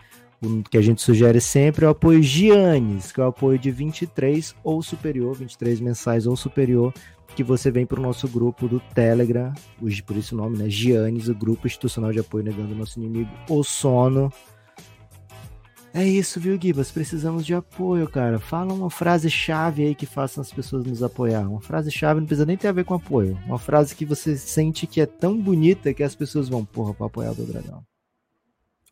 o 0.43 0.63
que 0.63 0.77
a 0.77 0.83
gente 0.83 1.01
sugere 1.01 1.41
sempre 1.41 1.85
é 1.85 1.89
o 1.89 1.91
apoio 1.91 2.23
Giannis, 2.23 3.13
que 3.13 3.21
é 3.21 3.25
o 3.25 3.29
apoio 3.29 3.59
de 3.59 3.71
23 3.71 4.55
ou 4.63 4.83
superior, 4.83 5.35
23 5.35 5.81
mensais 5.81 6.27
ou 6.27 6.37
superior, 6.37 6.93
que 7.35 7.43
você 7.43 7.71
vem 7.71 7.85
para 7.85 7.99
o 7.99 8.03
nosso 8.03 8.29
grupo 8.29 8.69
do 8.69 8.81
Telegram, 8.95 9.53
por 10.07 10.17
o 10.17 10.37
nome, 10.37 10.59
né? 10.59 10.69
Giannis, 10.69 11.29
o 11.29 11.35
grupo 11.35 11.67
institucional 11.67 12.13
de 12.13 12.21
apoio 12.21 12.45
negando 12.45 12.75
o 12.75 12.77
nosso 12.77 12.99
inimigo, 12.99 13.31
o 13.49 13.63
sono. 13.65 14.33
É 15.93 16.05
isso, 16.05 16.41
viu, 16.41 16.59
Gibas? 16.61 16.91
Precisamos 16.91 17.47
de 17.47 17.55
apoio, 17.55 18.09
cara. 18.09 18.41
Fala 18.41 18.73
uma 18.73 18.91
frase-chave 18.91 19.85
aí 19.85 19.95
que 19.95 20.07
faça 20.07 20.41
as 20.41 20.53
pessoas 20.53 20.85
nos 20.85 21.05
apoiar. 21.05 21.49
Uma 21.49 21.61
frase-chave 21.61 22.19
não 22.19 22.27
precisa 22.27 22.45
nem 22.45 22.57
ter 22.57 22.67
a 22.67 22.73
ver 22.73 22.85
com 22.85 22.95
apoio. 22.95 23.39
Uma 23.47 23.61
frase 23.61 23.95
que 23.95 24.05
você 24.05 24.37
sente 24.37 24.89
que 24.89 25.01
é 25.01 25.07
tão 25.07 25.41
bonita 25.41 25.95
que 25.95 26.03
as 26.03 26.17
pessoas 26.17 26.49
vão, 26.49 26.65
porra, 26.65 26.93
para 26.93 27.07
apoiar 27.07 27.31
o 27.31 27.35
Belgradão. 27.37 27.85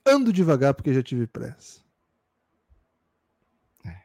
Ando 0.07 0.33
devagar 0.33 0.75
porque 0.75 0.93
já 0.93 1.03
tive 1.03 1.27
pressa. 1.27 1.81
É, 3.85 3.97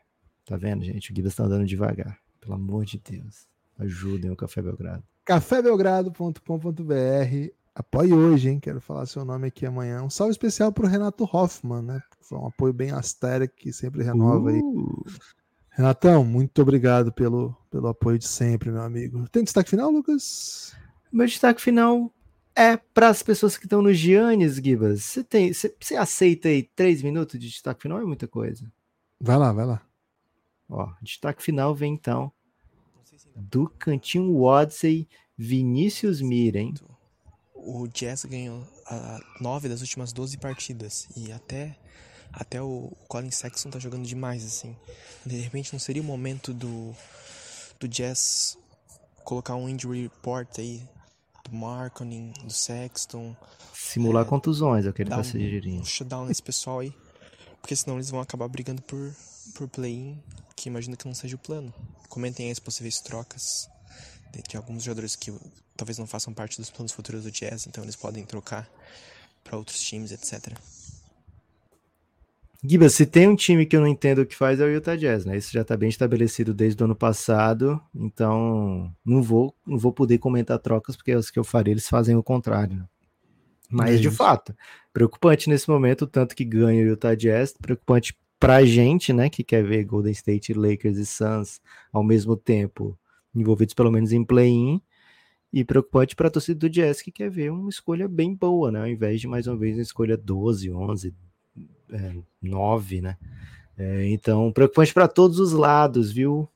tá 0.45 0.58
vendo, 0.58 0.84
gente? 0.84 1.12
O 1.12 1.14
Guida 1.14 1.30
está 1.30 1.43
andando 1.43 1.66
devagar. 1.66 2.20
Pelo 2.39 2.54
amor 2.54 2.86
de 2.86 3.00
Deus. 3.00 3.48
Ajudem 3.78 4.32
o 4.32 4.36
Café 4.36 4.62
Belgrado. 4.62 5.04
cafébelgrado.com.br 5.26 7.58
Apoie 7.78 8.12
hoje, 8.12 8.50
hein? 8.50 8.60
Quero 8.60 8.82
falar 8.82 9.06
seu 9.06 9.24
nome 9.24 9.50
aqui 9.50 9.64
amanhã. 9.64 10.02
Um 10.02 10.10
salve 10.10 10.32
especial 10.32 10.72
pro 10.72 10.88
Renato 10.88 11.30
Hoffman, 11.32 11.84
né? 11.84 12.02
Foi 12.22 12.39
um 12.39 12.48
apoio 12.48 12.74
bem 12.74 12.89
asteric 12.89 13.54
que 13.56 13.72
sempre 13.72 14.02
renova 14.02 14.45
uh. 14.45 14.48
aí. 14.48 14.62
Renatão, 15.70 16.26
muito 16.26 16.60
obrigado 16.60 17.14
pelo, 17.14 17.56
pelo 17.70 17.88
apoio 17.88 18.18
de 18.18 18.28
sempre, 18.28 18.72
meu 18.72 18.82
amigo. 18.82 19.30
Tem 19.30 19.43
destaque 19.43 19.70
final, 19.70 19.91
Lucas? 19.91 20.76
Meu 21.12 21.28
destaque 21.28 21.62
final 21.62 22.12
é 22.58 22.76
para 22.76 23.10
as 23.10 23.22
pessoas 23.22 23.55
que 23.55 23.68
estão 23.68 23.84
no 23.84 23.93
Giannis, 23.93 24.55
Gibas. 24.55 25.03
Você 25.03 25.24
tem, 25.24 25.53
você, 25.53 25.95
aceita 25.95 26.47
aí 26.47 26.64
três 26.64 27.03
minutos 27.03 27.39
de 27.39 27.47
destaque 27.47 27.84
final? 27.84 28.01
É 28.01 28.03
muita 28.03 28.28
coisa. 28.28 28.72
Vai 29.22 29.38
lá, 29.38 29.53
vai 29.53 29.64
lá. 29.64 29.82
Ó, 30.68 30.91
destaque 30.99 31.43
final 31.43 31.76
vem 31.76 31.93
então 31.93 32.32
do 33.36 33.70
cantinho 33.70 34.41
Wadsey, 34.41 35.08
Vinícius 35.38 36.20
Mira, 36.20 36.60
hein? 36.60 36.74
O 37.53 37.88
Jazz 37.88 38.26
ganhou 38.26 38.68
a 38.88 39.20
nove 39.39 39.70
das 39.70 39.82
últimas 39.82 40.12
12 40.12 40.38
partidas 40.39 41.08
e 41.16 41.32
até 41.32 41.78
até 42.34 42.62
o 42.62 42.91
Colin 43.08 43.32
Sexton 43.32 43.70
tá 43.70 43.78
jogando 43.78 44.05
demais 44.05 44.43
assim. 44.43 44.76
De 45.24 45.38
repente 45.38 45.72
não 45.72 45.80
seria 45.80 46.01
o 46.01 46.05
momento 46.05 46.53
do 46.53 46.95
do 47.80 47.88
Jazz 47.88 48.58
colocar 49.24 49.55
um 49.55 49.70
injury 49.70 50.03
report 50.03 50.58
aí 50.58 50.82
do 51.50 51.56
Markonin, 51.56 52.34
do 52.43 52.52
Sexton, 52.52 53.36
Simular 53.74 54.26
É, 54.26 54.30
contusões, 54.30 54.86
é 54.86 54.89
o 54.89 54.93
que 54.93 55.04
ele 55.04 55.10
tá 55.10 55.24
sugerindo. 55.24 55.82
um 55.82 55.86
shutdown 55.86 56.26
nesse 56.26 56.41
pessoal 56.43 56.80
aí, 56.80 56.93
porque 57.62 57.76
senão 57.76 57.98
eles 57.98 58.10
vão 58.10 58.20
acabar 58.20 58.48
brigando 58.48 58.82
por 58.82 59.14
por 59.56 59.68
play-in, 59.68 60.22
que 60.56 60.68
imagino 60.70 60.98
que 60.98 61.06
não 61.06 61.14
seja 61.16 61.36
o 61.36 61.39
plano. 61.39 61.74
Comentem 62.10 62.48
aí 62.48 62.52
as 62.52 62.60
possíveis 62.60 63.00
trocas 63.00 63.70
de, 64.32 64.41
de 64.41 64.58
alguns 64.58 64.84
jogadores 64.84 65.16
que 65.16 65.34
talvez 65.76 65.98
não 65.98 66.06
façam 66.06 66.34
parte 66.34 66.58
dos 66.58 66.70
planos 66.70 66.91
futuros 66.91 67.24
do 67.24 67.32
Jazz, 67.32 67.66
então 67.66 67.84
eles 67.84 67.95
podem 67.95 68.26
trocar 68.26 68.70
para 69.43 69.58
outros 69.58 69.82
times, 69.82 70.12
etc. 70.12 70.54
Gibas, 72.64 72.95
se 72.95 73.05
tem 73.05 73.28
um 73.28 73.36
time 73.36 73.66
que 73.66 73.76
eu 73.76 73.82
não 73.82 73.88
entendo 73.88 74.20
o 74.20 74.26
que 74.26 74.36
faz 74.36 74.60
é 74.60 74.66
o 74.66 74.70
Utah 74.70 74.95
Jazz, 74.95 75.26
né? 75.26 75.38
Isso 75.38 75.53
já 75.53 75.64
tá 75.64 75.78
bem 75.78 75.89
estabelecido 75.89 76.53
desde 76.53 76.82
o 76.82 76.86
ano 76.86 76.95
passado, 76.95 77.80
então 77.93 78.91
não 79.05 79.22
vou, 79.22 79.55
não 79.66 79.78
vou 79.78 79.93
poder 79.93 80.18
comentar 80.18 80.58
trocas, 80.60 80.95
porque 80.95 81.16
os 81.16 81.30
que 81.30 81.38
eu 81.38 81.43
farei 81.43 81.74
eles 81.74 81.88
fazem 81.88 82.16
o 82.16 82.24
contrário. 82.24 82.78
né? 82.78 82.86
Mas, 83.70 83.95
É 83.95 83.97
de 83.97 84.10
fato, 84.10 84.55
preocupante 84.91 85.49
nesse 85.49 85.70
momento, 85.70 86.03
o 86.03 86.08
tanto 86.08 86.36
que 86.36 86.43
ganha 86.43 86.84
o 86.84 86.88
Utah 86.88 87.16
Jazz, 87.16 87.53
preocupante 87.53 88.18
pra 88.39 88.64
gente, 88.66 89.12
né, 89.14 89.30
que 89.30 89.43
quer 89.43 89.64
ver 89.64 89.84
Golden 89.84 90.12
State, 90.12 90.53
Lakers 90.53 90.97
e 90.97 91.05
Suns 91.05 91.60
ao 91.91 92.03
mesmo 92.03 92.36
tempo 92.36 92.97
envolvidos 93.36 93.74
pelo 93.74 93.91
menos 93.91 94.12
em 94.12 94.24
play-in, 94.24 94.82
e 95.53 95.64
preocupante 95.64 96.16
para 96.16 96.28
a 96.28 96.32
torcida 96.32 96.60
do 96.60 96.70
Jazz 96.70 97.01
que 97.01 97.12
quer 97.12 97.30
ver 97.30 97.51
uma 97.51 97.70
escolha 97.70 98.08
bem 98.08 98.34
boa, 98.34 98.72
né, 98.72 98.80
ao 98.80 98.88
invés 98.88 99.22
de 99.22 99.28
mais 99.28 99.47
uma 99.47 99.58
vez 99.58 99.76
uma 99.76 99.84
escolha 99.84 100.18
12, 100.18 100.72
11, 100.72 101.14
é, 101.91 102.15
9, 102.41 103.01
né? 103.01 103.17
É, 103.77 104.07
então, 104.09 104.51
preocupante 104.51 104.93
para 104.93 105.07
todos 105.07 105.39
os 105.39 105.53
lados, 105.53 106.11
viu? 106.11 106.49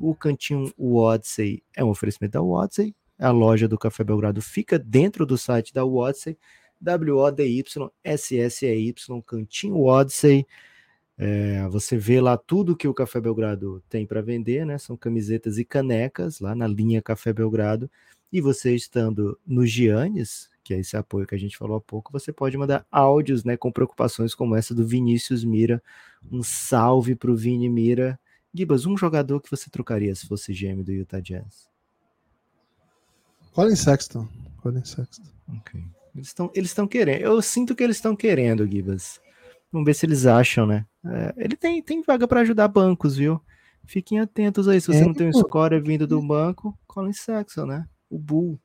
O 0.00 0.14
cantinho 0.14 0.72
Wadsey 0.78 1.62
é 1.76 1.84
um 1.84 1.90
oferecimento 1.90 2.32
da 2.32 2.42
Wadsey, 2.42 2.94
a 3.18 3.30
loja 3.30 3.68
do 3.68 3.78
Café 3.78 4.02
Belgrado 4.02 4.40
fica 4.42 4.78
dentro 4.78 5.24
do 5.24 5.38
site 5.38 5.72
da 5.72 5.84
Wadsey, 5.84 6.36
W-O-D-Y-S-S-E-Y, 6.80 7.84
cantinho 9.22 9.84
Wadsey. 9.84 10.46
É, 11.16 11.68
você 11.68 11.96
vê 11.96 12.20
lá 12.20 12.36
tudo 12.36 12.76
que 12.76 12.88
o 12.88 12.94
Café 12.94 13.20
Belgrado 13.20 13.80
tem 13.88 14.04
para 14.04 14.20
vender, 14.20 14.66
né? 14.66 14.76
São 14.78 14.96
camisetas 14.96 15.56
e 15.58 15.64
canecas 15.64 16.40
lá 16.40 16.54
na 16.54 16.66
linha 16.66 17.00
Café 17.00 17.32
Belgrado. 17.32 17.88
E 18.32 18.40
você 18.40 18.74
estando 18.74 19.38
no 19.46 19.64
Giannis, 19.64 20.50
que 20.62 20.74
é 20.74 20.78
esse 20.78 20.96
apoio 20.96 21.26
que 21.26 21.34
a 21.34 21.38
gente 21.38 21.56
falou 21.56 21.76
há 21.76 21.80
pouco, 21.80 22.12
você 22.12 22.32
pode 22.32 22.56
mandar 22.56 22.86
áudios, 22.90 23.44
né, 23.44 23.56
com 23.56 23.72
preocupações 23.72 24.34
como 24.34 24.54
essa 24.54 24.74
do 24.74 24.86
Vinícius 24.86 25.44
Mira. 25.44 25.82
Um 26.30 26.42
salve 26.42 27.14
pro 27.14 27.36
Vini 27.36 27.68
Mira. 27.68 28.18
Gibas, 28.54 28.86
um 28.86 28.96
jogador 28.96 29.40
que 29.40 29.50
você 29.50 29.70
trocaria 29.70 30.14
se 30.14 30.26
fosse 30.26 30.52
GM 30.52 30.82
do 30.82 30.92
Utah 30.92 31.20
Jazz? 31.20 31.68
Colin 33.52 33.76
Sexton. 33.76 34.28
Colin 34.62 34.84
Sexton. 34.84 35.22
Ok. 35.58 35.80
Eles 36.14 36.28
estão 36.28 36.50
eles 36.54 36.70
estão 36.70 36.86
querendo. 36.86 37.22
Eu 37.22 37.40
sinto 37.42 37.74
que 37.74 37.82
eles 37.82 37.96
estão 37.96 38.14
querendo, 38.14 38.66
Gibas. 38.66 39.20
Vamos 39.70 39.86
ver 39.86 39.94
se 39.94 40.04
eles 40.04 40.26
acham, 40.26 40.66
né? 40.66 40.86
É, 41.04 41.34
ele 41.38 41.56
tem, 41.56 41.82
tem 41.82 42.02
vaga 42.02 42.28
para 42.28 42.40
ajudar 42.40 42.68
bancos, 42.68 43.16
viu? 43.16 43.40
Fiquem 43.86 44.20
atentos 44.20 44.68
aí. 44.68 44.80
Se 44.80 44.88
você 44.88 45.00
É, 45.00 45.06
não 45.06 45.14
tem 45.14 45.28
um 45.28 45.32
score 45.32 45.80
vindo 45.80 46.06
do 46.06 46.20
banco, 46.20 46.78
Colin 46.86 47.12
Sexton, 47.12 47.66
né? 47.66 47.86
O 48.08 48.18
Bull. 48.18 48.60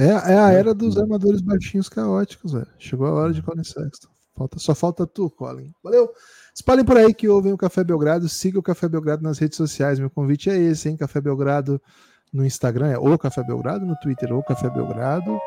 É, 0.00 0.32
é 0.32 0.38
a 0.38 0.50
era 0.50 0.72
dos 0.72 0.96
armadores 0.96 1.42
baixinhos 1.42 1.88
caóticos, 1.88 2.52
velho. 2.52 2.66
Chegou 2.78 3.06
a 3.06 3.12
hora 3.12 3.32
de 3.34 3.42
Colin 3.42 3.62
Sexton. 3.62 4.08
Falta, 4.34 4.58
só 4.58 4.74
falta 4.74 5.06
tu, 5.06 5.28
Colin. 5.28 5.72
Valeu. 5.84 6.10
Espalhem 6.54 6.86
por 6.86 6.96
aí 6.96 7.12
que 7.12 7.28
ouvem 7.28 7.52
o 7.52 7.58
Café 7.58 7.84
Belgrado. 7.84 8.26
Siga 8.26 8.58
o 8.58 8.62
Café 8.62 8.88
Belgrado 8.88 9.22
nas 9.22 9.38
redes 9.38 9.58
sociais. 9.58 9.98
Meu 9.98 10.08
convite 10.08 10.48
é 10.48 10.56
esse, 10.56 10.88
hein? 10.88 10.96
Café 10.96 11.20
Belgrado 11.20 11.78
no 12.32 12.46
Instagram 12.46 12.88
é 12.88 12.98
o 12.98 13.18
Café 13.18 13.42
Belgrado, 13.42 13.84
no 13.84 13.94
Twitter 13.96 14.32
o 14.32 14.42
Café 14.42 14.70
Belgrado, 14.70 15.38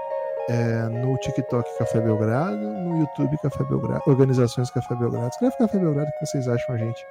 é, 0.50 0.84
no 0.90 1.18
TikTok 1.18 1.68
Café 1.80 2.00
Belgrado, 2.02 2.58
no 2.58 3.00
YouTube 3.00 3.38
Café 3.42 3.64
Belgrado, 3.64 4.04
Organizações 4.06 4.70
Café 4.70 4.94
Belgrado. 4.96 5.30
Escreve 5.30 5.58
Café 5.58 5.80
Belgrado 5.80 6.12
que 6.20 6.26
vocês 6.28 6.48
acham 6.48 6.76
a 6.76 6.78
gente 6.78 7.04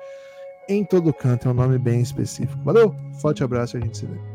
em 0.69 0.85
todo 0.85 1.13
canto. 1.13 1.49
É 1.49 1.51
um 1.51 1.55
nome 1.55 1.79
bem 1.79 2.01
específico. 2.01 2.63
Valeu. 2.63 2.95
Forte 3.21 3.43
abraço 3.43 3.77
e 3.77 3.81
a 3.81 3.81
gente 3.81 3.99
se 3.99 4.07
vê. 4.07 4.32